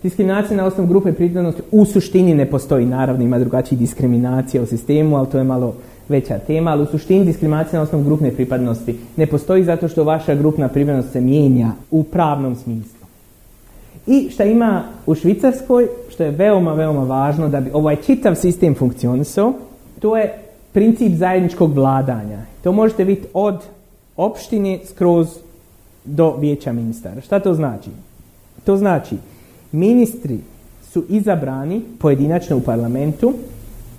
Diskriminacija 0.04 0.58
na 0.58 0.66
osnovu 0.66 0.90
grupe 0.90 1.14
pripadnosti 1.14 1.62
u 1.72 1.86
suštini 1.86 2.36
ne 2.36 2.46
postoji. 2.46 2.86
Naravno 2.86 3.24
ima 3.24 3.40
drugačiji 3.40 3.80
diskriminacija 3.80 4.64
u 4.64 4.66
sistemu, 4.66 5.18
ali 5.18 5.28
to 5.28 5.38
je 5.38 5.44
malo 5.44 5.76
veća 6.10 6.40
tema, 6.40 6.72
ali 6.72 6.84
u 6.84 6.86
suštini 6.86 7.26
diskriminacija 7.26 7.80
na 7.80 7.84
osnovu 7.84 8.04
grupne 8.04 8.32
pripadnosti 8.32 9.00
ne 9.18 9.28
postoji 9.28 9.64
zato 9.64 9.88
što 9.88 10.04
vaša 10.04 10.36
grupna 10.36 10.68
pripadnost 10.68 11.12
se 11.12 11.22
mijenja 11.22 11.72
u 11.92 12.04
pravnom 12.04 12.56
smislu. 12.56 12.98
I 14.08 14.30
što 14.30 14.44
ima 14.44 14.84
u 15.06 15.16
Švicarskoj, 15.16 15.88
što 16.10 16.24
je 16.24 16.32
veoma, 16.32 16.74
veoma 16.74 17.04
važno 17.04 17.50
da 17.50 17.62
bi 17.62 17.70
ovaj 17.74 17.96
čitav 17.96 18.36
sistem 18.36 18.76
funkcionisao, 18.76 19.54
to 20.00 20.18
je 20.18 20.34
princip 20.72 21.14
zajedničkog 21.14 21.76
vladanja. 21.76 22.40
To 22.64 22.72
možete 22.72 23.04
vidjeti 23.04 23.30
od 23.34 23.64
opštine 24.18 24.80
skroz 24.86 25.28
do 26.06 26.36
vijeća 26.36 26.74
ministara. 26.74 27.22
Šta 27.22 27.40
to 27.40 27.54
znači? 27.54 27.90
To 28.66 28.78
znači 28.78 29.16
ministri 29.72 30.40
su 30.92 31.04
izabrani 31.10 31.82
pojedinačno 32.00 32.58
u 32.58 32.62
parlamentu 32.62 33.34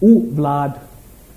u 0.01 0.23
vladu. 0.35 0.79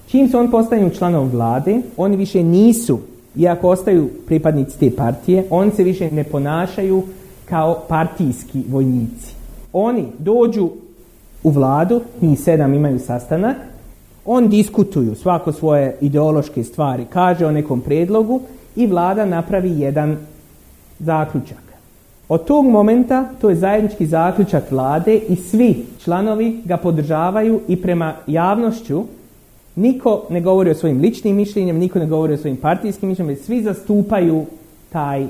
Čim 0.07 0.29
se 0.29 0.37
on 0.37 0.51
postaju 0.51 0.89
članom 0.89 1.29
vlade, 1.29 1.81
oni 1.97 2.17
više 2.17 2.43
nisu, 2.43 2.99
iako 3.35 3.69
ostaju 3.69 4.09
pripadnici 4.27 4.79
te 4.79 4.95
partije, 4.95 5.45
oni 5.49 5.71
se 5.71 5.83
više 5.83 6.11
ne 6.11 6.23
ponašaju 6.23 7.03
kao 7.45 7.83
partijski 7.87 8.63
vojnici. 8.69 9.35
Oni 9.73 10.05
dođu 10.19 10.69
u 11.43 11.49
vladu, 11.49 12.01
njih 12.21 12.39
sedam 12.39 12.73
imaju 12.73 12.99
sastanak, 12.99 13.57
on 14.25 14.49
diskutuju 14.49 15.15
svako 15.15 15.51
svoje 15.51 15.97
ideološke 16.01 16.63
stvari, 16.63 17.05
kaže 17.09 17.45
o 17.45 17.51
nekom 17.51 17.81
predlogu 17.81 18.41
i 18.75 18.87
vlada 18.87 19.25
napravi 19.25 19.79
jedan 19.79 20.17
zaključak. 20.99 21.70
Od 22.29 22.45
tog 22.45 22.65
momenta 22.65 23.29
to 23.41 23.49
je 23.49 23.55
zajednički 23.55 24.05
zaključak 24.05 24.71
vlade 24.71 25.15
i 25.15 25.35
svi 25.35 25.85
članovi 26.03 26.61
ga 26.65 26.77
podržavaju 26.77 27.59
i 27.67 27.81
prema 27.81 28.13
javnošću 28.27 29.03
niko 29.75 30.23
ne 30.29 30.41
govori 30.41 30.71
o 30.71 30.75
svojim 30.75 31.01
ličnim 31.01 31.35
mišljenjem, 31.35 31.77
niko 31.77 31.99
ne 31.99 32.05
govori 32.05 32.33
o 32.33 32.37
svojim 32.37 32.57
partijskim 32.57 33.09
mišljenjem, 33.09 33.35
svi 33.35 33.63
zastupaju 33.63 34.45
taj 34.89 35.27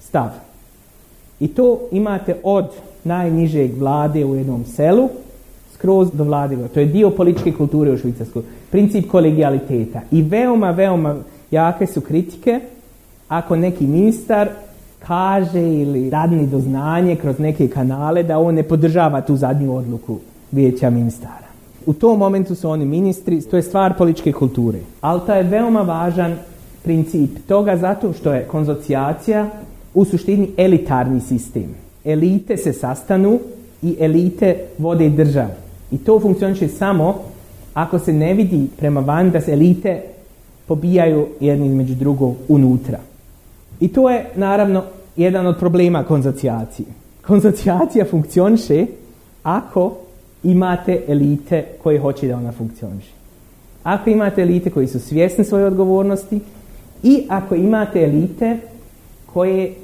stav. 0.00 0.30
I 1.40 1.48
to 1.48 1.80
imate 1.92 2.36
od 2.42 2.66
najnižeg 3.04 3.78
vlade 3.78 4.24
u 4.24 4.34
jednom 4.34 4.64
selu 4.64 5.08
skroz 5.74 6.10
do 6.12 6.24
vlade. 6.24 6.56
To 6.74 6.80
je 6.80 6.86
dio 6.86 7.10
političke 7.10 7.52
kulture 7.52 7.92
u 7.92 7.98
Švicarskoj. 7.98 8.42
Princip 8.70 9.10
kolegijaliteta. 9.10 10.00
I 10.10 10.22
veoma, 10.22 10.70
veoma 10.70 11.16
jake 11.50 11.86
su 11.86 12.00
kritike 12.00 12.60
ako 13.28 13.56
neki 13.56 13.86
ministar 13.86 14.48
kaže 15.06 15.60
ili 15.60 16.10
dadni 16.10 16.46
doznanje 16.46 17.16
kroz 17.16 17.38
neke 17.38 17.68
kanale 17.68 18.22
da 18.22 18.38
on 18.38 18.54
ne 18.54 18.62
podržava 18.62 19.20
tu 19.20 19.36
zadnju 19.36 19.76
odluku 19.76 20.18
vijeća 20.52 20.90
ministara. 20.90 21.46
U 21.86 21.92
tom 21.92 22.18
momentu 22.18 22.54
su 22.54 22.70
oni 22.70 22.84
ministri, 22.84 23.40
to 23.42 23.56
je 23.56 23.62
stvar 23.62 23.96
političke 23.98 24.32
kulture. 24.32 24.78
Ali 25.00 25.20
to 25.26 25.34
je 25.34 25.42
veoma 25.42 25.82
važan 25.82 26.34
princip 26.82 27.30
toga 27.48 27.76
zato 27.76 28.12
što 28.12 28.32
je 28.32 28.44
konzocijacija 28.44 29.46
u 29.94 30.04
suštini 30.04 30.50
elitarni 30.56 31.20
sistem. 31.20 31.74
Elite 32.04 32.56
se 32.56 32.72
sastanu 32.72 33.38
i 33.82 33.96
elite 34.00 34.56
vode 34.78 35.08
državu. 35.10 35.50
I 35.90 35.98
to 35.98 36.20
funkcioniše 36.20 36.68
samo 36.68 37.14
ako 37.74 37.98
se 37.98 38.12
ne 38.12 38.34
vidi 38.34 38.66
prema 38.76 39.00
van 39.00 39.30
da 39.30 39.40
se 39.40 39.52
elite 39.52 40.02
pobijaju 40.66 41.26
jedni 41.40 41.66
između 41.66 41.94
drugog 41.94 42.34
unutra. 42.48 42.98
I 43.80 43.88
to 43.88 44.10
je 44.10 44.30
naravno 44.34 44.82
jedan 45.16 45.46
od 45.46 45.58
problema 45.58 46.04
konzocijacije. 46.04 46.86
Konzocijacija 47.26 48.04
funkcioniše 48.04 48.86
ako 49.42 49.96
imate 50.42 51.02
elite 51.08 51.64
koje 51.82 51.98
hoće 51.98 52.28
da 52.28 52.36
ona 52.36 52.52
funkcioniše. 52.52 53.12
Ako 53.82 54.10
imate 54.10 54.42
elite 54.42 54.70
koji 54.70 54.86
su 54.86 55.00
svjesni 55.00 55.44
svoje 55.44 55.64
odgovornosti 55.64 56.40
i 57.02 57.24
ako 57.28 57.54
imate 57.54 58.04
elite 58.04 58.56
koje 59.26 59.74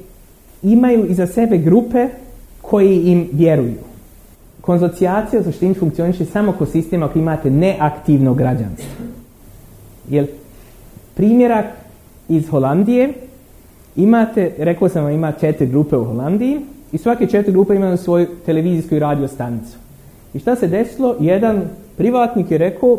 imaju 0.63 1.05
iza 1.09 1.27
sebe 1.27 1.57
grupe 1.57 2.07
koji 2.61 2.97
im 2.97 3.29
vjeruju. 3.31 3.83
Konzocijacija 4.61 5.41
u 5.41 5.43
suštini 5.43 5.73
funkcioniše 5.73 6.25
samo 6.25 6.51
kao 6.51 6.67
sistem 6.67 7.03
ako 7.03 7.19
imate 7.19 7.49
neaktivno 7.49 8.33
građanstvo. 8.33 8.89
Jer 10.09 10.27
primjerak 11.13 11.65
iz 12.29 12.49
Holandije 12.49 13.13
imate, 13.95 14.51
rekao 14.57 14.89
sam 14.89 15.03
vam 15.03 15.13
ima 15.13 15.31
četiri 15.31 15.67
grupe 15.67 15.97
u 15.97 16.05
Holandiji 16.05 16.59
i 16.91 16.97
svake 16.97 17.27
četiri 17.27 17.51
grupe 17.51 17.75
imaju 17.75 17.97
svoju 17.97 18.27
televizijsku 18.45 18.95
i 18.95 18.99
radio 18.99 19.27
stanicu. 19.27 19.77
I 20.33 20.39
šta 20.39 20.55
se 20.55 20.67
desilo? 20.67 21.15
Jedan 21.19 21.61
privatnik 21.97 22.51
je 22.51 22.57
rekao, 22.57 22.97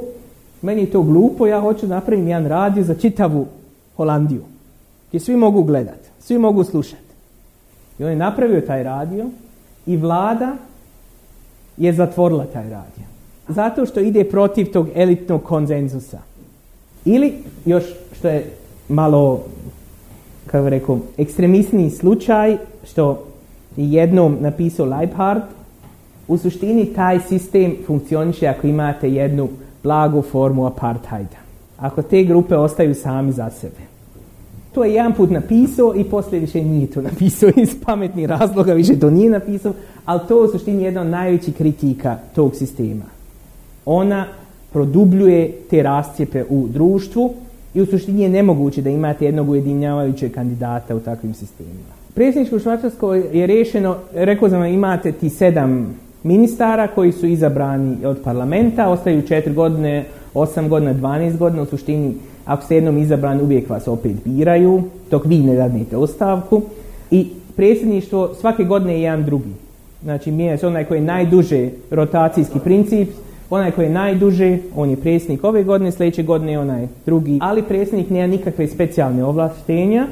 meni 0.62 0.80
je 0.80 0.90
to 0.90 1.02
glupo, 1.02 1.46
ja 1.46 1.60
hoću 1.60 1.86
napraviti 1.86 2.28
jedan 2.28 2.46
radio 2.46 2.84
za 2.84 2.94
čitavu 2.94 3.46
Holandiju. 3.96 4.42
gdje 5.08 5.20
svi 5.20 5.36
mogu 5.36 5.62
gledati, 5.62 6.08
svi 6.20 6.38
mogu 6.38 6.64
slušati. 6.64 7.02
I 7.98 8.04
on 8.04 8.10
je 8.10 8.16
napravio 8.16 8.60
taj 8.60 8.82
radio 8.82 9.26
i 9.86 9.96
vlada 9.96 10.56
je 11.76 11.92
zatvorila 11.92 12.44
taj 12.44 12.62
radio. 12.62 13.04
Zato 13.48 13.86
što 13.86 14.00
ide 14.00 14.24
protiv 14.24 14.72
tog 14.72 14.88
elitnog 14.94 15.42
konzenzusa. 15.42 16.18
Ili, 17.04 17.32
još 17.64 17.84
što 18.18 18.28
je 18.28 18.50
malo, 18.88 19.44
kako 20.54 20.68
rekao, 20.68 20.98
ekstremistni 21.18 21.90
slučaj, 21.90 22.56
što 22.84 23.24
je 23.76 23.92
jednom 23.92 24.36
napisao 24.40 24.86
Leibhardt, 24.86 25.44
u 26.28 26.38
suštini 26.38 26.86
taj 26.86 27.20
sistem 27.20 27.76
funkcioniše 27.86 28.46
ako 28.46 28.66
imate 28.66 29.10
jednu 29.10 29.48
blagu 29.82 30.22
formu 30.22 30.66
apartheida. 30.66 31.36
Ako 31.78 32.02
te 32.02 32.22
grupe 32.24 32.56
ostaju 32.56 32.94
sami 32.94 33.32
za 33.32 33.50
sebe. 33.50 33.82
To 34.74 34.84
je 34.84 34.94
jedan 34.94 35.12
put 35.12 35.30
napisao 35.30 35.94
i 35.96 36.04
poslije 36.04 36.40
više 36.40 36.64
nije 36.64 36.86
to 36.86 37.02
napisao 37.10 37.50
iz 37.56 37.76
pametnih 37.86 38.26
razloga, 38.26 38.72
više 38.72 39.00
to 39.00 39.10
nije 39.10 39.30
napisao, 39.30 39.72
ali 40.04 40.20
to 40.28 40.38
je 40.38 40.48
u 40.48 40.52
suštini 40.52 40.82
jedna 40.82 41.00
od 41.00 41.06
najvećih 41.06 41.54
kritika 41.54 42.18
tog 42.34 42.56
sistema. 42.56 43.04
Ona 43.84 44.26
produbljuje 44.72 45.52
te 45.70 45.82
rastjepe 45.82 46.44
u 46.48 46.68
društvu 46.68 47.34
i 47.74 47.82
u 47.82 47.86
suštini 47.86 48.22
je 48.22 48.28
nemoguće 48.28 48.82
da 48.82 48.90
imate 48.90 49.24
jednog 49.24 49.48
ujedinjavajućeg 49.48 50.32
kandidata 50.32 50.96
u 50.96 51.00
takvim 51.00 51.34
sistemima. 51.34 51.94
Predsjedničko 52.14 52.58
Švačarsko 52.58 53.14
je 53.14 53.46
rješeno, 53.46 53.96
rekao 54.14 54.48
sam 54.48 54.64
imate 54.64 55.12
ti 55.12 55.30
sedam 55.30 55.94
ministara 56.22 56.86
koji 56.86 57.12
su 57.12 57.26
izabrani 57.26 58.06
od 58.06 58.18
parlamenta, 58.24 58.88
ostaju 58.88 59.22
četiri 59.22 59.54
godine, 59.54 60.04
osam 60.34 60.68
godina, 60.68 60.92
dvanaest 60.92 61.38
godina, 61.38 61.62
u 61.62 61.66
suštini 61.66 62.14
ako 62.44 62.64
ste 62.64 62.74
jednom 62.74 62.98
izabrani 62.98 63.42
uvijek 63.42 63.70
vas 63.70 63.88
opet 63.88 64.12
biraju, 64.24 64.82
dok 65.10 65.24
vi 65.24 65.38
ne 65.38 65.54
dadnete 65.54 65.96
ostavku 65.96 66.62
i 67.10 67.28
predsjedništvo 67.56 68.34
svake 68.40 68.64
godine 68.64 68.94
je 68.94 69.02
jedan 69.02 69.24
drugi. 69.24 69.50
Znači 70.02 70.30
mijenja 70.30 70.58
se 70.58 70.66
onaj 70.66 70.84
koji 70.84 70.98
je 70.98 71.04
najduže 71.04 71.68
rotacijski 71.90 72.58
princip, 72.58 73.08
onaj 73.54 73.70
koji 73.70 73.86
je 73.86 73.92
najduže, 73.92 74.58
on 74.76 74.90
je 74.90 74.96
predsjednik 74.96 75.44
ove 75.44 75.64
godine, 75.64 75.92
sljedeće 75.92 76.22
godine 76.22 76.52
je 76.52 76.58
onaj 76.58 76.86
drugi, 77.06 77.38
ali 77.42 77.62
predsjednik 77.62 78.10
nema 78.10 78.26
nikakve 78.26 78.68
specijalne 78.68 79.24
ovlaštenja. 79.24 80.06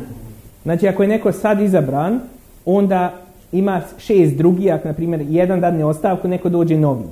Znači 0.62 0.88
ako 0.88 1.02
je 1.02 1.08
neko 1.08 1.32
sad 1.32 1.60
izabran, 1.60 2.20
onda 2.64 3.14
ima 3.52 3.80
šest 3.98 4.36
drugih, 4.36 4.72
ako 4.74 4.88
na 4.88 4.94
primjer 4.94 5.24
jedan 5.28 5.60
dadne 5.60 5.84
ostavku, 5.84 6.28
neko 6.28 6.48
dođe 6.48 6.78
novi. 6.78 7.04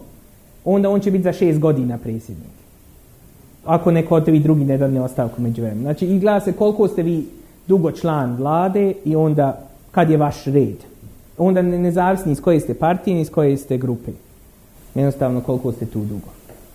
Onda 0.64 0.90
on 0.90 1.01
će 1.01 1.11
biti 1.11 1.25
za 1.25 1.33
šest 1.33 1.59
godina 1.59 1.99
predsjednik. 1.99 2.53
Ako 3.64 3.90
neko 3.90 4.14
od 4.14 4.25
tebi 4.25 4.40
drugi 4.40 4.64
ne 4.64 4.79
dadne 4.79 5.01
ostavku 5.01 5.43
među 5.43 5.62
vremenu. 5.62 5.83
Znači 5.83 6.07
i 6.07 6.19
gleda 6.19 6.40
se 6.40 6.53
koliko 6.53 6.88
ste 6.88 7.03
vi 7.03 7.27
dugo 7.66 7.93
član 7.93 8.37
vlade 8.37 8.93
i 9.05 9.16
onda 9.16 9.61
kad 9.90 10.11
je 10.11 10.16
vaš 10.16 10.45
red. 10.45 10.77
Onda 11.38 11.62
nezavisni 11.62 12.33
iz 12.33 12.40
koje 12.40 12.61
ste 12.61 12.75
partije, 12.75 13.21
iz 13.21 13.31
koje 13.31 13.57
ste 13.57 13.79
grupe. 13.79 14.11
Jednostavno 14.94 15.40
koliko 15.40 15.72
ste 15.72 15.87
tu 15.87 15.98
dugo. 15.98 16.29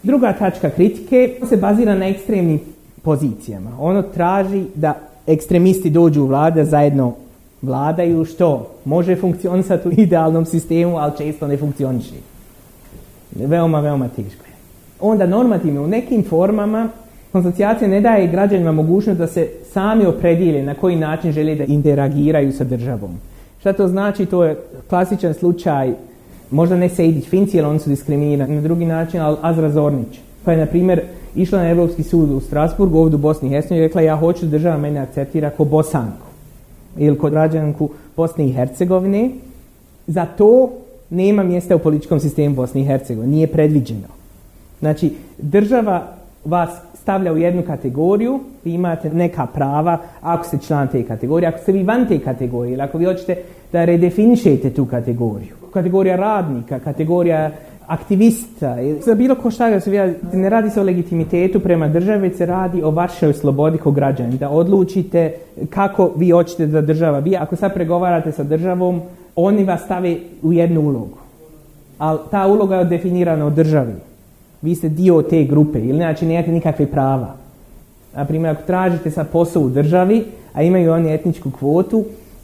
Druga 0.04 0.34
tačka 0.34 0.70
kritike 0.70 1.36
se 1.50 1.58
bazira 1.58 1.96
na 1.96 2.08
ekstremnim 2.08 2.60
pozicijama. 3.02 3.72
Ono 3.80 4.02
traži 4.02 4.66
da 4.76 4.94
ekstremisti 5.28 5.90
dođu 5.90 6.24
u 6.24 6.28
vlade 6.28 6.66
zajedno 6.66 7.14
vladaju 7.62 8.26
što 8.26 8.72
može 8.86 9.16
funkcionisati 9.16 9.88
u 9.88 9.92
idealnom 9.92 10.46
sistemu, 10.46 10.98
ali 10.98 11.12
često 11.18 11.48
ne 11.48 11.58
funkcioniše. 11.58 12.16
Veoma, 13.36 13.80
veoma 13.80 14.08
teško 14.08 14.46
je. 14.46 14.56
Onda 15.00 15.26
normativno 15.26 15.84
u 15.84 15.88
nekim 15.88 16.24
formama 16.24 16.90
konsocijacija 17.32 17.88
ne 17.88 18.02
daje 18.02 18.28
građanima 18.28 18.72
mogućnost 18.72 19.20
da 19.20 19.28
se 19.28 19.50
sami 19.72 20.06
opredijele 20.06 20.64
na 20.64 20.74
koji 20.74 20.96
način 20.96 21.32
žele 21.32 21.56
da 21.56 21.64
interagiraju 21.64 22.54
sa 22.54 22.64
državom. 22.64 23.18
Šta 23.60 23.74
to 23.74 23.88
znači? 23.88 24.26
To 24.26 24.44
je 24.44 24.58
klasičan 24.90 25.34
slučaj, 25.34 25.94
možda 26.52 26.76
ne 26.76 26.90
Sejdić 26.90 27.30
Finci, 27.30 27.58
jer 27.58 27.66
oni 27.66 27.80
su 27.80 27.90
diskriminirani 27.90 28.56
na 28.56 28.62
drugi 28.62 28.86
način, 28.86 29.22
ali 29.22 29.38
Azra 29.42 29.70
Zornić. 29.70 30.20
Pa 30.46 30.52
je, 30.52 30.58
na 30.58 30.66
primjer, 30.66 31.02
išla 31.36 31.60
na 31.60 31.70
Europski 31.70 32.04
sud 32.04 32.32
u 32.32 32.40
Strasburgu, 32.40 33.00
ovdje 33.00 33.16
u 33.16 33.20
Bosni 33.20 33.48
i 33.48 33.52
Hercegovini 33.52 33.84
i 33.86 33.88
rekla 33.88 34.02
ja 34.02 34.16
hoću 34.16 34.46
da 34.46 34.52
država 34.52 34.78
mene 34.78 35.00
akceptira 35.00 35.50
ko 35.50 35.66
Bosanku 35.66 36.28
ili 36.98 37.18
kod 37.18 37.32
građanku 37.32 37.90
Bosne 38.18 38.46
i 38.46 38.54
Hercegovine. 38.54 39.30
Za 40.08 40.26
to 40.26 40.70
nema 41.10 41.44
mjesta 41.44 41.76
u 41.76 41.80
političkom 41.80 42.20
sistemu 42.20 42.56
Bosne 42.56 42.82
i 42.82 42.86
Hercegovine, 42.86 43.32
nije 43.32 43.48
predviđeno. 43.48 44.08
Znači, 44.80 45.14
država 45.38 46.08
vas 46.46 46.70
stavlja 47.06 47.34
u 47.34 47.38
jednu 47.38 47.62
kategoriju, 47.62 48.40
vi 48.64 48.74
imate 48.74 49.10
neka 49.10 49.46
prava 49.46 49.98
ako 50.22 50.44
ste 50.44 50.58
član 50.58 50.88
te 50.88 51.04
kategorije, 51.04 51.50
ako 51.50 51.60
ste 51.60 51.72
vi 51.72 51.84
van 51.84 52.08
te 52.08 52.20
kategorije, 52.20 52.74
ili 52.74 52.82
ako 52.82 52.98
vi 52.98 53.06
hoćete 53.06 53.36
da 53.72 53.86
redefinišete 53.86 54.70
tu 54.70 54.86
kategoriju. 54.86 55.54
Kategorija 55.74 56.16
radnika, 56.16 56.80
kategorija 56.80 57.52
aktivista, 57.88 58.78
za 59.06 59.16
bilo 59.16 59.36
ko 59.36 59.52
šta 59.52 59.70
ne 60.34 60.50
radi 60.50 60.70
se 60.70 60.82
o 60.82 60.84
legitimitetu 60.84 61.60
prema 61.60 61.88
državi, 61.88 62.30
se 62.30 62.46
radi 62.46 62.82
o 62.84 62.92
vašoj 62.92 63.34
slobodi 63.34 63.78
kao 63.78 63.92
građani, 63.92 64.38
da 64.38 64.50
odlučite 64.50 65.34
kako 65.70 66.12
vi 66.18 66.30
hoćete 66.30 66.66
da 66.66 66.82
država 66.82 67.22
bi. 67.22 67.36
Ako 67.36 67.56
sad 67.56 67.74
pregovarate 67.74 68.32
sa 68.32 68.44
državom, 68.44 69.02
oni 69.36 69.64
vas 69.64 69.84
stave 69.86 70.18
u 70.42 70.54
jednu 70.54 70.82
ulogu. 70.82 71.18
Ali 71.98 72.20
ta 72.32 72.48
uloga 72.48 72.76
je 72.76 72.86
definirana 72.86 73.46
od 73.46 73.54
državi. 73.54 73.94
Vi 74.66 74.76
ste 74.76 74.90
dio 74.90 75.22
te 75.22 75.44
grupe 75.44 75.80
ili 75.80 75.98
znači 75.98 76.26
nemate 76.26 76.52
nikakve 76.52 76.86
prava. 76.86 77.36
Na 78.16 78.26
primjer, 78.26 78.52
ako 78.52 78.66
tražite 78.68 79.12
sad 79.12 79.30
posao 79.30 79.64
u 79.64 79.70
državi, 79.70 80.24
a 80.54 80.64
imaju 80.64 80.92
oni 80.92 81.14
etničku 81.14 81.52
kvotu, 81.52 82.04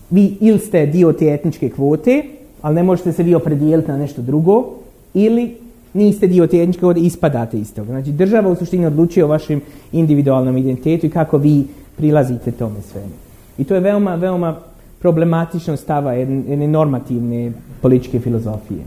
vi 0.10 0.38
ili 0.40 0.60
ste 0.60 0.86
dio 0.86 1.14
te 1.14 1.34
etničke 1.34 1.70
kvote, 1.70 2.24
ali 2.62 2.76
ne 2.76 2.84
možete 2.84 3.12
se 3.12 3.24
vi 3.24 3.36
opredijeliti 3.36 3.92
na 3.92 3.98
nešto 3.98 4.22
drugo, 4.22 4.66
ili 5.14 5.58
niste 5.94 6.28
dio 6.28 6.48
te 6.48 6.62
etničke 6.62 6.80
kvote, 6.80 7.00
ispadate 7.00 7.60
iz 7.60 7.74
toga. 7.74 7.88
Znači, 7.88 8.12
država 8.12 8.50
u 8.50 8.56
suštini 8.56 8.86
odlučuje 8.86 9.26
o 9.26 9.28
vašem 9.28 9.62
individualnom 9.92 10.58
identitetu 10.58 11.06
i 11.06 11.10
kako 11.10 11.38
vi 11.38 11.64
prilazite 11.98 12.52
tome 12.52 12.82
svemu. 12.92 13.14
I 13.58 13.64
to 13.64 13.76
je 13.76 13.82
veoma, 13.82 14.16
veoma 14.16 14.60
problematično 15.00 15.78
stava 15.78 16.14
jedne 16.14 16.68
normativne 16.68 17.52
političke 17.82 18.20
filozofije. 18.20 18.82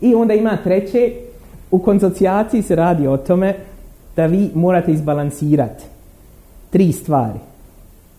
I 0.00 0.14
onda 0.14 0.34
ima 0.34 0.58
treće, 0.64 1.12
u 1.74 1.78
konsocijaciji 1.78 2.62
se 2.62 2.76
radi 2.76 3.06
o 3.06 3.16
tome 3.16 3.54
da 4.16 4.26
vi 4.26 4.50
morate 4.54 4.92
izbalansirati 4.92 5.84
tri 6.70 6.92
stvari. 6.92 7.38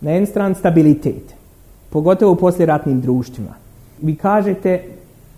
Na 0.01 0.11
jednu 0.11 0.27
stranu 0.27 0.55
stabilitet, 0.55 1.33
pogotovo 1.89 2.31
u 2.31 2.35
posljeratnim 2.35 3.01
društvima. 3.01 3.53
Vi 4.01 4.15
kažete 4.15 4.83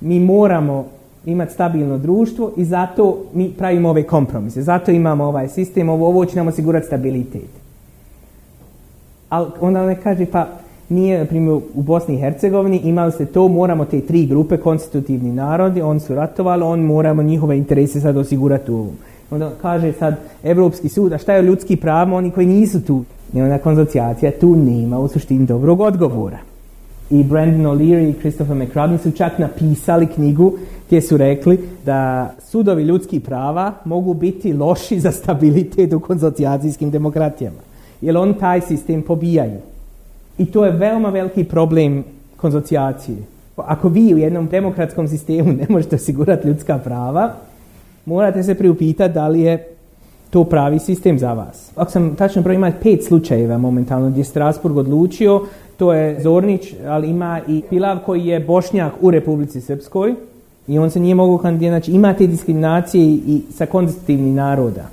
mi 0.01 0.19
moramo 0.19 0.85
imati 1.25 1.53
stabilno 1.53 1.97
društvo 1.97 2.51
i 2.57 2.65
zato 2.65 3.17
mi 3.33 3.53
pravimo 3.57 3.89
ove 3.89 4.03
kompromise. 4.03 4.61
Zato 4.61 4.91
imamo 4.91 5.25
ovaj 5.25 5.49
sistem, 5.49 5.89
ovo, 5.89 6.07
ovo 6.07 6.25
će 6.25 6.35
nam 6.35 6.47
osigurati 6.47 6.87
stabilitet. 6.87 7.49
Ali 9.29 9.47
onda 9.61 9.85
ne 9.85 10.01
kaže 10.01 10.25
pa 10.25 10.47
nije, 10.89 11.19
na 11.19 11.25
primjer, 11.25 11.59
u 11.73 11.81
Bosni 11.81 12.15
i 12.15 12.17
Hercegovini 12.17 12.77
imali 12.77 13.11
ste 13.11 13.25
to, 13.25 13.47
moramo 13.47 13.85
te 13.85 14.01
tri 14.01 14.25
grupe, 14.25 14.57
konstitutivni 14.57 15.31
narodi, 15.31 15.81
oni 15.81 15.99
su 15.99 16.15
ratovali, 16.15 16.63
on 16.63 16.79
moramo 16.79 17.23
njihove 17.23 17.57
interese 17.57 18.01
sad 18.01 18.17
osigurati 18.17 18.71
u. 18.71 18.87
Onda 19.31 19.51
kaže 19.61 19.93
sad 19.93 20.15
Europski 20.43 20.89
sud, 20.89 21.13
a 21.13 21.17
šta 21.17 21.33
je 21.33 21.41
ljudski 21.41 21.75
pravo, 21.75 22.15
oni 22.15 22.31
koji 22.31 22.47
nisu 22.47 22.81
tu. 22.81 23.03
I 23.33 23.41
onda 23.41 23.57
konzocijacija 23.57 24.31
tu 24.39 24.55
nema 24.55 24.99
u 24.99 25.07
suštini 25.07 25.45
dobrog 25.45 25.79
odgovora. 25.79 26.37
I 27.09 27.23
Brandon 27.23 27.65
O'Leary 27.65 28.09
i 28.09 28.19
Christopher 28.19 28.55
McCrudden 28.55 28.97
su 28.97 29.11
čak 29.11 29.39
napisali 29.39 30.07
knjigu 30.07 30.53
gdje 30.87 31.01
su 31.01 31.17
rekli 31.17 31.59
da 31.85 32.31
sudovi 32.39 32.83
ljudskih 32.83 33.21
prava 33.21 33.73
mogu 33.85 34.13
biti 34.13 34.53
loši 34.53 34.99
za 34.99 35.11
stabilitet 35.11 35.93
u 35.93 35.99
konzocijacijskim 35.99 36.91
demokratijama. 36.91 37.59
Jer 38.01 38.17
on 38.17 38.33
taj 38.33 38.61
sistem 38.61 39.01
pobijaju. 39.01 39.59
I 40.37 40.45
to 40.45 40.65
je 40.65 40.71
veoma 40.71 41.09
veliki 41.09 41.43
problem 41.43 42.03
konzocijacije. 42.37 43.17
Ako 43.55 43.89
vi 43.89 44.13
u 44.13 44.17
jednom 44.17 44.47
demokratskom 44.47 45.07
sistemu 45.07 45.53
ne 45.53 45.65
možete 45.69 45.95
osigurati 45.95 46.47
ljudska 46.47 46.77
prava, 46.77 47.33
morate 48.05 48.43
se 48.43 48.55
priupitati 48.55 49.13
da 49.13 49.27
li 49.27 49.41
je 49.41 49.67
to 50.29 50.43
pravi 50.43 50.79
sistem 50.79 51.19
za 51.19 51.33
vas. 51.33 51.71
Ako 51.75 51.91
sam 51.91 52.15
tačno 52.15 52.41
broj 52.41 52.55
ima 52.55 52.71
pet 52.83 53.03
slučajeva 53.03 53.57
momentalno 53.57 54.09
gdje 54.09 54.19
je 54.19 54.25
Strasburg 54.25 54.77
odlučio, 54.77 55.41
to 55.77 55.93
je 55.93 56.21
Zornić, 56.21 56.73
ali 56.85 57.09
ima 57.09 57.41
i 57.47 57.61
Pilav 57.69 57.99
koji 58.05 58.25
je 58.25 58.39
bošnjak 58.39 58.93
u 59.01 59.11
Republici 59.11 59.61
Srpskoj 59.61 60.15
i 60.67 60.79
on 60.79 60.89
se 60.89 60.99
nije 60.99 61.15
mogao 61.15 61.37
kandidirati. 61.37 61.85
Znači 61.85 61.91
ima 61.91 62.13
te 62.13 62.27
diskriminacije 62.27 63.03
i 63.05 63.41
sa 63.51 63.65
konstitutivnih 63.65 64.33
naroda. 64.33 64.85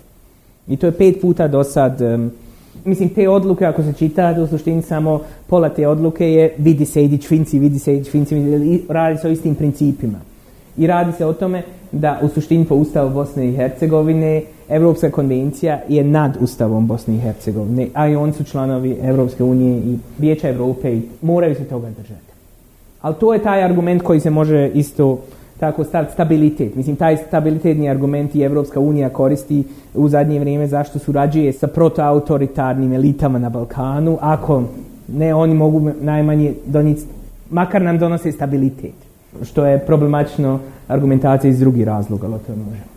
I 0.69 0.77
to 0.77 0.87
je 0.87 0.93
pet 0.93 1.21
puta 1.21 1.49
do 1.49 1.65
sad 1.65 2.01
Mislim, 2.85 3.09
te 3.09 3.29
odluke, 3.29 3.65
ako 3.65 3.83
se 3.83 3.93
čita, 3.93 4.35
u 4.43 4.47
suštini 4.47 4.83
samo 4.83 5.21
pola 5.47 5.69
te 5.69 5.89
odluke 5.89 6.33
je 6.33 6.55
vidi 6.59 6.85
se 6.85 7.05
Idić 7.05 7.27
Finci, 7.27 7.59
vidi 7.59 7.79
se 7.79 7.95
Idić 7.95 8.11
Finci, 8.11 8.35
radi 8.89 9.19
se 9.19 9.29
o 9.29 9.31
istim 9.31 9.55
principima. 9.55 10.19
I 10.77 10.87
radi 10.87 11.13
se 11.13 11.27
o 11.27 11.33
tome 11.33 11.63
da 11.93 12.19
u 12.23 12.29
suštini 12.29 12.65
po 12.65 12.75
Ustavu 12.75 13.11
Bosne 13.11 13.49
i 13.49 13.57
Hercegovine 13.57 14.43
Europska 14.69 15.11
konvencija 15.11 15.81
je 15.89 16.05
nad 16.05 16.37
Ustavom 16.41 16.87
Bosne 16.87 17.15
i 17.15 17.19
Hercegovine, 17.19 17.89
a 17.95 18.09
i 18.09 18.17
oni 18.17 18.33
su 18.33 18.45
članovi 18.45 18.97
Europske 19.03 19.45
unije 19.45 19.79
i 19.79 19.99
Vijeća 20.19 20.49
Europe 20.49 20.97
i 20.97 21.03
moraju 21.23 21.55
se 21.55 21.65
toga 21.65 21.91
držati. 21.91 22.35
Ali 23.01 23.15
to 23.21 23.35
je 23.35 23.43
taj 23.43 23.65
argument 23.65 24.03
koji 24.03 24.21
se 24.21 24.31
može 24.31 24.71
isto 24.75 25.19
tako 25.61 25.85
stabilitet. 26.13 26.75
Mislim, 26.75 26.97
taj 26.97 27.17
stabilitetni 27.17 27.91
argument 27.91 28.35
i 28.35 28.43
Evropska 28.43 28.81
unija 28.81 29.09
koristi 29.09 29.65
u 29.95 30.09
zadnje 30.09 30.41
vrijeme 30.41 30.67
zašto 30.67 30.99
surađuje 30.99 31.53
sa 31.53 31.67
protoautoritarnim 31.67 32.93
elitama 32.93 33.39
na 33.39 33.49
Balkanu, 33.49 34.19
ako 34.21 34.63
ne, 35.09 35.35
oni 35.35 35.55
mogu 35.55 35.91
najmanje 36.01 36.55
donijeti, 36.67 37.03
makar 37.51 37.83
nam 37.83 37.99
donose 37.99 38.33
stabilitet, 38.33 38.95
što 39.43 39.67
je 39.67 39.87
problematično 39.87 40.61
argumentacija 40.89 41.51
iz 41.51 41.61
drugih 41.61 41.87
razloga, 41.87 42.27
ali 42.27 42.41
to 42.47 42.53
možemo. 42.53 42.95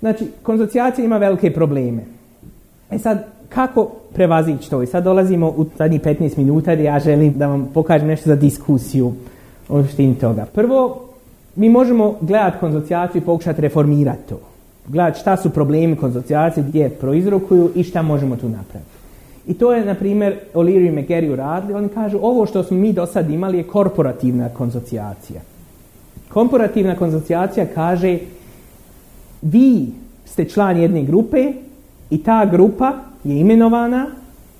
Znači, 0.00 0.26
konzocijacija 0.42 1.04
ima 1.04 1.18
velike 1.18 1.52
probleme. 1.52 2.02
E 2.90 2.98
sad, 2.98 3.24
kako 3.48 3.90
prevazići 4.14 4.70
to? 4.70 4.82
I 4.82 4.86
sad 4.86 5.04
dolazimo 5.04 5.48
u 5.48 5.66
zadnjih 5.78 6.00
15 6.00 6.38
minuta 6.38 6.74
gdje 6.74 6.84
ja 6.84 6.98
želim 6.98 7.32
da 7.32 7.46
vam 7.46 7.70
pokažem 7.74 8.08
nešto 8.08 8.30
za 8.30 8.36
diskusiju 8.36 9.12
o 9.68 9.84
štini 9.84 10.14
toga. 10.14 10.46
Prvo, 10.54 11.00
mi 11.56 11.68
možemo 11.68 12.16
gledati 12.20 12.58
konzocijaciju 12.60 13.22
i 13.22 13.24
pokušati 13.24 13.60
reformirati 13.60 14.28
to. 14.28 14.40
Gledati 14.88 15.20
šta 15.20 15.36
su 15.36 15.50
problemi 15.50 15.96
konzocijacije, 15.96 16.64
gdje 16.68 16.88
proizrokuju 16.88 17.70
i 17.74 17.82
šta 17.82 18.02
možemo 18.02 18.36
tu 18.36 18.48
napraviti. 18.48 18.94
I 19.46 19.54
to 19.54 19.72
je, 19.72 19.84
na 19.84 19.94
primjer, 19.94 20.36
O'Leary 20.54 20.88
i 20.88 20.92
McGarry 20.92 21.32
uradili. 21.32 21.74
Oni 21.74 21.88
kažu, 21.88 22.18
ovo 22.22 22.46
što 22.46 22.62
smo 22.62 22.76
mi 22.76 22.92
do 22.92 23.06
sad 23.06 23.30
imali 23.30 23.58
je 23.58 23.62
korporativna 23.64 24.48
konzocijacija. 24.48 25.40
Korporativna 26.28 26.96
konzocijacija 26.96 27.66
kaže, 27.74 28.18
vi 29.42 29.86
ste 30.24 30.44
član 30.44 30.76
jedne 30.76 31.02
grupe 31.02 31.52
i 32.10 32.22
ta 32.22 32.44
grupa 32.46 32.92
je 33.24 33.40
imenovana, 33.40 34.06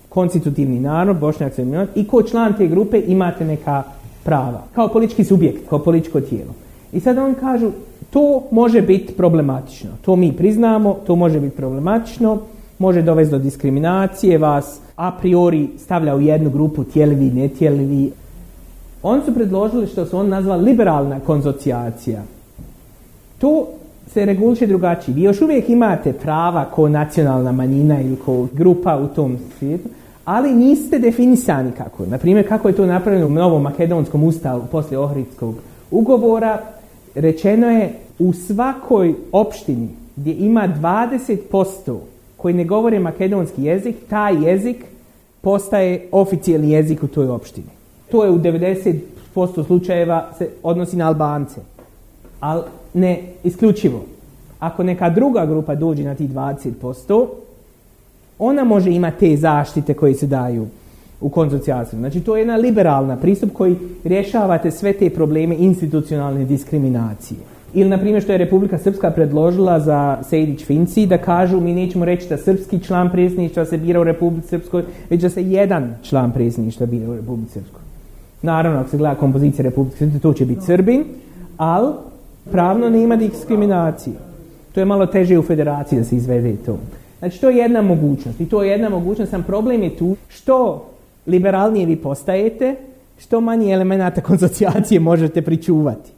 konstitutivni 0.09 0.81
narod, 0.81 1.19
bošnjak 1.19 1.55
se 1.55 1.87
i 1.95 2.07
ko 2.07 2.23
član 2.23 2.57
te 2.57 2.67
grupe 2.67 3.03
imate 3.07 3.45
neka 3.45 3.83
prava, 4.25 4.63
kao 4.75 4.89
politički 4.89 5.25
subjekt, 5.25 5.69
kao 5.69 5.79
političko 5.79 6.21
tijelo. 6.21 6.64
I 6.95 7.01
sad 7.01 7.19
oni 7.19 7.35
kažu, 7.35 7.71
to 8.11 8.43
može 8.51 8.83
biti 8.83 9.13
problematično. 9.13 9.91
To 10.05 10.17
mi 10.17 10.33
priznamo, 10.33 10.97
to 11.07 11.17
može 11.17 11.41
biti 11.41 11.57
problematično, 11.57 12.39
može 12.79 13.03
dovesti 13.03 13.33
do 13.33 13.39
diskriminacije, 13.39 14.39
vas 14.39 14.81
a 14.97 15.11
priori 15.21 15.69
stavlja 15.79 16.15
u 16.15 16.21
jednu 16.21 16.51
grupu 16.51 16.85
tijelivi, 16.85 17.31
netjelivi. 17.31 18.13
Oni 19.03 19.23
su 19.27 19.35
predložili 19.35 19.87
što 19.87 20.07
su 20.07 20.19
on 20.19 20.29
nazvali 20.29 20.65
liberalna 20.65 21.21
konzocijacija. 21.21 22.23
To 23.39 23.67
se 24.07 24.25
reguliše 24.25 24.67
drugačije. 24.67 25.15
Vi 25.15 25.23
još 25.23 25.43
uvijek 25.43 25.69
imate 25.69 26.13
prava 26.13 26.65
ko 26.65 26.89
nacionalna 26.89 27.53
manjina 27.53 28.01
ili 28.01 28.17
ko 28.17 28.47
grupa 28.53 28.97
u 28.97 29.07
tom 29.15 29.39
svijetu, 29.59 29.89
ali 30.25 30.55
niste 30.55 30.99
definisani 30.99 31.73
kako. 31.73 32.07
Naprimjer, 32.07 32.49
kako 32.49 32.69
je 32.69 32.77
to 32.77 32.87
napravljeno 32.87 33.27
u 33.27 33.31
novom 33.31 33.63
makedonskom 33.63 34.25
ustavu 34.25 34.63
poslije 34.73 34.99
Ohridskog 34.99 35.55
ugovora, 35.91 36.59
rečeno 37.15 37.71
je 37.71 37.93
u 38.19 38.33
svakoj 38.33 39.15
opštini 39.33 39.89
gdje 40.17 40.35
ima 40.35 40.69
20% 40.83 41.99
koji 42.37 42.55
ne 42.55 42.65
govore 42.65 42.99
makedonski 42.99 43.63
jezik, 43.63 43.97
taj 44.09 44.45
jezik 44.45 44.85
postaje 45.41 46.09
oficijalni 46.13 46.71
jezik 46.71 47.03
u 47.03 47.07
toj 47.07 47.29
opštini. 47.29 47.67
To 48.11 48.25
je 48.25 48.31
u 48.31 48.39
90% 48.39 49.67
slučajeva 49.67 50.31
se 50.39 50.49
odnosi 50.63 50.97
na 50.97 51.07
Albance. 51.07 51.61
Ali 52.41 52.63
ne 52.95 53.23
isključivo. 53.45 54.05
Ako 54.59 54.83
neka 54.83 55.11
druga 55.11 55.47
grupa 55.47 55.75
dođe 55.75 56.05
na 56.05 56.15
tih 56.15 56.31
20%, 56.31 57.27
ona 58.39 58.65
može 58.65 58.91
imati 58.91 59.19
te 59.19 59.37
zaštite 59.37 59.95
koje 59.95 60.15
se 60.15 60.27
daju 60.27 60.67
u 61.21 61.29
konzocijaciju. 61.29 61.99
Znači 61.99 62.21
to 62.21 62.37
je 62.37 62.41
jedna 62.41 62.57
liberalna 62.57 63.17
pristup 63.17 63.53
koji 63.53 63.77
rješavate 64.05 64.71
sve 64.71 64.93
te 64.93 65.11
probleme 65.11 65.57
institucionalne 65.59 66.45
diskriminacije. 66.45 67.39
Ili, 67.75 67.89
na 67.89 67.99
primjer, 67.99 68.23
što 68.23 68.33
je 68.33 68.39
Republika 68.39 68.79
Srpska 68.79 69.11
predložila 69.11 69.81
za 69.81 70.19
Sejdić 70.23 70.65
Finci, 70.65 71.07
da 71.07 71.19
kažu 71.19 71.61
mi 71.61 71.75
nećemo 71.75 72.05
reći 72.05 72.29
da 72.29 72.37
srpski 72.37 72.79
član 72.79 73.11
predsjedništva 73.11 73.65
se 73.65 73.79
bira 73.79 74.01
u 74.01 74.05
Republici 74.05 74.49
Srpskoj, 74.49 74.85
već 75.11 75.23
da 75.23 75.29
se 75.29 75.43
jedan 75.43 75.95
član 76.03 76.33
predsjedništva 76.33 76.87
bira 76.87 77.11
u 77.11 77.17
Republici 77.17 77.53
Srpskoj. 77.53 77.81
Naravno, 78.43 78.81
ako 78.81 78.91
se 78.91 78.99
gleda 78.99 79.15
kompozicija 79.15 79.65
Republike 79.65 79.97
Srpske, 79.97 80.19
to 80.19 80.33
će 80.33 80.47
biti 80.47 80.65
Srbin, 80.65 81.05
ali 81.57 81.93
pravno 82.51 82.89
nema 82.89 83.17
diskriminacije. 83.17 84.17
To 84.75 84.81
je 84.81 84.87
malo 84.87 85.07
teže 85.07 85.39
u 85.39 85.43
federaciji 85.43 85.99
da 85.99 86.05
se 86.05 86.17
izvede 86.17 86.57
to. 86.57 86.79
Znači, 87.19 87.41
to 87.41 87.51
je 87.51 87.57
jedna 87.57 87.83
mogućnost. 87.83 88.41
I 88.41 88.47
to 88.47 88.63
je 88.63 88.71
jedna 88.71 88.89
mogućnost, 88.89 89.31
sam 89.31 89.43
problem 89.43 89.83
je 89.83 89.97
tu 89.97 90.17
što 90.29 90.85
liberalnije 91.27 91.87
vi 91.87 91.97
postajete, 91.97 92.77
što 93.19 93.41
manje 93.41 93.73
elemenata 93.73 94.21
konzocijacije 94.31 95.01
možete 95.01 95.43
pričuvati. 95.43 96.11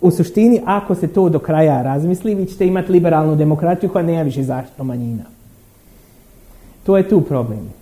U 0.00 0.10
suštini, 0.10 0.60
ako 0.64 0.94
se 0.94 1.08
to 1.08 1.28
do 1.28 1.38
kraja 1.38 1.82
razmisli, 1.82 2.34
vi 2.34 2.46
ćete 2.46 2.66
imati 2.66 2.92
liberalnu 2.92 3.36
demokraciju 3.36 3.90
koja 3.90 4.04
nema 4.04 4.22
više 4.22 4.42
zaštitu 4.42 4.84
manjina. 4.84 5.24
To 6.86 6.96
je 6.96 7.08
tu 7.08 7.20
problem. 7.20 7.72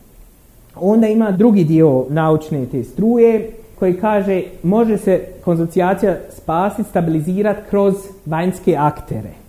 Onda 0.74 1.06
ima 1.06 1.30
drugi 1.30 1.64
dio 1.64 2.04
naučne 2.10 2.66
te 2.66 2.84
struje 2.84 3.50
koji 3.78 4.00
kaže 4.00 4.42
može 4.62 4.98
se 4.98 5.26
konzocijacija 5.44 6.16
spasiti, 6.36 6.88
stabilizirati 6.90 7.60
kroz 7.70 7.94
vanjske 8.26 8.76
aktere. 8.76 9.45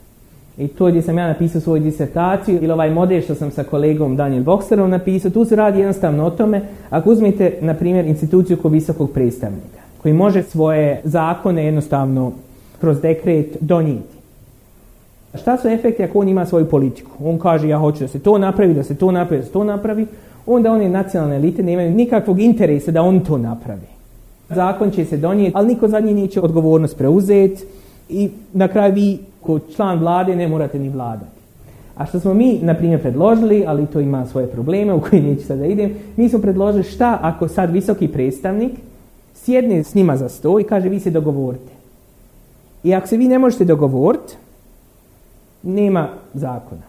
I 0.58 0.68
to 0.68 0.88
gdje 0.88 1.02
sam 1.02 1.18
ja 1.18 1.28
napisao 1.28 1.62
svoju 1.62 1.84
disertaciju 1.84 2.60
ili 2.62 2.72
ovaj 2.72 2.90
model 2.90 3.22
što 3.22 3.36
sam 3.36 3.52
sa 3.52 3.64
kolegom 3.64 4.16
Daniel 4.16 4.44
Boxerom 4.44 4.88
napisao, 4.88 5.32
tu 5.32 5.46
se 5.46 5.56
radi 5.56 5.80
jednostavno 5.80 6.26
o 6.26 6.30
tome, 6.30 6.62
ako 6.90 7.10
uzmete, 7.10 7.54
na 7.62 7.74
primjer, 7.74 8.06
instituciju 8.06 8.58
kao 8.58 8.72
visokog 8.72 9.12
predstavnika, 9.12 9.82
koji 10.02 10.14
može 10.14 10.44
svoje 10.44 11.02
zakone 11.04 11.66
jednostavno 11.66 12.32
kroz 12.82 13.02
dekret 13.02 13.58
donijeti. 13.60 14.18
Šta 15.36 15.58
su 15.58 15.68
efekti 15.68 16.04
ako 16.04 16.20
on 16.20 16.28
ima 16.28 16.46
svoju 16.46 16.66
politiku? 16.66 17.12
On 17.24 17.40
kaže 17.40 17.70
ja 17.70 17.78
hoću 17.78 18.00
da 18.00 18.08
se 18.08 18.20
to 18.20 18.38
napravi, 18.38 18.74
da 18.74 18.84
se 18.84 18.96
to 18.96 19.12
napravi, 19.12 19.42
da 19.42 19.46
se 19.46 19.54
to 19.54 19.64
napravi, 19.64 20.08
onda 20.46 20.72
one 20.72 20.90
nacionalne 20.90 21.36
elite 21.36 21.64
nemaju 21.64 21.92
nikakvog 21.92 22.40
interesa 22.40 22.92
da 22.92 23.02
on 23.02 23.20
to 23.20 23.38
napravi. 23.38 23.88
Zakon 24.50 24.92
će 24.92 25.06
se 25.06 25.18
donijeti, 25.18 25.52
ali 25.56 25.68
niko 25.68 25.88
za 25.88 26.00
njih 26.00 26.16
neće 26.16 26.42
odgovornost 26.42 26.98
preuzeti 26.98 27.64
i 28.10 28.30
na 28.54 28.68
kraju 28.68 28.94
vi 28.94 29.20
ko 29.42 29.60
član 29.76 30.00
vlade 30.00 30.36
ne 30.36 30.48
morate 30.48 30.80
ni 30.80 30.90
vladati. 30.90 31.38
A 31.98 32.06
što 32.06 32.20
smo 32.20 32.34
mi, 32.34 32.60
na 32.62 32.74
primjer, 32.74 33.02
predložili, 33.02 33.64
ali 33.68 33.86
to 33.86 34.00
ima 34.00 34.26
svoje 34.26 34.48
probleme 34.48 34.94
u 34.94 35.02
koje 35.02 35.22
neću 35.22 35.44
sada 35.46 35.66
idem, 35.66 35.94
mi 36.16 36.30
smo 36.30 36.40
predložili 36.40 36.84
šta 36.84 37.20
ako 37.22 37.48
sad 37.48 37.72
visoki 37.72 38.08
predstavnik 38.08 38.72
sjedne 39.36 39.84
s 39.84 39.96
njima 39.96 40.18
za 40.18 40.30
sto 40.30 40.60
i 40.60 40.64
kaže 40.64 40.90
vi 40.90 41.00
se 41.00 41.12
dogovorite. 41.12 41.72
I 42.84 42.94
ako 42.94 43.08
se 43.08 43.18
vi 43.18 43.28
ne 43.28 43.40
možete 43.40 43.66
dogovoriti, 43.66 44.34
nema 45.64 46.10
zakona. 46.34 46.82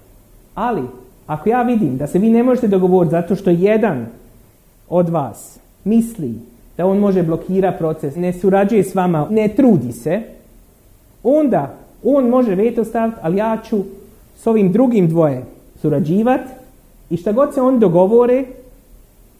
Ali, 0.54 0.82
ako 1.26 1.48
ja 1.48 1.62
vidim 1.62 1.96
da 1.96 2.06
se 2.06 2.18
vi 2.18 2.30
ne 2.30 2.42
možete 2.42 2.68
dogovoriti 2.68 3.10
zato 3.10 3.36
što 3.36 3.50
jedan 3.50 4.06
od 4.88 5.08
vas 5.08 5.58
misli 5.84 6.34
da 6.76 6.86
on 6.86 6.98
može 6.98 7.22
blokirati 7.22 7.78
proces, 7.78 8.16
ne 8.16 8.32
surađuje 8.32 8.84
s 8.84 8.94
vama, 8.94 9.26
ne 9.30 9.48
trudi 9.48 9.92
se, 9.92 10.22
onda 11.22 11.74
on 12.04 12.28
može 12.28 12.54
veto 12.54 12.84
staviti, 12.84 13.18
ali 13.22 13.36
ja 13.36 13.58
ću 13.68 13.78
s 14.36 14.46
ovim 14.46 14.72
drugim 14.72 15.08
dvoje 15.08 15.44
surađivati 15.80 16.50
i 17.10 17.16
šta 17.16 17.32
god 17.32 17.54
se 17.54 17.60
on 17.60 17.78
dogovore, 17.78 18.44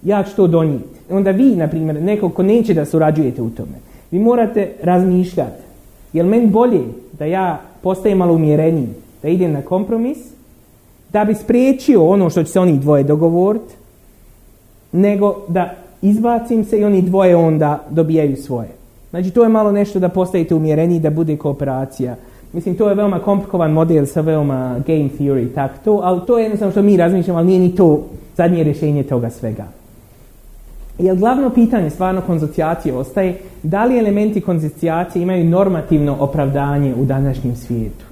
ja 0.02 0.22
ću 0.22 0.36
to 0.36 0.46
donijeti. 0.46 0.98
Onda 1.10 1.30
vi, 1.30 1.56
na 1.56 1.68
primjer, 1.68 2.02
neko 2.02 2.28
ko 2.28 2.42
neće 2.42 2.74
da 2.74 2.84
surađujete 2.84 3.42
u 3.42 3.50
tome, 3.50 3.78
vi 4.10 4.18
morate 4.18 4.72
razmišljati. 4.82 5.62
Jel 6.12 6.26
meni 6.26 6.46
bolje 6.46 6.80
da 7.18 7.24
ja 7.24 7.60
postajem 7.82 8.18
malo 8.18 8.34
umjereniji, 8.34 8.88
da 9.22 9.28
idem 9.28 9.52
na 9.52 9.62
kompromis, 9.62 10.18
da 11.12 11.24
bi 11.24 11.34
spriječio 11.34 12.06
ono 12.06 12.30
što 12.30 12.42
će 12.42 12.52
se 12.52 12.60
oni 12.60 12.78
dvoje 12.78 13.04
dogovoriti, 13.04 13.74
nego 14.92 15.36
da 15.48 15.74
izbacim 16.02 16.64
se 16.64 16.78
i 16.78 16.84
oni 16.84 17.02
dvoje 17.02 17.36
onda 17.36 17.84
dobijaju 17.90 18.36
svoje. 18.36 18.77
Znači 19.10 19.30
to 19.30 19.42
je 19.42 19.48
malo 19.48 19.72
nešto 19.72 19.98
da 19.98 20.08
postavite 20.08 20.54
umjereniji, 20.54 21.00
da 21.00 21.10
bude 21.10 21.36
kooperacija 21.36 22.16
Mislim, 22.52 22.74
to 22.74 22.88
je 22.88 22.94
veoma 22.94 23.18
komplikovan 23.18 23.72
model 23.72 24.06
sa 24.06 24.20
veoma 24.20 24.76
game 24.86 25.08
theory, 25.18 25.54
tak 25.54 25.70
to, 25.84 26.00
ali 26.02 26.20
to 26.26 26.38
je 26.38 26.42
jednostavno 26.42 26.72
što 26.72 26.82
mi 26.82 26.96
razmišljamo, 26.96 27.38
ali 27.38 27.46
nije 27.46 27.60
ni 27.60 27.74
to 27.74 28.06
zadnje 28.36 28.64
rješenje 28.64 29.02
toga 29.02 29.30
svega. 29.30 29.64
Jer 30.98 31.16
glavno 31.16 31.50
pitanje 31.50 31.90
stvarno 31.90 32.20
konzocijacije 32.20 32.94
ostaje 32.94 33.38
da 33.62 33.84
li 33.84 33.98
elementi 33.98 34.40
konzocijacije 34.40 35.22
imaju 35.22 35.44
normativno 35.44 36.16
opravdanje 36.20 36.94
u 36.94 37.04
današnjem 37.04 37.56
svijetu. 37.56 38.04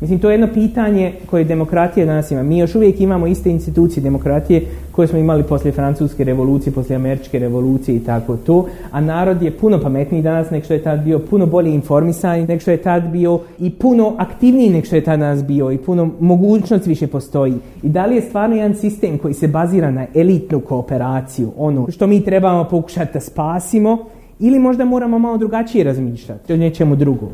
Mislim, 0.00 0.18
to 0.18 0.30
je 0.30 0.34
jedno 0.34 0.48
pitanje 0.54 1.12
koje 1.30 1.44
demokratija 1.44 2.06
danas 2.06 2.30
ima. 2.30 2.42
Mi 2.42 2.58
još 2.58 2.74
uvijek 2.74 3.00
imamo 3.00 3.26
iste 3.26 3.50
institucije 3.50 4.02
demokratije 4.02 4.62
koje 4.92 5.08
smo 5.08 5.18
imali 5.18 5.42
poslije 5.42 5.72
francuske 5.72 6.24
revolucije, 6.24 6.72
poslije 6.72 6.96
američke 6.96 7.38
revolucije 7.38 7.96
i 7.96 8.00
tako 8.00 8.36
to, 8.36 8.66
a 8.90 9.00
narod 9.00 9.42
je 9.42 9.50
puno 9.50 9.80
pametniji 9.80 10.22
danas 10.22 10.50
nego 10.50 10.64
što 10.64 10.74
je 10.74 10.82
tad 10.82 11.04
bio, 11.04 11.18
puno 11.18 11.46
bolje 11.46 11.74
informisan 11.74 12.40
nego 12.40 12.60
što 12.60 12.70
je 12.70 12.76
tad 12.76 13.02
bio 13.02 13.40
i 13.58 13.70
puno 13.70 14.14
aktivniji 14.18 14.70
nego 14.70 14.86
što 14.86 14.96
je 14.96 15.04
tad 15.04 15.20
danas 15.20 15.44
bio 15.44 15.72
i 15.72 15.78
puno 15.78 16.10
mogućnost 16.20 16.86
više 16.86 17.06
postoji. 17.06 17.54
I 17.82 17.88
da 17.88 18.06
li 18.06 18.14
je 18.14 18.22
stvarno 18.22 18.56
jedan 18.56 18.74
sistem 18.74 19.18
koji 19.18 19.34
se 19.34 19.48
bazira 19.48 19.90
na 19.90 20.06
elitnu 20.14 20.60
kooperaciju, 20.60 21.52
ono 21.56 21.90
što 21.90 22.06
mi 22.06 22.24
trebamo 22.24 22.64
pokušati 22.64 23.12
da 23.12 23.20
spasimo, 23.20 23.98
ili 24.38 24.58
možda 24.58 24.84
moramo 24.84 25.18
malo 25.18 25.38
drugačije 25.38 25.84
razmišljati 25.84 26.52
o 26.52 26.56
nečemu 26.56 26.96
drugom. 26.96 27.30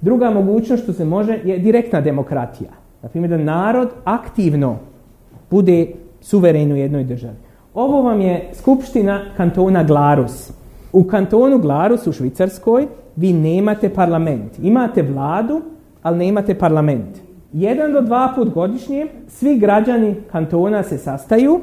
Druga 0.00 0.30
mogućnost 0.30 0.82
što 0.82 0.92
se 0.92 1.04
može 1.04 1.38
je 1.44 1.58
direktna 1.58 2.00
demokratija. 2.00 2.70
Na 3.02 3.08
primjer 3.08 3.30
da 3.30 3.36
narod 3.36 3.88
aktivno 4.04 4.76
bude 5.50 5.86
suveren 6.20 6.72
u 6.72 6.76
jednoj 6.76 7.04
državi. 7.04 7.36
Ovo 7.74 8.02
vam 8.02 8.20
je 8.20 8.50
skupština 8.54 9.20
kantona 9.36 9.82
Glarus. 9.82 10.52
U 10.92 11.04
kantonu 11.04 11.58
Glarus 11.58 12.06
u 12.06 12.12
Švicarskoj 12.12 12.86
vi 13.16 13.32
nemate 13.32 13.88
parlament. 13.88 14.52
Imate 14.62 15.02
vladu, 15.02 15.60
ali 16.02 16.18
nemate 16.18 16.54
parlament. 16.54 17.18
Jedan 17.52 17.92
do 17.92 18.00
dva 18.00 18.32
put 18.34 18.48
godišnje 18.48 19.06
svi 19.28 19.58
građani 19.58 20.14
kantona 20.32 20.82
se 20.82 20.98
sastaju 20.98 21.60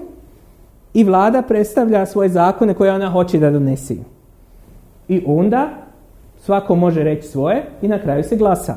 i 0.94 1.04
vlada 1.04 1.42
predstavlja 1.42 2.06
svoje 2.06 2.30
zakone 2.30 2.74
koje 2.74 2.94
ona 2.94 3.10
hoće 3.10 3.40
da 3.40 3.52
donesi. 3.52 4.00
I 5.08 5.24
onda 5.26 5.70
Svako 6.46 6.76
može 6.76 7.04
reći 7.04 7.28
svoje 7.28 7.64
i 7.82 7.88
na 7.88 8.00
kraju 8.00 8.24
se 8.24 8.36
glasa. 8.36 8.76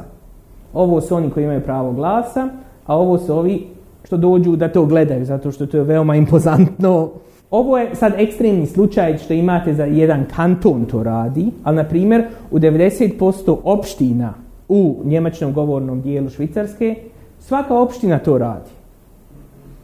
Ovo 0.74 1.00
su 1.00 1.14
oni 1.14 1.30
koji 1.30 1.44
imaju 1.44 1.60
pravo 1.60 1.92
glasa, 1.92 2.48
a 2.86 2.96
ovo 2.96 3.18
su 3.18 3.38
ovi 3.38 3.66
što 4.04 4.16
dođu 4.16 4.56
da 4.56 4.72
to 4.72 4.84
gledaju, 4.84 5.24
zato 5.24 5.52
što 5.52 5.66
to 5.66 5.76
je 5.76 5.82
veoma 5.82 6.16
impozantno. 6.16 7.10
Ovo 7.50 7.78
je 7.78 7.94
sad 7.94 8.12
ekstremni 8.18 8.66
slučaj 8.66 9.18
što 9.18 9.34
imate 9.34 9.74
za 9.74 9.84
jedan 9.84 10.24
kanton 10.36 10.84
to 10.84 11.02
radi, 11.02 11.50
ali 11.64 11.76
na 11.76 11.84
primjer 11.84 12.24
u 12.50 12.58
90% 12.58 13.56
opština 13.64 14.34
u 14.68 14.96
njemačkom 15.04 15.52
govornom 15.52 16.02
dijelu 16.02 16.30
Švicarske, 16.30 16.96
svaka 17.40 17.74
opština 17.74 18.18
to 18.18 18.38
radi. 18.38 18.70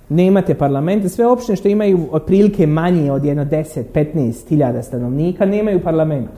Nemate 0.09 0.55
parlamente, 0.55 1.09
sve 1.09 1.27
opštine 1.27 1.57
što 1.57 1.69
imaju 1.69 2.01
otprilike 2.13 2.67
manje 2.67 3.13
od 3.13 3.25
jedno 3.25 3.45
10-15 3.45 4.49
hiljada 4.49 4.83
stanovnika 4.83 5.47
nemaju 5.47 5.81
parlament. 5.81 6.31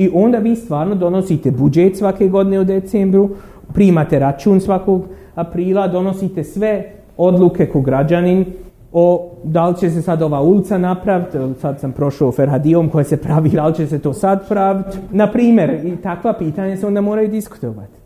I 0.00 0.10
onda 0.14 0.38
vi 0.38 0.56
stvarno 0.56 0.94
donosite 0.94 1.50
budžet 1.50 1.96
svake 1.96 2.28
godine 2.28 2.60
u 2.60 2.64
decembru, 2.64 3.30
primate 3.74 4.18
račun 4.18 4.60
svakog 4.60 5.04
aprila, 5.34 5.88
donosite 5.88 6.44
sve 6.44 6.92
odluke 7.16 7.66
ko 7.66 7.80
građanin 7.80 8.44
o 8.92 9.30
da 9.44 9.68
li 9.68 9.76
će 9.76 9.90
se 9.90 10.02
sad 10.02 10.22
ova 10.22 10.40
ulica 10.40 10.78
napraviti, 10.78 11.38
sad 11.60 11.80
sam 11.80 11.92
prošao 11.92 12.32
Ferhadijom 12.32 12.88
koja 12.88 13.04
se 13.04 13.16
pravi, 13.16 13.50
da 13.58 13.66
li 13.66 13.74
će 13.74 13.86
se 13.86 13.98
to 13.98 14.12
sad 14.12 14.48
praviti. 14.48 14.98
Na 15.10 15.32
primjer, 15.32 15.86
i 15.86 15.96
takva 15.96 16.32
pitanja 16.32 16.76
se 16.76 16.86
onda 16.86 17.00
moraju 17.00 17.28
diskutovati. 17.28 18.00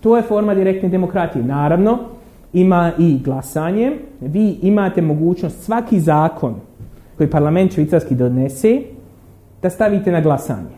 To 0.00 0.16
je 0.16 0.22
forma 0.22 0.54
direktne 0.54 0.88
demokratije. 0.88 1.44
Naravno, 1.44 1.98
ima 2.52 2.92
i 2.98 3.18
glasanje. 3.24 3.92
Vi 4.20 4.58
imate 4.62 5.02
mogućnost 5.02 5.64
svaki 5.64 6.00
zakon 6.00 6.54
koji 7.16 7.30
parlament 7.30 7.72
švicarski 7.72 8.14
donese 8.14 8.80
da 9.62 9.70
stavite 9.70 10.12
na 10.12 10.20
glasanje. 10.20 10.75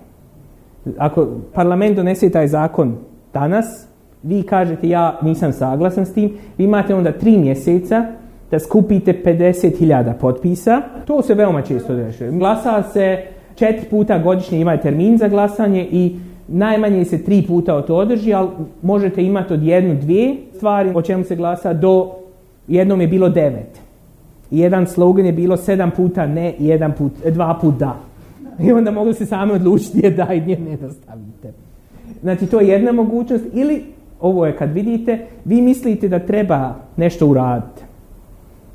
Ako 0.99 1.26
parlament 1.55 1.97
donese 1.97 2.31
taj 2.31 2.49
zakon 2.49 2.97
danas, 3.35 3.87
vi 4.22 4.43
kažete 4.43 4.89
ja 4.89 5.18
nisam 5.22 5.53
saglasan 5.53 6.07
s 6.07 6.12
tim, 6.12 6.33
vi 6.59 6.64
imate 6.64 6.95
onda 6.95 7.12
tri 7.12 7.37
mjeseca 7.37 8.05
da 8.51 8.59
skupite 8.59 9.22
50.000 9.24 10.12
potpisa. 10.20 10.83
To 11.05 11.22
se 11.22 11.35
veoma 11.35 11.62
često 11.62 11.95
dešava. 11.95 12.31
Glasa 12.31 12.83
se 12.83 13.22
četiri 13.55 13.87
puta 13.91 14.18
godišnje 14.18 14.61
ima 14.61 14.76
termin 14.76 15.18
za 15.18 15.29
glasanje 15.29 15.89
i 15.91 16.16
najmanje 16.49 17.05
se 17.05 17.24
tri 17.24 17.45
puta 17.49 17.83
to 17.83 17.97
održi, 17.97 18.35
ali 18.35 18.49
možete 18.83 19.24
imati 19.24 19.55
od 19.55 19.62
jednu, 19.62 19.95
dvije 19.95 20.37
stvari 20.57 20.93
o 20.95 21.03
čemu 21.03 21.24
se 21.24 21.37
glasa 21.37 21.72
do 21.72 22.11
jednom 22.68 23.01
je 23.01 23.07
bilo 23.07 23.29
devet. 23.29 23.81
Jedan 24.51 24.87
slogan 24.87 25.26
je 25.26 25.33
bilo 25.33 25.57
sedam 25.57 25.91
puta 25.91 26.26
ne, 26.26 26.55
jedan 26.59 26.93
put, 26.93 27.12
dva 27.33 27.59
put 27.61 27.74
da. 27.74 27.97
I 28.64 28.72
onda 28.72 28.90
mogu 28.90 29.12
se 29.12 29.26
sami 29.26 29.52
odlučiti 29.52 30.00
je 30.02 30.11
da 30.11 30.34
i 30.34 30.40
ne 30.40 30.76
da 30.76 30.90
stavite. 30.90 31.52
Znači 32.22 32.46
to 32.46 32.61
je 32.61 32.68
jedna 32.68 32.92
mogućnost 32.92 33.44
ili 33.52 33.82
ovo 34.20 34.46
je 34.46 34.56
kad 34.56 34.72
vidite, 34.72 35.26
vi 35.44 35.61
mislite 35.61 36.09
da 36.09 36.18
treba 36.18 36.74
nešto 36.96 37.26
uraditi. 37.26 37.82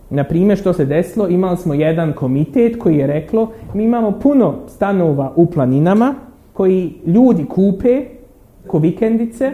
Na 0.09 0.23
primjer 0.23 0.57
što 0.57 0.73
se 0.73 0.85
desilo, 0.85 1.27
imali 1.27 1.57
smo 1.57 1.73
jedan 1.73 2.13
komitet 2.13 2.79
koji 2.79 2.97
je 2.97 3.07
reklo 3.07 3.51
mi 3.73 3.83
imamo 3.83 4.11
puno 4.11 4.55
stanova 4.67 5.33
u 5.35 5.45
planinama 5.45 6.15
koji 6.53 6.93
ljudi 7.05 7.45
kupe 7.45 8.01
ko 8.67 8.79
vikendice, 8.79 9.51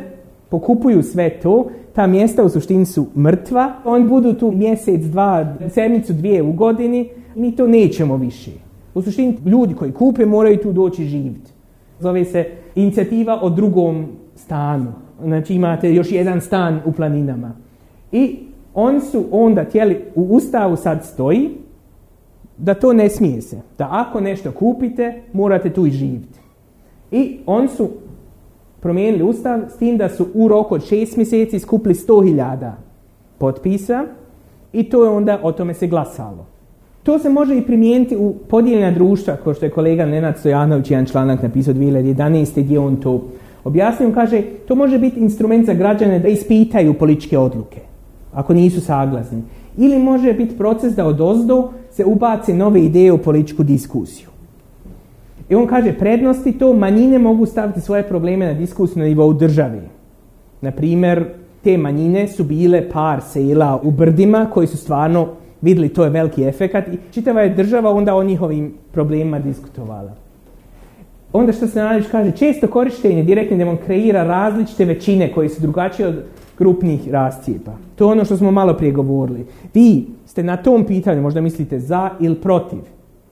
pokupuju 0.49 1.03
sve 1.03 1.29
to, 1.29 1.67
ta 1.93 2.07
mjesta 2.07 2.43
u 2.43 2.49
suštini 2.49 2.85
su 2.85 3.05
mrtva, 3.17 3.73
oni 3.85 4.07
budu 4.07 4.33
tu 4.33 4.51
mjesec, 4.51 5.01
dva, 5.01 5.55
sedmicu, 5.69 6.13
dvije 6.13 6.43
u 6.43 6.51
godini, 6.51 7.09
mi 7.35 7.55
to 7.55 7.67
nećemo 7.67 8.17
više. 8.17 8.51
U 8.93 9.01
suštini 9.01 9.37
ljudi 9.45 9.73
koji 9.73 9.91
kupe 9.91 10.25
moraju 10.25 10.57
tu 10.57 10.71
doći 10.71 11.05
živjeti. 11.05 11.51
Zove 11.99 12.25
se 12.25 12.45
inicijativa 12.75 13.39
o 13.41 13.49
drugom 13.49 14.07
stanu. 14.35 14.93
Znači 15.23 15.53
imate 15.53 15.93
još 15.93 16.11
jedan 16.11 16.41
stan 16.41 16.81
u 16.85 16.91
planinama. 16.91 17.51
I 18.11 18.39
oni 18.73 19.01
su 19.01 19.25
onda 19.31 19.63
htjeli, 19.63 20.01
u 20.15 20.21
ustavu 20.21 20.75
sad 20.75 21.05
stoji, 21.05 21.49
da 22.57 22.73
to 22.73 22.93
ne 22.93 23.09
smije 23.09 23.41
se. 23.41 23.61
Da 23.77 23.87
ako 23.91 24.19
nešto 24.21 24.51
kupite, 24.51 25.21
morate 25.33 25.69
tu 25.69 25.85
i 25.85 25.91
živjeti. 25.91 26.39
I 27.11 27.39
oni 27.45 27.67
su 27.67 27.89
promijenili 28.79 29.23
ustav 29.23 29.59
s 29.69 29.77
tim 29.77 29.97
da 29.97 30.09
su 30.09 30.27
u 30.33 30.47
roku 30.47 30.75
od 30.75 30.85
šest 30.85 31.17
mjeseci 31.17 31.59
skupili 31.59 31.95
sto 31.95 32.21
hiljada 32.21 32.77
potpisa 33.37 34.05
i 34.73 34.83
to 34.83 35.03
je 35.03 35.09
onda 35.09 35.39
o 35.43 35.51
tome 35.51 35.73
se 35.73 35.87
glasalo. 35.87 36.45
To 37.09 37.19
se 37.19 37.29
može 37.29 37.57
i 37.57 37.61
primijeniti 37.61 38.15
u 38.17 38.33
podijeljena 38.49 38.91
društva, 38.91 39.35
kao 39.43 39.53
što 39.53 39.65
je 39.65 39.69
kolega 39.69 40.05
Nenad 40.05 40.37
Stojanović 40.37 40.91
jedan 40.91 41.05
članak 41.05 41.43
napisao 41.43 41.73
2011. 41.73 42.63
gdje 42.63 42.79
on 42.79 42.95
to 42.95 43.23
objasnio. 43.63 44.07
On 44.07 44.13
kaže, 44.13 44.41
to 44.67 44.75
može 44.75 44.99
biti 44.99 45.19
instrument 45.19 45.65
za 45.65 45.73
građane 45.73 46.19
da 46.19 46.27
ispitaju 46.27 46.93
političke 46.93 47.37
odluke, 47.37 47.81
ako 48.33 48.53
nisu 48.53 48.81
saglasni. 48.81 49.41
Ili 49.77 49.99
može 49.99 50.33
biti 50.33 50.57
proces 50.57 50.95
da 50.95 51.05
od 51.05 51.21
ozdo 51.21 51.71
se 51.91 52.05
ubace 52.05 52.53
nove 52.53 52.81
ideje 52.81 53.11
u 53.11 53.17
političku 53.17 53.63
diskusiju. 53.63 54.29
I 55.49 55.55
on 55.55 55.67
kaže, 55.67 55.93
prednosti 55.93 56.51
to, 56.51 56.73
manjine 56.73 57.19
mogu 57.19 57.45
staviti 57.45 57.81
svoje 57.81 58.03
probleme 58.03 58.45
na 58.45 58.53
diskusiju 58.53 58.99
na 58.99 59.05
nivou 59.05 59.33
države. 59.33 59.81
Na 60.61 60.71
primjer, 60.71 61.25
te 61.63 61.77
manjine 61.77 62.27
su 62.27 62.43
bile 62.43 62.89
par 62.89 63.21
sela 63.21 63.79
u 63.83 63.91
brdima 63.91 64.47
koji 64.53 64.67
su 64.67 64.77
stvarno 64.77 65.38
vidjeli 65.61 65.89
to 65.89 66.03
je 66.03 66.09
veliki 66.09 66.43
efekat 66.43 66.87
i 66.87 66.97
čitava 67.11 67.41
je 67.41 67.49
država 67.49 67.91
onda 67.91 68.15
o 68.15 68.23
njihovim 68.23 68.73
problemima 68.91 69.39
diskutovala. 69.39 70.11
Onda 71.33 71.53
što 71.53 71.67
se 71.67 71.79
Nadić 71.79 72.07
kaže, 72.11 72.31
često 72.31 72.67
korištenje 72.67 73.23
direktni 73.23 73.57
demon 73.57 73.77
kreira 73.85 74.23
različite 74.23 74.85
većine 74.85 75.31
koje 75.31 75.49
su 75.49 75.61
drugačije 75.61 76.07
od 76.07 76.23
grupnih 76.57 77.11
rascijepa. 77.11 77.71
To 77.95 78.05
je 78.05 78.11
ono 78.11 78.25
što 78.25 78.37
smo 78.37 78.51
malo 78.51 78.73
prije 78.73 78.91
govorili. 78.91 79.45
Vi 79.73 80.05
ste 80.25 80.43
na 80.43 80.57
tom 80.57 80.85
pitanju, 80.85 81.21
možda 81.21 81.41
mislite 81.41 81.79
za 81.79 82.09
ili 82.19 82.35
protiv, 82.35 82.79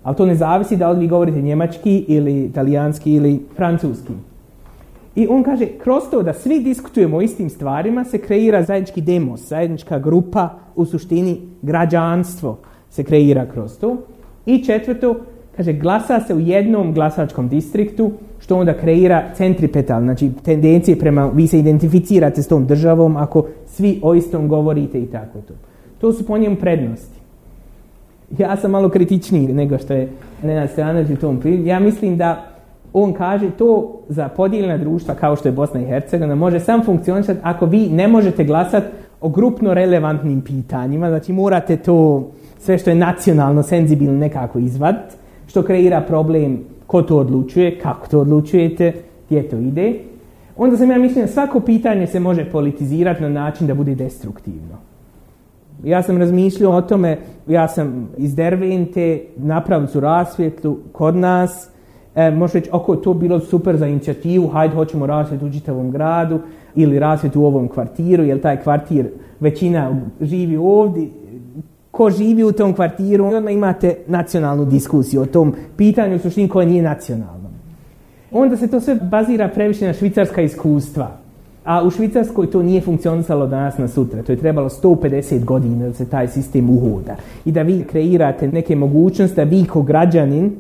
ali 0.03 0.15
to 0.15 0.25
ne 0.25 0.35
zavisi 0.35 0.75
da 0.75 0.91
li 0.91 0.99
vi 0.99 1.07
govorite 1.07 1.41
njemački 1.41 2.05
ili 2.07 2.45
italijanski 2.45 3.13
ili 3.13 3.39
francuski. 3.55 4.13
I 5.17 5.27
on 5.29 5.43
kaže, 5.43 5.65
kroz 5.65 6.03
to 6.11 6.23
da 6.23 6.33
svi 6.33 6.59
diskutujemo 6.59 7.17
o 7.17 7.21
istim 7.21 7.49
stvarima 7.49 8.03
se 8.03 8.17
kreira 8.17 8.63
zajednički 8.63 9.01
demos, 9.01 9.47
zajednička 9.47 9.99
grupa, 9.99 10.49
u 10.75 10.85
suštini 10.85 11.39
građanstvo 11.61 12.57
se 12.89 13.03
kreira 13.03 13.45
kroz 13.53 13.79
to. 13.79 13.97
I 14.45 14.63
četvrto, 14.63 15.15
kaže, 15.55 15.73
glasa 15.73 16.19
se 16.19 16.33
u 16.33 16.39
jednom 16.39 16.93
glasačkom 16.93 17.49
distriktu, 17.49 18.11
što 18.39 18.57
onda 18.57 18.73
kreira 18.73 19.23
centripetal, 19.35 20.01
znači 20.01 20.31
tendencije 20.43 20.99
prema, 20.99 21.31
vi 21.33 21.47
se 21.47 21.59
identificirate 21.59 22.43
s 22.43 22.47
tom 22.47 22.67
državom 22.67 23.17
ako 23.17 23.45
svi 23.65 23.99
o 24.03 24.13
istom 24.13 24.47
govorite 24.47 24.99
i 24.99 25.05
tako 25.05 25.41
to. 25.47 25.53
To 25.97 26.13
su 26.13 26.25
po 26.25 26.37
njemu 26.37 26.55
prednosti. 26.55 27.19
Ja 28.37 28.57
sam 28.57 28.71
malo 28.71 28.89
kritičniji 28.89 29.47
nego 29.47 29.77
što 29.77 29.93
je 29.93 30.09
Nenad 30.43 30.69
Stranović 30.69 31.09
u 31.09 31.15
tom 31.15 31.41
Ja 31.65 31.79
mislim 31.79 32.17
da 32.17 32.56
on 33.03 33.13
kaže 33.13 33.49
to 33.49 33.99
za 34.09 34.29
podijeljena 34.29 34.77
društva 34.77 35.15
kao 35.15 35.35
što 35.35 35.47
je 35.47 35.51
Bosna 35.51 35.81
i 35.81 35.85
Hercegovina 35.85 36.35
može 36.35 36.59
sam 36.59 36.85
funkcionirati 36.85 37.39
ako 37.43 37.65
vi 37.65 37.89
ne 37.89 38.07
možete 38.07 38.43
glasati 38.43 38.87
o 39.21 39.29
grupno 39.29 39.73
relevantnim 39.73 40.41
pitanjima, 40.41 41.09
znači 41.09 41.33
morate 41.33 41.77
to 41.77 42.27
sve 42.59 42.77
što 42.77 42.89
je 42.89 42.95
nacionalno 42.95 43.63
senzibilno 43.63 44.19
nekako 44.19 44.59
izvad, 44.59 44.95
što 45.47 45.63
kreira 45.63 46.01
problem 46.01 46.59
ko 46.87 47.01
to 47.01 47.17
odlučuje, 47.17 47.79
kako 47.79 48.07
to 48.07 48.19
odlučujete, 48.19 48.93
gdje 49.25 49.49
to 49.49 49.57
ide. 49.57 49.93
onda 50.57 50.77
sam 50.77 50.91
ja 50.91 50.97
da 50.97 51.27
svako 51.27 51.59
pitanje 51.59 52.07
se 52.07 52.19
može 52.19 52.45
politizirati 52.51 53.21
na 53.21 53.29
način 53.29 53.67
da 53.67 53.73
bude 53.73 53.95
destruktivno. 53.95 54.77
Ja 55.83 56.03
sam 56.03 56.17
razmišljao 56.17 56.71
o 56.71 56.81
tome, 56.81 57.17
ja 57.47 57.67
sam 57.67 58.09
iz 58.17 58.35
Dervente, 58.35 59.21
napravili 59.37 59.87
su 59.87 59.99
rasvjetlu 59.99 60.77
kod 60.91 61.15
nas, 61.15 61.69
e, 62.17 62.31
može 62.31 62.59
reći, 62.59 62.69
oko 62.73 62.95
to 62.95 63.13
bilo 63.13 63.39
super 63.39 63.77
za 63.77 63.87
inicijativu, 63.87 64.47
hajde 64.47 64.75
hoćemo 64.75 65.05
rasvjetu 65.05 65.45
u 65.45 65.51
čitavom 65.51 65.91
gradu 65.91 66.39
ili 66.75 66.99
rasvjetu 66.99 67.41
u 67.41 67.45
ovom 67.45 67.67
kvartiru, 67.67 68.23
jer 68.23 68.41
taj 68.41 68.63
kvartir 68.63 69.09
većina 69.39 70.01
živi 70.21 70.57
ovdje, 70.57 71.07
ko 71.91 72.09
živi 72.09 72.43
u 72.43 72.51
tom 72.51 72.73
kvartiru, 72.73 73.25
onda 73.25 73.51
imate 73.51 73.95
nacionalnu 74.07 74.65
diskusiju 74.65 75.21
o 75.21 75.25
tom 75.25 75.53
pitanju 75.77 76.15
u 76.15 76.19
suštini 76.19 76.49
koje 76.49 76.65
nije 76.65 76.83
nacionalno. 76.83 77.49
Onda 78.31 78.57
se 78.57 78.67
to 78.67 78.79
sve 78.79 78.95
bazira 78.95 79.47
previše 79.47 79.87
na 79.87 79.93
švicarska 79.93 80.41
iskustva. 80.41 81.17
A 81.63 81.83
u 81.83 81.91
Švicarskoj 81.91 82.51
to 82.51 82.63
nije 82.63 82.81
funkcionisalo 82.81 83.47
danas 83.47 83.77
na 83.77 83.87
sutra. 83.87 84.23
To 84.23 84.31
je 84.31 84.37
trebalo 84.37 84.69
150 84.69 85.45
godina 85.45 85.87
da 85.87 85.93
se 85.93 86.05
taj 86.05 86.27
sistem 86.27 86.69
uhoda. 86.69 87.15
I 87.45 87.51
da 87.51 87.61
vi 87.61 87.83
kreirate 87.83 88.47
neke 88.47 88.75
mogućnosti 88.75 89.35
da 89.35 89.43
vi 89.43 89.65
kao 89.65 89.81
građanin 89.81 90.55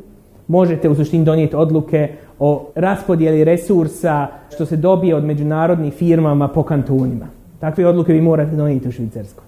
možete 0.47 0.89
u 0.89 0.95
suštini 0.95 1.25
donijeti 1.25 1.55
odluke 1.55 2.09
o 2.39 2.69
raspodjeli 2.75 3.43
resursa 3.43 4.27
što 4.55 4.65
se 4.65 4.77
dobije 4.77 5.15
od 5.15 5.23
međunarodnih 5.23 5.93
firmama 5.93 6.47
po 6.47 6.63
kantonima. 6.63 7.25
Takve 7.59 7.87
odluke 7.87 8.13
vi 8.13 8.21
morate 8.21 8.55
donijeti 8.55 8.87
u 8.87 8.91
Švicarskoj. 8.91 9.43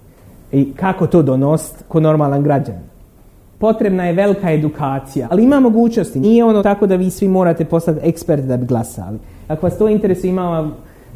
I 0.52 0.72
kako 0.72 1.06
to 1.06 1.22
donost 1.22 1.84
ko 1.88 2.00
normalan 2.00 2.42
građan? 2.42 2.78
Potrebna 3.58 4.06
je 4.06 4.12
velika 4.12 4.52
edukacija, 4.52 5.28
ali 5.30 5.44
ima 5.44 5.60
mogućnosti. 5.60 6.20
Nije 6.20 6.44
ono 6.44 6.62
tako 6.62 6.86
da 6.86 6.96
vi 6.96 7.10
svi 7.10 7.28
morate 7.28 7.64
postati 7.64 8.08
eksperti 8.08 8.46
da 8.46 8.56
bi 8.56 8.66
glasali. 8.66 9.18
Ako 9.48 9.66
vas 9.66 9.78
to 9.78 9.88
interesuje, 9.88 10.30
ima 10.30 10.70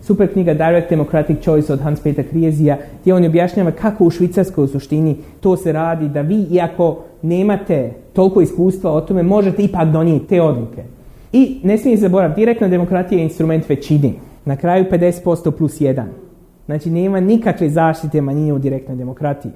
super 0.06 0.32
knjiga 0.32 0.54
Direct 0.54 0.90
Democratic 0.90 1.42
Choice 1.42 1.72
od 1.72 1.80
Hans 1.80 2.00
Peter 2.00 2.28
Krijezija, 2.28 2.78
gdje 3.00 3.14
on 3.14 3.24
objašnjava 3.24 3.70
kako 3.70 4.04
u 4.04 4.10
Švicarskoj 4.10 4.64
u 4.64 4.68
suštini 4.68 5.16
to 5.40 5.56
se 5.56 5.72
radi, 5.72 6.08
da 6.08 6.20
vi, 6.20 6.46
iako 6.50 6.98
nemate 7.22 7.92
toliko 8.12 8.40
iskustva 8.40 8.92
o 8.92 9.00
tome, 9.00 9.22
možete 9.22 9.62
ipak 9.62 9.88
donijeti 9.88 10.26
te 10.26 10.42
odluke. 10.42 10.84
I 11.32 11.60
ne 11.62 11.78
smije 11.78 11.96
zaboraviti, 11.96 12.40
direktna 12.40 12.68
demokratija 12.68 13.18
je 13.18 13.24
instrument 13.24 13.68
većine. 13.68 14.12
Na 14.44 14.56
kraju 14.56 14.84
50% 14.90 15.50
plus 15.50 15.80
1. 15.80 16.02
Znači 16.66 16.90
nema 16.90 17.20
nikakve 17.20 17.68
zaštite 17.68 18.20
manjine 18.20 18.52
u 18.52 18.58
direktnoj 18.58 18.96
demokratiji. 18.96 19.52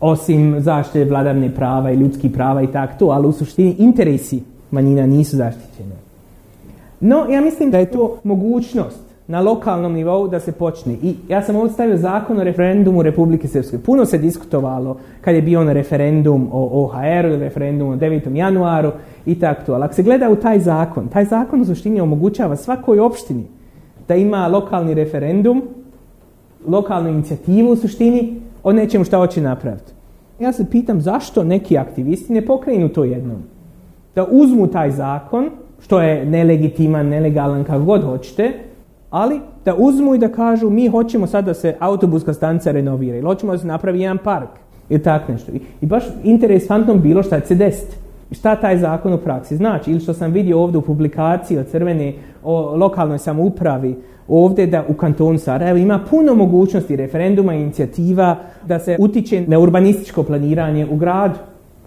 Osim 0.00 0.60
zaštite 0.60 1.04
vladavne 1.04 1.54
prava 1.54 1.90
i 1.90 1.96
ljudskih 1.96 2.30
prava 2.30 2.62
i 2.62 2.66
tako 2.66 2.94
to, 2.98 3.06
ali 3.06 3.26
u 3.26 3.32
suštini 3.32 3.74
interesi 3.78 4.42
manjina 4.70 5.06
nisu 5.06 5.36
zaštićene. 5.36 5.94
No, 7.00 7.26
ja 7.30 7.40
mislim 7.40 7.70
da 7.70 7.78
je 7.78 7.90
to 7.90 8.18
mogućnost 8.24 9.09
na 9.30 9.40
lokalnom 9.40 9.92
nivou 9.92 10.28
da 10.28 10.40
se 10.40 10.52
počne. 10.52 10.92
I 11.02 11.14
ja 11.28 11.42
sam 11.42 11.56
ovdje 11.56 11.72
stavio 11.72 11.96
zakon 11.96 12.38
o 12.38 12.44
referendumu 12.44 13.02
Republike 13.02 13.48
Srpske. 13.48 13.78
Puno 13.78 14.04
se 14.04 14.18
diskutovalo 14.18 14.96
kad 15.20 15.34
je 15.34 15.42
bio 15.42 15.60
on 15.60 15.68
referendum 15.68 16.48
o 16.52 16.84
OHR-u 16.84 17.36
referendum 17.38 17.88
o 17.88 17.96
9. 17.96 18.36
januaru 18.36 18.92
i 19.26 19.38
tako 19.38 19.62
to. 19.66 19.74
Ali 19.74 19.84
ako 19.84 19.94
se 19.94 20.02
gleda 20.02 20.30
u 20.30 20.36
taj 20.36 20.58
zakon, 20.58 21.08
taj 21.08 21.24
zakon 21.24 21.60
u 21.60 21.64
suštini 21.64 22.00
omogućava 22.00 22.56
svakoj 22.56 23.00
opštini 23.00 23.44
da 24.08 24.14
ima 24.14 24.48
lokalni 24.48 24.94
referendum, 24.94 25.62
lokalnu 26.66 27.08
inicijativu 27.08 27.70
u 27.70 27.76
suštini 27.76 28.40
o 28.62 28.72
nečemu 28.72 29.04
što 29.04 29.18
hoće 29.18 29.40
napraviti. 29.40 29.92
Ja 30.40 30.52
se 30.52 30.66
pitam 30.70 31.00
zašto 31.00 31.44
neki 31.44 31.78
aktivisti 31.78 32.32
ne 32.32 32.46
pokrenu 32.46 32.88
to 32.88 33.04
jednom. 33.04 33.42
Da 34.14 34.26
uzmu 34.30 34.66
taj 34.66 34.90
zakon, 34.90 35.50
što 35.80 36.02
je 36.02 36.24
nelegitiman, 36.24 37.08
nelegalan, 37.08 37.64
kako 37.64 37.84
god 37.84 38.04
hoćete, 38.04 38.69
ali 39.10 39.40
da 39.64 39.74
uzmu 39.78 40.14
i 40.14 40.18
da 40.18 40.28
kažu 40.28 40.70
mi 40.70 40.88
hoćemo 40.88 41.26
sad 41.26 41.44
da 41.44 41.54
se 41.54 41.76
autobuska 41.78 42.34
stanca 42.34 42.72
renovira 42.72 43.16
ili 43.16 43.26
hoćemo 43.26 43.52
da 43.52 43.58
se 43.58 43.66
napravi 43.66 44.00
jedan 44.00 44.18
park 44.18 44.48
ili 44.88 45.02
tako 45.02 45.32
nešto. 45.32 45.52
I, 45.80 45.86
baš 45.86 46.04
interesantno 46.24 46.94
bilo 46.94 47.22
šta 47.22 47.40
će 47.40 47.54
desiti. 47.54 47.96
Šta 48.32 48.56
taj 48.56 48.78
zakon 48.78 49.12
u 49.12 49.18
praksi 49.18 49.56
znači? 49.56 49.90
Ili 49.90 50.00
što 50.00 50.14
sam 50.14 50.32
vidio 50.32 50.60
ovdje 50.60 50.78
u 50.78 50.82
publikaciji 50.82 51.58
od 51.58 51.66
Crvene 51.66 52.14
o 52.44 52.76
lokalnoj 52.76 53.18
samoupravi 53.18 53.96
ovdje 54.28 54.66
da 54.66 54.84
u 54.88 54.94
kantonu 54.94 55.38
Sarajevo 55.38 55.78
ima 55.78 56.00
puno 56.10 56.34
mogućnosti 56.34 56.96
referenduma 56.96 57.54
i 57.54 57.60
inicijativa 57.60 58.36
da 58.66 58.78
se 58.78 58.96
utiče 58.98 59.44
na 59.46 59.58
urbanističko 59.58 60.22
planiranje 60.22 60.86
u 60.90 60.96
gradu 60.96 61.38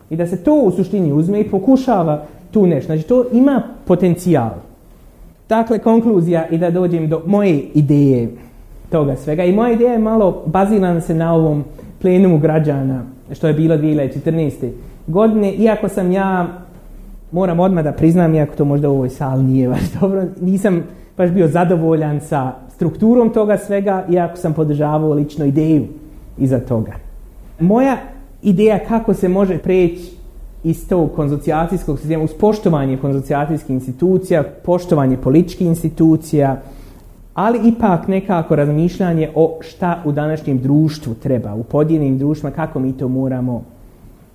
i 0.10 0.16
da 0.16 0.28
se 0.28 0.44
to 0.44 0.56
u 0.56 0.72
suštini 0.72 1.14
uzme 1.14 1.40
i 1.40 1.50
pokušava 1.50 2.24
tu 2.52 2.68
nešto. 2.68 2.86
Znači 2.86 3.08
to 3.08 3.26
ima 3.34 3.64
potencijal. 3.86 4.50
Dakle, 5.54 5.80
konkluzija 5.80 6.48
i 6.48 6.58
da 6.58 6.70
dođem 6.70 7.10
do 7.10 7.22
moje 7.26 7.58
ideje 7.74 8.30
toga 8.90 9.16
svega. 9.16 9.44
I 9.44 9.54
moja 9.54 9.72
ideja 9.72 9.92
je 9.92 10.00
malo 10.00 10.44
bazirana 10.46 11.02
se 11.02 11.14
na 11.14 11.34
ovom 11.34 11.64
plenumu 12.02 12.38
građana, 12.38 13.04
što 13.32 13.48
je 13.48 13.54
bilo 13.54 13.78
2014. 13.78 14.72
godine, 15.08 15.54
iako 15.54 15.90
sam 15.90 16.12
ja, 16.12 16.48
moram 17.32 17.60
odmah 17.60 17.84
da 17.84 17.92
priznam, 17.92 18.36
iako 18.36 18.56
to 18.56 18.66
možda 18.66 18.90
u 18.90 18.94
ovoj 18.94 19.10
sali 19.10 19.44
nije 19.44 19.70
baš 19.70 19.92
dobro, 20.02 20.24
nisam 20.42 20.84
baš 21.18 21.30
bio 21.30 21.48
zadovoljan 21.48 22.20
sa 22.20 22.52
strukturom 22.76 23.30
toga 23.30 23.58
svega, 23.58 24.06
iako 24.10 24.38
sam 24.38 24.54
podržavao 24.54 25.14
lično 25.14 25.46
ideju 25.46 25.86
iza 26.38 26.60
toga. 26.60 26.92
Moja 27.60 27.98
ideja 28.42 28.80
kako 28.88 29.14
se 29.14 29.28
može 29.28 29.58
preći 29.58 30.23
iz 30.64 30.88
tog 30.88 31.12
konzocijacijskog 31.16 32.00
sistema 32.00 32.24
uz 32.24 32.34
poštovanje 32.40 32.98
konzocijacijskih 32.98 33.70
institucija, 33.70 34.44
poštovanje 34.44 35.18
političkih 35.18 35.68
institucija, 35.68 36.62
ali 37.34 37.60
ipak 37.70 38.08
nekako 38.08 38.56
razmišljanje 38.56 39.30
o 39.36 39.58
šta 39.62 40.02
u 40.06 40.12
današnjem 40.12 40.60
društvu 40.60 41.14
treba, 41.14 41.54
u 41.54 41.64
podijeljenim 41.64 42.18
društvima, 42.18 42.56
kako 42.56 42.80
mi 42.80 42.98
to 42.98 43.08
moramo 43.08 43.64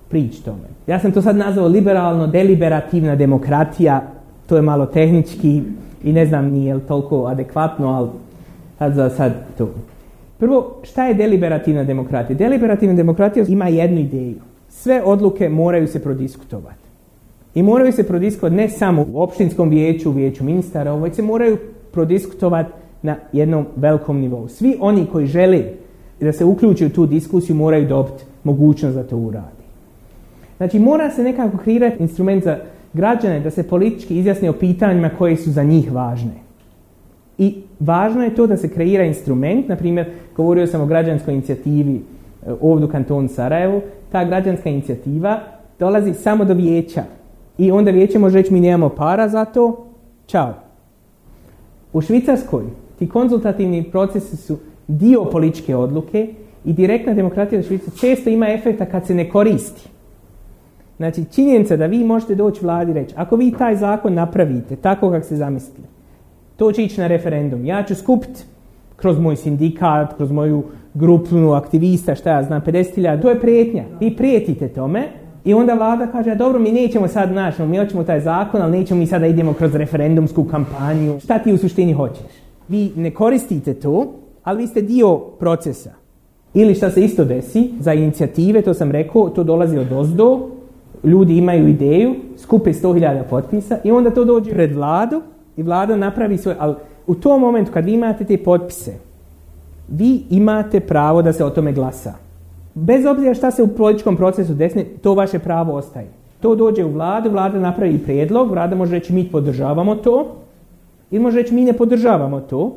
prići 0.09 0.45
tome. 0.45 0.68
Ja 0.87 1.01
sam 1.01 1.12
to 1.12 1.22
sad 1.22 1.37
nazvao 1.37 1.68
liberalno 1.68 2.26
deliberativna 2.26 3.16
demokratija, 3.16 4.03
to 4.47 4.57
je 4.57 4.62
malo 4.62 4.87
tehnički 4.87 5.62
i 6.05 6.12
ne 6.12 6.26
znam 6.26 6.47
nije 6.47 6.74
li 6.74 6.81
toliko 6.81 7.24
adekvatno, 7.26 7.89
ali 7.89 8.09
sad 8.79 8.95
za 8.95 9.11
sad 9.11 9.33
to. 9.59 9.68
Prvo, 10.39 10.76
šta 10.83 11.07
je 11.07 11.14
deliberativna 11.14 11.85
demokratija? 11.85 12.37
Deliberativna 12.37 12.95
demokratija 12.95 13.45
ima 13.49 13.68
jednu 13.68 14.01
ideju 14.01 14.47
sve 14.69 15.03
odluke 15.05 15.49
moraju 15.49 15.89
se 15.89 16.03
prodiskutovati. 16.03 16.89
I 17.55 17.62
moraju 17.62 17.93
se 17.93 18.07
prodiskutovati 18.07 18.57
ne 18.57 18.69
samo 18.69 19.07
u 19.12 19.23
opštinskom 19.23 19.69
vijeću, 19.69 20.11
u 20.11 20.12
vijeću 20.12 20.45
ministara, 20.45 20.95
već 20.95 21.14
se 21.14 21.23
moraju 21.23 21.59
prodiskutovati 21.93 22.71
na 23.03 23.16
jednom 23.33 23.66
velikom 23.77 24.21
nivou. 24.21 24.49
Svi 24.49 24.77
oni 24.81 25.07
koji 25.12 25.27
žele 25.27 25.64
da 26.21 26.33
se 26.33 26.45
uključi 26.45 26.87
u 26.87 26.91
tu 26.91 27.07
diskusiju 27.07 27.57
moraju 27.57 27.89
dobiti 27.89 28.25
mogućnost 28.45 28.97
da 28.97 29.03
to 29.03 29.16
uradi. 29.16 29.59
Znači 30.57 30.79
mora 30.79 31.11
se 31.11 31.23
nekako 31.23 31.59
kreirati 31.59 32.03
instrument 32.03 32.45
za 32.45 32.59
građane 32.93 33.41
da 33.41 33.51
se 33.51 33.62
politički 33.62 34.19
izjasne 34.19 34.51
o 34.51 34.53
pitanjima 34.53 35.11
koje 35.19 35.37
su 35.37 35.51
za 35.51 35.62
njih 35.62 35.93
važne. 35.93 36.49
I 37.39 37.55
važno 37.81 38.25
je 38.25 38.35
to 38.35 38.47
da 38.47 38.57
se 38.57 38.69
kreira 38.69 39.05
instrument, 39.05 39.69
na 39.69 39.77
primjer, 39.77 40.07
govorio 40.37 40.66
sam 40.66 40.81
o 40.81 40.87
građanskoj 40.87 41.35
inicijativi 41.35 41.95
e, 41.97 42.53
ovdje 42.61 42.87
u 42.87 42.91
kantonu 42.91 43.29
Sarajevu, 43.29 43.81
ta 44.12 44.24
građanska 44.24 44.70
inicijativa 44.70 45.40
dolazi 45.78 46.14
samo 46.14 46.44
do 46.44 46.54
vijeća. 46.54 47.02
I 47.59 47.70
onda 47.70 47.90
vijeće 47.90 48.18
može 48.18 48.38
reći 48.38 48.52
mi 48.52 48.61
nemamo 48.61 48.88
para 48.88 49.28
za 49.28 49.44
to, 49.44 49.86
čao. 50.26 50.54
U 51.92 52.00
Švicarskoj 52.00 52.64
ti 52.98 53.09
konzultativni 53.09 53.90
procesi 53.90 54.36
su 54.36 54.59
dio 54.88 55.24
političke 55.24 55.76
odluke 55.76 56.34
i 56.64 56.72
direktna 56.72 57.14
demokratija 57.14 57.61
u 57.61 57.62
Švicarskoj 57.62 58.00
često 58.00 58.30
ima 58.30 58.48
efekta 58.48 58.86
kad 58.86 59.06
se 59.06 59.14
ne 59.14 59.30
koristi. 59.30 59.88
Znači, 60.96 61.24
činjenica 61.34 61.76
da 61.76 61.86
vi 61.86 62.04
možete 62.04 62.34
doći 62.34 62.64
vladi 62.64 62.92
reći, 62.92 63.14
ako 63.16 63.36
vi 63.36 63.52
taj 63.59 63.76
zakon 63.76 64.14
napravite 64.14 64.76
tako 64.76 65.11
kako 65.11 65.26
se 65.26 65.36
zamislili, 65.36 65.86
to 66.56 66.72
će 66.72 66.84
ići 66.84 67.00
na 67.00 67.06
referendum. 67.06 67.64
Ja 67.64 67.82
ću 67.82 67.94
skupiti 67.94 68.42
kroz 68.96 69.18
moj 69.18 69.36
sindikat, 69.36 70.16
kroz 70.16 70.30
moju 70.30 70.62
grupu 70.99 71.53
aktivista, 71.53 72.14
šta 72.14 72.30
ja 72.30 72.42
znam, 72.42 72.62
50.000, 72.62 73.22
to 73.22 73.30
je 73.30 73.40
prijetnja. 73.40 73.84
Vi 74.01 74.16
prijetite 74.16 74.68
tome 74.68 75.09
i 75.44 75.55
onda 75.55 75.74
vlada 75.74 76.07
kaže, 76.07 76.34
dobro, 76.34 76.59
mi 76.59 76.72
nećemo 76.72 77.09
sad 77.09 77.32
naći, 77.32 77.62
mi 77.62 77.78
hoćemo 77.78 78.05
taj 78.05 78.20
zakon, 78.20 78.62
ali 78.62 78.78
nećemo 78.78 79.01
mi 79.01 79.07
sada 79.07 79.26
idemo 79.26 79.53
kroz 79.53 79.74
referendumsku 79.74 80.44
kampanju. 80.44 81.20
Šta 81.20 81.38
ti 81.38 81.53
u 81.53 81.59
suštini 81.59 81.92
hoćeš? 81.92 82.26
Vi 82.68 82.92
ne 82.96 83.11
koristite 83.11 83.74
to, 83.74 84.12
ali 84.44 84.62
vi 84.62 84.66
ste 84.66 84.82
dio 84.82 85.18
procesa. 85.18 85.90
Ili 86.55 86.74
šta 86.74 86.90
se 86.90 87.05
isto 87.05 87.24
desi, 87.24 87.70
za 87.80 87.92
inicijative, 87.92 88.62
to 88.62 88.74
sam 88.74 88.90
rekao, 88.90 89.28
to 89.28 89.44
dolazi 89.44 89.78
od 89.78 89.92
ozdo, 89.92 90.49
ljudi 91.05 91.36
imaju 91.36 91.68
ideju, 91.68 92.14
skupe 92.36 92.72
100.000 92.72 93.22
potpisa 93.30 93.78
i 93.84 93.90
onda 93.90 94.11
to 94.11 94.24
dođe 94.24 94.51
pred 94.51 94.72
vladu 94.72 95.22
i 95.57 95.62
vlada 95.62 95.96
napravi 95.96 96.38
svoje, 96.38 96.57
ali 96.61 96.74
u 97.07 97.14
tom 97.14 97.40
momentu 97.40 97.72
kad 97.72 97.84
vi 97.84 97.92
imate 97.92 98.24
te 98.24 98.36
potpise, 98.36 98.92
vi 99.89 100.22
imate 100.30 100.80
pravo 100.80 101.22
da 101.22 101.32
se 101.32 101.45
o 101.45 101.51
tome 101.51 101.72
glasa. 101.72 102.14
Bez 102.74 103.07
obzira 103.07 103.34
šta 103.34 103.51
se 103.51 103.62
u 103.62 103.68
političkom 103.68 104.16
procesu 104.16 104.55
desne, 104.55 104.84
to 104.84 105.14
vaše 105.14 105.39
pravo 105.39 105.74
ostaje. 105.74 106.07
To 106.41 106.55
dođe 106.55 106.84
u 106.84 106.93
vladu, 106.93 107.30
vlada 107.30 107.59
napravi 107.59 107.99
prijedlog, 107.99 108.51
vlada 108.51 108.76
može 108.76 108.93
reći 108.93 109.12
mi 109.12 109.30
podržavamo 109.30 109.95
to, 109.95 110.26
ili 111.11 111.22
može 111.22 111.39
reći 111.39 111.55
mi 111.55 111.64
ne 111.64 111.72
podržavamo 111.72 112.41
to, 112.41 112.76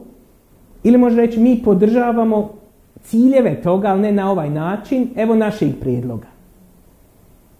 Ili 0.83 0.97
može 0.97 1.15
reći 1.15 1.39
mi 1.39 1.61
podržavamo 1.63 2.49
ciljeve 3.03 3.61
toga, 3.61 3.87
ali 3.87 4.01
ne 4.01 4.11
na 4.11 4.31
ovaj 4.31 4.49
način, 4.49 5.09
evo 5.15 5.35
naših 5.35 5.75
prijedloga. 5.81 6.27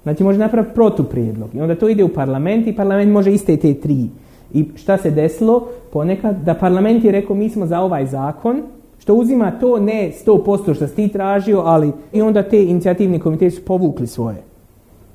Znači 0.04 0.24
može 0.24 0.40
napraviti 0.40 0.74
protuprijedlog 0.74 1.56
i 1.56 1.62
onda 1.62 1.76
to 1.76 1.90
ide 1.90 2.04
u 2.04 2.10
parlament 2.10 2.68
i 2.68 2.76
parlament 2.76 3.12
može 3.12 3.34
iste 3.34 3.58
te 3.58 3.74
tri. 3.74 4.08
I 4.54 4.66
šta 4.76 4.98
se 4.98 5.12
desilo 5.12 5.68
ponekad? 5.94 6.44
Da 6.44 6.54
parlament 6.54 7.04
je 7.04 7.12
rekao 7.12 7.36
mi 7.36 7.50
smo 7.50 7.66
za 7.66 7.80
ovaj 7.80 8.06
zakon, 8.06 8.62
što 9.02 9.16
uzima 9.16 9.52
to 9.52 9.80
ne 9.80 10.12
100% 10.26 10.76
što 10.76 10.88
si 10.88 10.96
ti 10.96 11.08
tražio, 11.08 11.62
ali 11.66 11.92
i 12.14 12.22
onda 12.22 12.44
te 12.44 12.64
inicijativni 12.64 13.20
komiteti 13.20 13.56
su 13.56 13.66
povukli 13.66 14.08
svoje. 14.08 14.38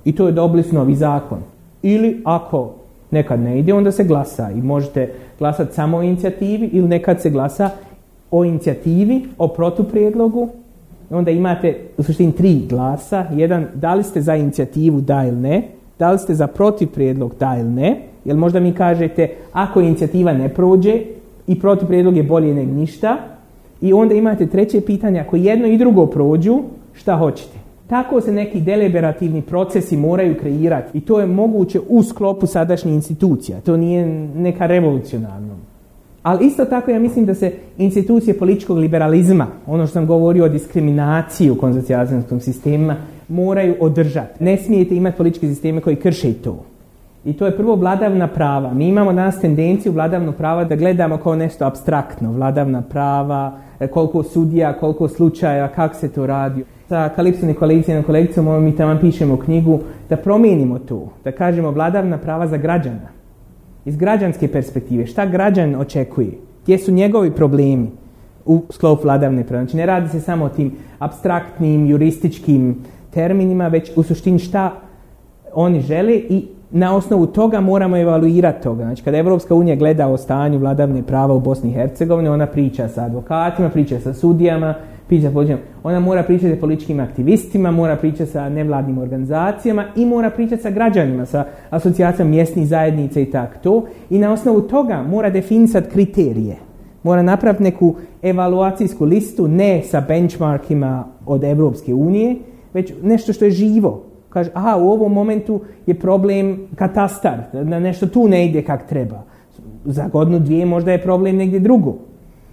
I 0.04 0.14
to 0.14 0.26
je 0.26 0.32
dobili 0.32 0.62
su 0.62 0.74
novi 0.74 0.94
zakon. 0.94 1.38
Ili 1.82 2.22
ako 2.24 2.70
nekad 3.10 3.40
ne 3.40 3.58
ide, 3.58 3.74
onda 3.74 3.92
se 3.92 4.04
glasa 4.04 4.50
i 4.50 4.62
možete 4.62 5.12
glasati 5.38 5.74
samo 5.74 5.96
o 5.96 6.02
inicijativi 6.02 6.66
ili 6.72 6.88
nekad 6.88 7.22
se 7.22 7.30
glasa 7.30 7.70
o 8.30 8.44
inicijativi, 8.44 9.24
o 9.38 9.48
protuprijedlogu. 9.48 10.48
Onda 11.10 11.30
imate 11.30 11.78
u 11.98 12.02
suštini 12.02 12.32
tri 12.32 12.66
glasa. 12.68 13.24
Jedan, 13.34 13.66
da 13.74 13.94
li 13.94 14.02
ste 14.02 14.20
za 14.20 14.34
inicijativu 14.34 15.00
da 15.00 15.24
ili 15.24 15.36
ne, 15.36 15.62
da 15.98 16.12
li 16.12 16.18
ste 16.18 16.34
za 16.34 16.46
protuprijedlog 16.46 17.34
da 17.40 17.56
ili 17.60 17.70
ne, 17.70 18.00
jer 18.24 18.36
možda 18.36 18.60
mi 18.60 18.72
kažete 18.72 19.30
ako 19.52 19.80
inicijativa 19.80 20.32
ne 20.32 20.48
prođe 20.48 21.02
i 21.46 21.60
protuprijedlog 21.60 22.16
je 22.16 22.22
bolje 22.22 22.54
nego 22.54 22.72
ništa, 22.72 23.35
i 23.80 23.92
onda 23.92 24.14
imate 24.14 24.46
treće 24.46 24.80
pitanje, 24.80 25.20
ako 25.20 25.36
jedno 25.36 25.66
i 25.66 25.78
drugo 25.78 26.06
prođu, 26.06 26.62
šta 26.94 27.16
hoćete? 27.16 27.58
Tako 27.86 28.20
se 28.20 28.32
neki 28.32 28.60
deliberativni 28.60 29.42
procesi 29.42 29.96
moraju 29.96 30.34
kreirati 30.40 30.98
i 30.98 31.00
to 31.00 31.20
je 31.20 31.26
moguće 31.26 31.80
u 31.88 32.02
sklopu 32.02 32.46
sadašnjih 32.46 32.94
institucija. 32.94 33.60
To 33.60 33.76
nije 33.76 34.06
neka 34.36 34.66
revolucionarno. 34.66 35.56
Ali 36.22 36.46
isto 36.46 36.64
tako 36.64 36.90
ja 36.90 36.98
mislim 36.98 37.26
da 37.26 37.34
se 37.34 37.52
institucije 37.78 38.38
političkog 38.38 38.78
liberalizma, 38.78 39.46
ono 39.66 39.86
što 39.86 39.92
sam 39.92 40.06
govorio 40.06 40.44
o 40.44 40.48
diskriminaciji 40.48 41.50
u 41.50 41.58
konzocijacijskom 41.58 42.40
sistemima, 42.40 42.96
moraju 43.28 43.74
održati. 43.80 44.44
Ne 44.44 44.56
smijete 44.56 44.96
imati 44.96 45.16
političke 45.16 45.48
sisteme 45.48 45.80
koji 45.80 45.96
krše 45.96 46.32
to. 46.32 46.64
I 47.26 47.32
to 47.32 47.46
je 47.46 47.56
prvo 47.56 47.74
vladavna 47.76 48.28
prava. 48.28 48.74
Mi 48.74 48.88
imamo 48.88 49.12
danas 49.12 49.40
tendenciju 49.40 49.92
vladavno 49.92 50.32
prava 50.32 50.64
da 50.64 50.76
gledamo 50.76 51.16
kao 51.16 51.36
nešto 51.36 51.64
abstraktno. 51.64 52.32
Vladavna 52.32 52.82
prava, 52.82 53.52
e, 53.80 53.86
koliko 53.86 54.22
sudija, 54.22 54.72
koliko 54.72 55.08
slučaja, 55.08 55.68
kako 55.68 55.94
se 55.94 56.08
to 56.12 56.26
radi. 56.26 56.64
Sa 56.88 57.08
Kalipsom 57.08 57.50
i 57.50 57.54
kolegicom 57.54 58.02
kolegicom 58.02 58.64
mi 58.64 58.76
tamo 58.76 59.00
pišemo 59.00 59.36
knjigu 59.36 59.80
da 60.08 60.16
promijenimo 60.16 60.78
to. 60.78 61.08
Da 61.24 61.32
kažemo 61.32 61.70
vladavna 61.70 62.18
prava 62.18 62.46
za 62.46 62.56
građana. 62.56 63.08
Iz 63.84 63.96
građanske 63.96 64.48
perspektive. 64.48 65.06
Šta 65.06 65.26
građan 65.26 65.74
očekuje? 65.74 66.32
Gdje 66.62 66.78
su 66.78 66.92
njegovi 66.92 67.30
problemi 67.30 67.90
u 68.44 68.62
sklopu 68.70 69.02
vladavne 69.02 69.44
prava? 69.44 69.64
Znači 69.64 69.76
ne 69.76 69.86
radi 69.86 70.08
se 70.08 70.20
samo 70.20 70.44
o 70.44 70.48
tim 70.48 70.72
abstraktnim, 70.98 71.86
jurističkim 71.86 72.76
terminima, 73.10 73.68
već 73.68 73.90
u 73.96 74.02
suštini 74.02 74.38
šta 74.38 74.72
oni 75.54 75.80
žele 75.80 76.14
i 76.14 76.55
na 76.70 76.96
osnovu 76.96 77.26
toga 77.26 77.60
moramo 77.60 77.96
evaluirati 77.96 78.62
toga. 78.62 78.82
Znači, 78.82 79.02
kada 79.02 79.18
Evropska 79.18 79.54
unija 79.54 79.76
gleda 79.76 80.08
o 80.08 80.16
stanju 80.16 80.58
vladavne 80.58 81.02
prava 81.02 81.34
u 81.34 81.40
Bosni 81.40 81.70
i 81.70 81.72
Hercegovini, 81.72 82.28
ona 82.28 82.46
priča 82.46 82.88
sa 82.88 83.04
advokatima, 83.04 83.68
priča 83.68 84.00
sa 84.00 84.14
sudijama, 84.14 84.74
priča 85.06 85.30
sa 85.30 85.58
Ona 85.84 86.00
mora 86.00 86.22
pričati 86.22 86.54
sa 86.54 86.60
političkim 86.60 87.00
aktivistima, 87.00 87.70
mora 87.70 87.96
pričati 87.96 88.30
sa 88.30 88.48
nevladnim 88.48 88.98
organizacijama 88.98 89.84
i 89.96 90.06
mora 90.06 90.30
pričati 90.30 90.62
sa 90.62 90.70
građanima, 90.70 91.26
sa 91.26 91.44
asocijacijama 91.70 92.30
mjesnih 92.30 92.68
zajednica 92.68 93.20
i 93.20 93.30
tako 93.30 93.54
to. 93.62 93.84
I 94.10 94.18
na 94.18 94.32
osnovu 94.32 94.60
toga 94.60 95.02
mora 95.02 95.30
definisati 95.30 95.90
kriterije. 95.90 96.56
Mora 97.02 97.22
napraviti 97.22 97.62
neku 97.62 97.94
evaluacijsku 98.22 99.04
listu, 99.04 99.48
ne 99.48 99.82
sa 99.82 100.00
benchmarkima 100.08 101.04
od 101.26 101.44
Evropske 101.44 101.94
unije, 101.94 102.36
već 102.74 102.92
nešto 103.02 103.32
što 103.32 103.44
je 103.44 103.50
živo, 103.50 104.02
Kaže, 104.28 104.50
aha, 104.54 104.76
u 104.76 104.88
ovom 104.88 105.12
momentu 105.12 105.60
je 105.86 105.94
problem 105.94 106.58
katastar, 106.74 107.38
da 107.52 107.80
nešto 107.80 108.06
tu 108.06 108.28
ne 108.28 108.46
ide 108.46 108.62
kak 108.62 108.88
treba. 108.88 109.22
Za 109.84 110.08
godinu 110.08 110.38
dvije 110.38 110.66
možda 110.66 110.92
je 110.92 111.02
problem 111.02 111.36
negdje 111.36 111.60
drugo. 111.60 111.94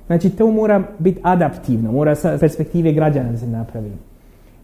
Znači, 0.08 0.30
to 0.30 0.52
mora 0.52 0.84
biti 1.00 1.20
adaptivno, 1.24 1.92
mora 1.92 2.16
sa 2.16 2.38
perspektive 2.40 2.94
građana 2.94 3.38
se 3.38 3.48
napraviti. 3.48 3.98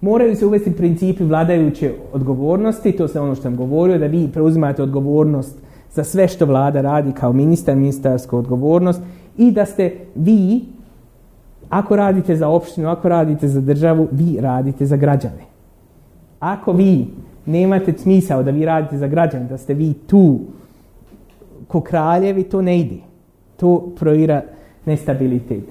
Moraju 0.02 0.36
se 0.36 0.46
uvesti 0.46 0.72
principi 0.72 1.24
vladajuće 1.24 1.94
odgovornosti, 2.14 2.92
to 2.92 3.08
se 3.08 3.20
ono 3.20 3.36
što 3.36 3.42
sam 3.42 3.56
govorio, 3.56 3.98
da 3.98 4.06
vi 4.06 4.30
preuzimate 4.34 4.84
odgovornost 4.84 5.58
za 5.92 6.04
sve 6.04 6.28
što 6.28 6.46
vlada 6.46 6.82
radi 6.82 7.12
kao 7.12 7.34
ministar, 7.34 7.76
ministarsku 7.76 8.38
odgovornost 8.38 9.02
i 9.38 9.52
da 9.52 9.66
ste 9.66 9.94
vi, 10.16 10.62
ako 11.70 11.96
radite 11.96 12.36
za 12.36 12.48
opštinu, 12.48 12.90
ako 12.90 13.10
radite 13.10 13.48
za 13.48 13.62
državu, 13.62 14.08
vi 14.12 14.38
radite 14.42 14.86
za 14.86 14.98
građane. 14.98 15.49
Ako 16.40 16.72
vi 16.72 17.08
nemate 17.46 17.94
smisao 17.98 18.44
da 18.44 18.52
vi 18.52 18.66
radite 18.66 18.98
za 18.98 19.08
građane, 19.08 19.46
da 19.46 19.58
ste 19.58 19.74
vi 19.74 19.94
tu 19.94 20.40
ko 21.68 21.82
kraljevi, 21.82 22.44
to 22.44 22.62
ne 22.62 22.80
ide. 22.80 22.98
To 23.58 23.92
proira 24.00 24.42
nestabilitet. 24.86 25.64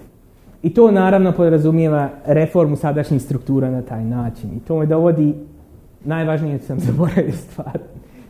I 0.62 0.74
to 0.74 0.90
naravno 0.90 1.32
podrazumijeva 1.32 2.08
reformu 2.26 2.76
sadašnjih 2.76 3.22
struktura 3.22 3.70
na 3.70 3.82
taj 3.82 4.04
način. 4.04 4.50
I 4.56 4.60
to 4.60 4.78
me 4.78 4.86
dovodi, 4.86 5.34
najvažnije 6.04 6.58
sam 6.58 6.80
zaboravio 6.86 7.32
stvar, 7.32 7.78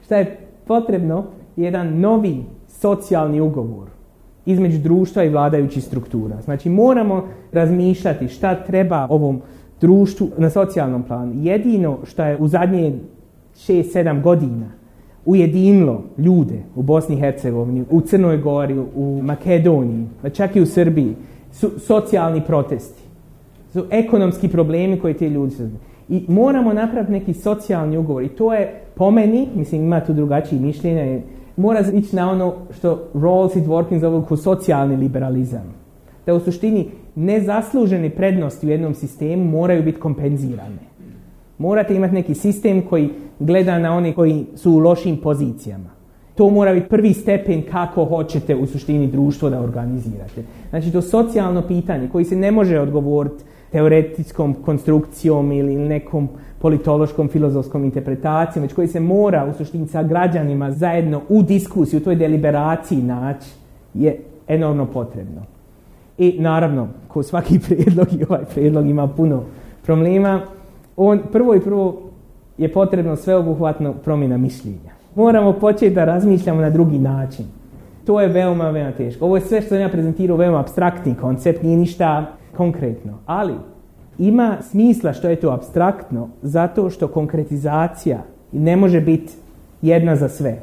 šta 0.04 0.16
je 0.16 0.36
potrebno 0.66 1.24
jedan 1.56 2.00
novi 2.00 2.44
socijalni 2.68 3.40
ugovor 3.40 3.88
između 4.46 4.78
društva 4.78 5.24
i 5.24 5.28
vladajućih 5.28 5.84
struktura. 5.84 6.40
Znači 6.44 6.70
moramo 6.70 7.28
razmišljati 7.52 8.28
šta 8.28 8.54
treba 8.54 9.06
ovom 9.10 9.40
društvu 9.80 10.28
na 10.38 10.50
socijalnom 10.50 11.02
planu. 11.02 11.32
Jedino 11.34 11.98
što 12.04 12.24
je 12.24 12.36
u 12.36 12.48
zadnje 12.48 12.92
6-7 13.54 14.22
godina 14.22 14.66
ujedinilo 15.24 16.02
ljude 16.18 16.62
u 16.74 16.82
Bosni 16.82 17.16
i 17.16 17.18
Hercegovini, 17.18 17.84
u 17.90 18.00
Crnoj 18.00 18.38
Gori, 18.38 18.78
u 18.94 19.20
Makedoniji, 19.22 20.06
čak 20.32 20.56
i 20.56 20.60
u 20.60 20.66
Srbiji, 20.66 21.14
su 21.52 21.70
socijalni 21.78 22.40
protesti. 22.46 23.02
Su 23.72 23.84
ekonomski 23.90 24.48
problemi 24.48 25.00
koji 25.00 25.14
ti 25.14 25.26
ljudi 25.26 25.54
su. 25.54 25.68
I 26.08 26.24
moramo 26.28 26.72
napraviti 26.72 27.12
neki 27.12 27.34
socijalni 27.34 27.96
ugovor. 27.96 28.22
I 28.22 28.28
to 28.28 28.54
je 28.54 28.80
po 28.94 29.10
meni, 29.10 29.48
mislim 29.54 29.82
ima 29.82 30.00
tu 30.00 30.12
drugačije 30.12 30.60
mišljenja, 30.60 31.20
mora 31.56 31.80
ići 31.92 32.16
na 32.16 32.30
ono 32.30 32.54
što 32.70 33.08
Rawls 33.14 33.58
i 33.58 33.62
Dworkin 33.62 33.98
zovu 33.98 34.36
socijalni 34.36 34.96
liberalizam. 34.96 35.77
Da 36.28 36.34
u 36.34 36.40
suštini 36.40 36.88
nezaslužene 37.14 38.10
prednosti 38.10 38.66
u 38.66 38.70
jednom 38.70 38.94
sistemu 38.94 39.44
moraju 39.44 39.82
biti 39.82 40.00
kompenzirane. 40.00 40.78
Morate 41.58 41.94
imati 41.94 42.14
neki 42.14 42.34
sistem 42.34 42.82
koji 42.82 43.10
gleda 43.38 43.78
na 43.78 43.94
one 43.96 44.12
koji 44.12 44.46
su 44.56 44.72
u 44.72 44.78
lošim 44.78 45.16
pozicijama. 45.16 45.90
To 46.34 46.50
mora 46.50 46.74
biti 46.74 46.88
prvi 46.88 47.12
stepen 47.14 47.62
kako 47.70 48.04
hoćete 48.04 48.56
u 48.56 48.66
suštini 48.66 49.06
društvo 49.06 49.50
da 49.50 49.60
organizirate. 49.60 50.42
Znači 50.70 50.92
to 50.92 51.02
socijalno 51.02 51.62
pitanje 51.62 52.08
koji 52.08 52.24
se 52.24 52.36
ne 52.36 52.50
može 52.50 52.80
odgovoriti 52.80 53.44
teoretitskom 53.72 54.54
konstrukcijom 54.54 55.52
ili 55.52 55.76
nekom 55.76 56.28
politološkom, 56.58 57.28
filozofskom 57.28 57.84
interpretacijom, 57.84 58.62
već 58.62 58.72
koji 58.72 58.88
se 58.88 59.00
mora 59.00 59.46
u 59.50 59.58
suštini 59.58 59.86
sa 59.86 60.02
građanima 60.02 60.72
zajedno 60.72 61.22
u 61.28 61.42
diskusiju, 61.42 62.00
u 62.00 62.04
toj 62.04 62.16
deliberaciji 62.16 63.02
naći, 63.02 63.50
je 63.94 64.20
enormno 64.48 64.86
potrebno. 64.86 65.57
I 66.18 66.36
naravno, 66.38 66.88
ko 67.08 67.22
svaki 67.22 67.58
prijedlog 67.66 68.12
i 68.12 68.24
ovaj 68.28 68.44
prijedlog 68.44 68.86
ima 68.86 69.08
puno 69.08 69.42
problema, 69.82 70.40
on 70.96 71.20
prvo 71.32 71.54
i 71.54 71.60
prvo 71.60 72.02
je 72.58 72.72
potrebno 72.72 73.16
sveobuhvatno 73.16 73.92
promjena 74.04 74.36
mišljenja. 74.36 74.92
Moramo 75.14 75.52
početi 75.52 75.94
da 75.94 76.04
razmišljamo 76.04 76.60
na 76.60 76.70
drugi 76.70 76.98
način. 76.98 77.44
To 78.04 78.20
je 78.20 78.28
veoma, 78.28 78.70
veoma 78.70 78.92
teško. 78.92 79.24
Ovo 79.24 79.36
je 79.36 79.40
sve 79.40 79.60
što 79.60 79.68
sam 79.68 79.80
ja 79.80 79.88
prezentirao 79.88 80.36
veoma 80.36 80.60
abstraktni 80.60 81.14
koncept, 81.14 81.62
nije 81.62 81.76
ništa 81.76 82.26
konkretno. 82.56 83.18
Ali 83.26 83.54
ima 84.18 84.56
smisla 84.62 85.12
što 85.12 85.28
je 85.28 85.36
to 85.36 85.50
abstraktno 85.50 86.28
zato 86.42 86.90
što 86.90 87.08
konkretizacija 87.08 88.22
ne 88.52 88.76
može 88.76 89.00
biti 89.00 89.32
jedna 89.82 90.16
za 90.16 90.28
sve. 90.28 90.62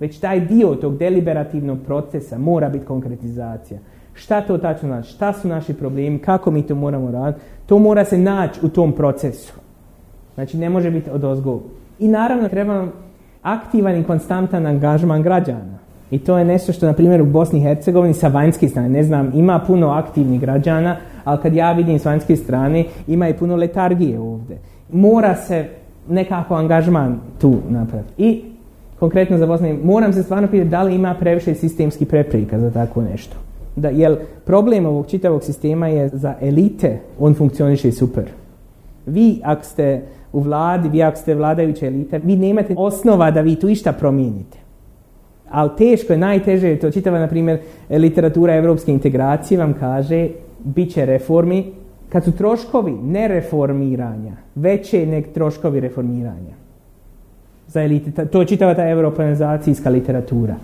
Već 0.00 0.18
taj 0.20 0.40
dio 0.40 0.74
tog 0.74 0.96
deliberativnog 0.96 1.78
procesa 1.86 2.38
mora 2.38 2.68
biti 2.68 2.86
konkretizacija. 2.86 3.78
Šta 4.18 4.40
to 4.40 4.58
tačno 4.58 4.88
znači? 4.88 5.10
Šta 5.10 5.32
su 5.32 5.48
naši 5.48 5.74
problemi? 5.74 6.18
Kako 6.18 6.50
mi 6.50 6.62
to 6.62 6.74
moramo 6.74 7.10
raditi? 7.10 7.44
To 7.66 7.78
mora 7.78 8.04
se 8.04 8.18
naći 8.18 8.60
u 8.62 8.68
tom 8.68 8.92
procesu. 8.92 9.52
Znači 10.34 10.56
ne 10.56 10.70
može 10.70 10.90
biti 10.90 11.10
od 11.10 11.24
ozgo. 11.24 11.60
I 11.98 12.08
naravno 12.08 12.48
treba 12.48 12.86
aktivan 13.42 13.96
i 13.96 14.04
konstantan 14.04 14.66
angažman 14.66 15.22
građana. 15.22 15.78
I 16.10 16.18
to 16.18 16.38
je 16.38 16.44
nešto 16.44 16.72
što, 16.72 16.86
na 16.86 16.92
primjer, 16.92 17.22
u 17.22 17.26
Bosni 17.26 17.58
i 17.58 17.62
Hercegovini 17.62 18.14
sa 18.14 18.28
vanjske 18.28 18.68
strane, 18.68 18.88
ne 18.88 19.02
znam, 19.02 19.30
ima 19.34 19.58
puno 19.66 19.88
aktivnih 19.88 20.40
građana, 20.40 20.96
ali 21.24 21.38
kad 21.42 21.54
ja 21.54 21.72
vidim 21.72 21.98
s 21.98 22.04
vanjske 22.04 22.36
strane, 22.36 22.84
ima 23.06 23.28
i 23.28 23.34
puno 23.34 23.56
letargije 23.56 24.20
ovdje. 24.20 24.58
Mora 24.92 25.34
se 25.34 25.68
nekako 26.08 26.54
angažman 26.54 27.20
tu 27.40 27.56
napraviti. 27.68 28.12
I 28.18 28.42
konkretno 28.98 29.38
za 29.38 29.46
Bosnu, 29.46 29.78
moram 29.84 30.12
se 30.12 30.22
stvarno 30.22 30.48
pitati 30.48 30.70
da 30.70 30.82
li 30.82 30.94
ima 30.94 31.14
previše 31.14 31.54
sistemskih 31.54 32.08
prepreka 32.08 32.58
za 32.58 32.70
tako 32.70 33.02
nešto. 33.02 33.36
Da, 33.78 33.88
jel, 33.88 34.16
problem 34.44 34.86
ovog 34.86 35.06
čitavog 35.06 35.44
sistema 35.44 35.88
je 35.88 36.08
za 36.08 36.34
elite, 36.40 36.98
on 37.18 37.34
funkcioniše 37.34 37.92
super. 37.92 38.24
Vi, 39.06 39.40
ako 39.44 39.64
ste 39.64 40.02
u 40.32 40.40
vladi, 40.40 40.88
vi 40.88 41.02
ako 41.02 41.16
ste 41.16 41.34
vladajuća 41.34 41.86
elita, 41.86 42.16
vi 42.16 42.36
nemate 42.36 42.74
osnova 42.76 43.30
da 43.30 43.40
vi 43.40 43.56
tu 43.56 43.68
išta 43.68 43.92
promijenite. 43.92 44.58
Ali 45.50 45.70
teško 45.78 46.12
je, 46.12 46.18
najteže 46.18 46.68
je 46.68 46.78
to 46.78 46.90
čitava, 46.90 47.18
na 47.18 47.28
primjer, 47.28 47.58
literatura 47.90 48.54
evropske 48.54 48.92
integracije 48.92 49.58
vam 49.58 49.74
kaže, 49.80 50.28
bit 50.64 50.92
će 50.92 51.06
reformi, 51.06 51.72
kad 52.08 52.24
su 52.24 52.32
troškovi 52.32 52.92
nereformiranja 52.92 54.32
veće 54.54 55.06
nek 55.06 55.32
troškovi 55.32 55.80
reformiranja. 55.80 56.58
Za 57.66 57.82
elite, 57.82 58.26
to 58.26 58.40
je 58.40 58.46
čitava 58.46 58.74
ta 58.74 58.88
europeizacijska 58.88 59.90
literatura. 59.90 60.54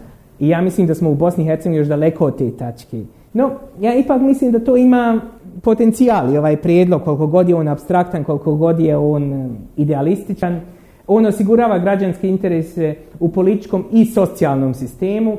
I 0.44 0.48
ja 0.48 0.60
mislim 0.60 0.86
da 0.86 0.94
smo 0.94 1.10
u 1.10 1.14
Bosni 1.14 1.44
i 1.44 1.46
Hercegovini 1.46 1.78
još 1.78 1.88
daleko 1.88 2.26
od 2.26 2.38
te 2.38 2.50
tačke. 2.50 3.02
No, 3.32 3.50
ja 3.80 3.94
ipak 3.94 4.20
mislim 4.20 4.52
da 4.52 4.58
to 4.58 4.76
ima 4.76 5.20
potencijal 5.62 6.34
i 6.34 6.38
ovaj 6.38 6.56
prijedlog, 6.56 7.02
koliko 7.02 7.26
god 7.26 7.48
je 7.48 7.54
on 7.54 7.68
abstraktan, 7.68 8.24
koliko 8.24 8.54
god 8.54 8.80
je 8.80 8.96
on 8.96 9.32
eh, 9.32 9.48
idealističan, 9.76 10.60
on 11.06 11.26
osigurava 11.26 11.78
građanske 11.78 12.28
interese 12.28 12.94
u 13.20 13.28
političkom 13.28 13.84
i 13.92 14.04
socijalnom 14.04 14.74
sistemu. 14.74 15.36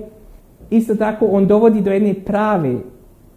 Isto 0.69 0.95
tako, 0.95 1.25
on 1.25 1.47
dovodi 1.47 1.81
do 1.81 1.91
jedne 1.91 2.13
prave 2.13 2.75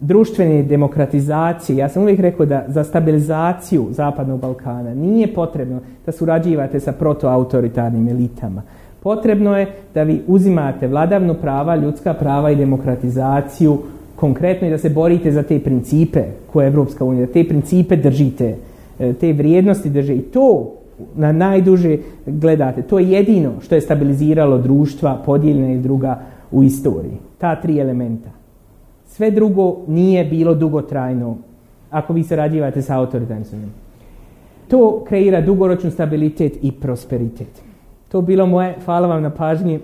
društvene 0.01 0.63
demokratizacije. 0.63 1.77
Ja 1.77 1.89
sam 1.89 2.03
uvijek 2.03 2.21
rekao 2.21 2.47
da 2.47 2.65
za 2.69 2.85
stabilizaciju 2.85 3.87
Zapadnog 3.91 4.41
Balkana 4.41 4.95
nije 4.95 5.35
potrebno 5.35 5.81
da 6.07 6.13
surađivate 6.13 6.81
sa 6.81 6.93
protoautoritarnim 6.93 8.09
elitama. 8.09 8.63
Potrebno 9.03 9.59
je 9.59 9.67
da 9.95 10.03
vi 10.03 10.23
uzimate 10.27 10.89
vladavnu 10.89 11.35
prava, 11.35 11.77
ljudska 11.77 12.15
prava 12.15 12.51
i 12.51 12.57
demokratizaciju 12.57 13.79
konkretno 14.17 14.69
i 14.69 14.71
da 14.71 14.79
se 14.79 14.91
borite 14.91 15.33
za 15.33 15.43
te 15.43 15.59
principe 15.59 16.23
koje 16.53 16.65
je 16.65 16.69
Evropska 16.69 17.05
unija, 17.05 17.27
da 17.27 17.33
te 17.33 17.45
principe 17.45 17.97
držite, 17.97 18.57
e, 18.99 19.13
te 19.13 19.33
vrijednosti 19.33 19.91
drže 19.91 20.15
i 20.15 20.21
to 20.21 20.75
na 21.15 21.33
najduže 21.33 21.99
gledate. 22.27 22.83
To 22.83 22.99
je 22.99 23.11
jedino 23.11 23.53
što 23.61 23.75
je 23.75 23.81
stabiliziralo 23.81 24.59
društva, 24.59 25.23
podijeljena 25.27 25.73
i 25.73 25.79
druga 25.79 26.19
u 26.51 26.65
istoriji. 26.65 27.19
Ta 27.39 27.61
tri 27.61 27.79
elementa. 27.79 28.31
Sve 29.07 29.31
drugo 29.31 29.77
nije 29.87 30.25
bilo 30.25 30.55
dugotrajno 30.55 31.37
ako 31.91 32.13
vi 32.13 32.23
sarađivate 32.23 32.83
sa 32.83 32.99
autoritarnim 32.99 33.73
To 34.69 35.05
kreira 35.09 35.41
dugoročnu 35.41 35.91
stabilitet 35.91 36.59
i 36.63 36.73
prosperitet. 36.73 37.68
To 38.09 38.21
bilo 38.21 38.47
moje. 38.47 38.77
Hvala 38.85 39.09
vam 39.09 39.23
na 39.23 39.31
pažnji. 39.31 39.81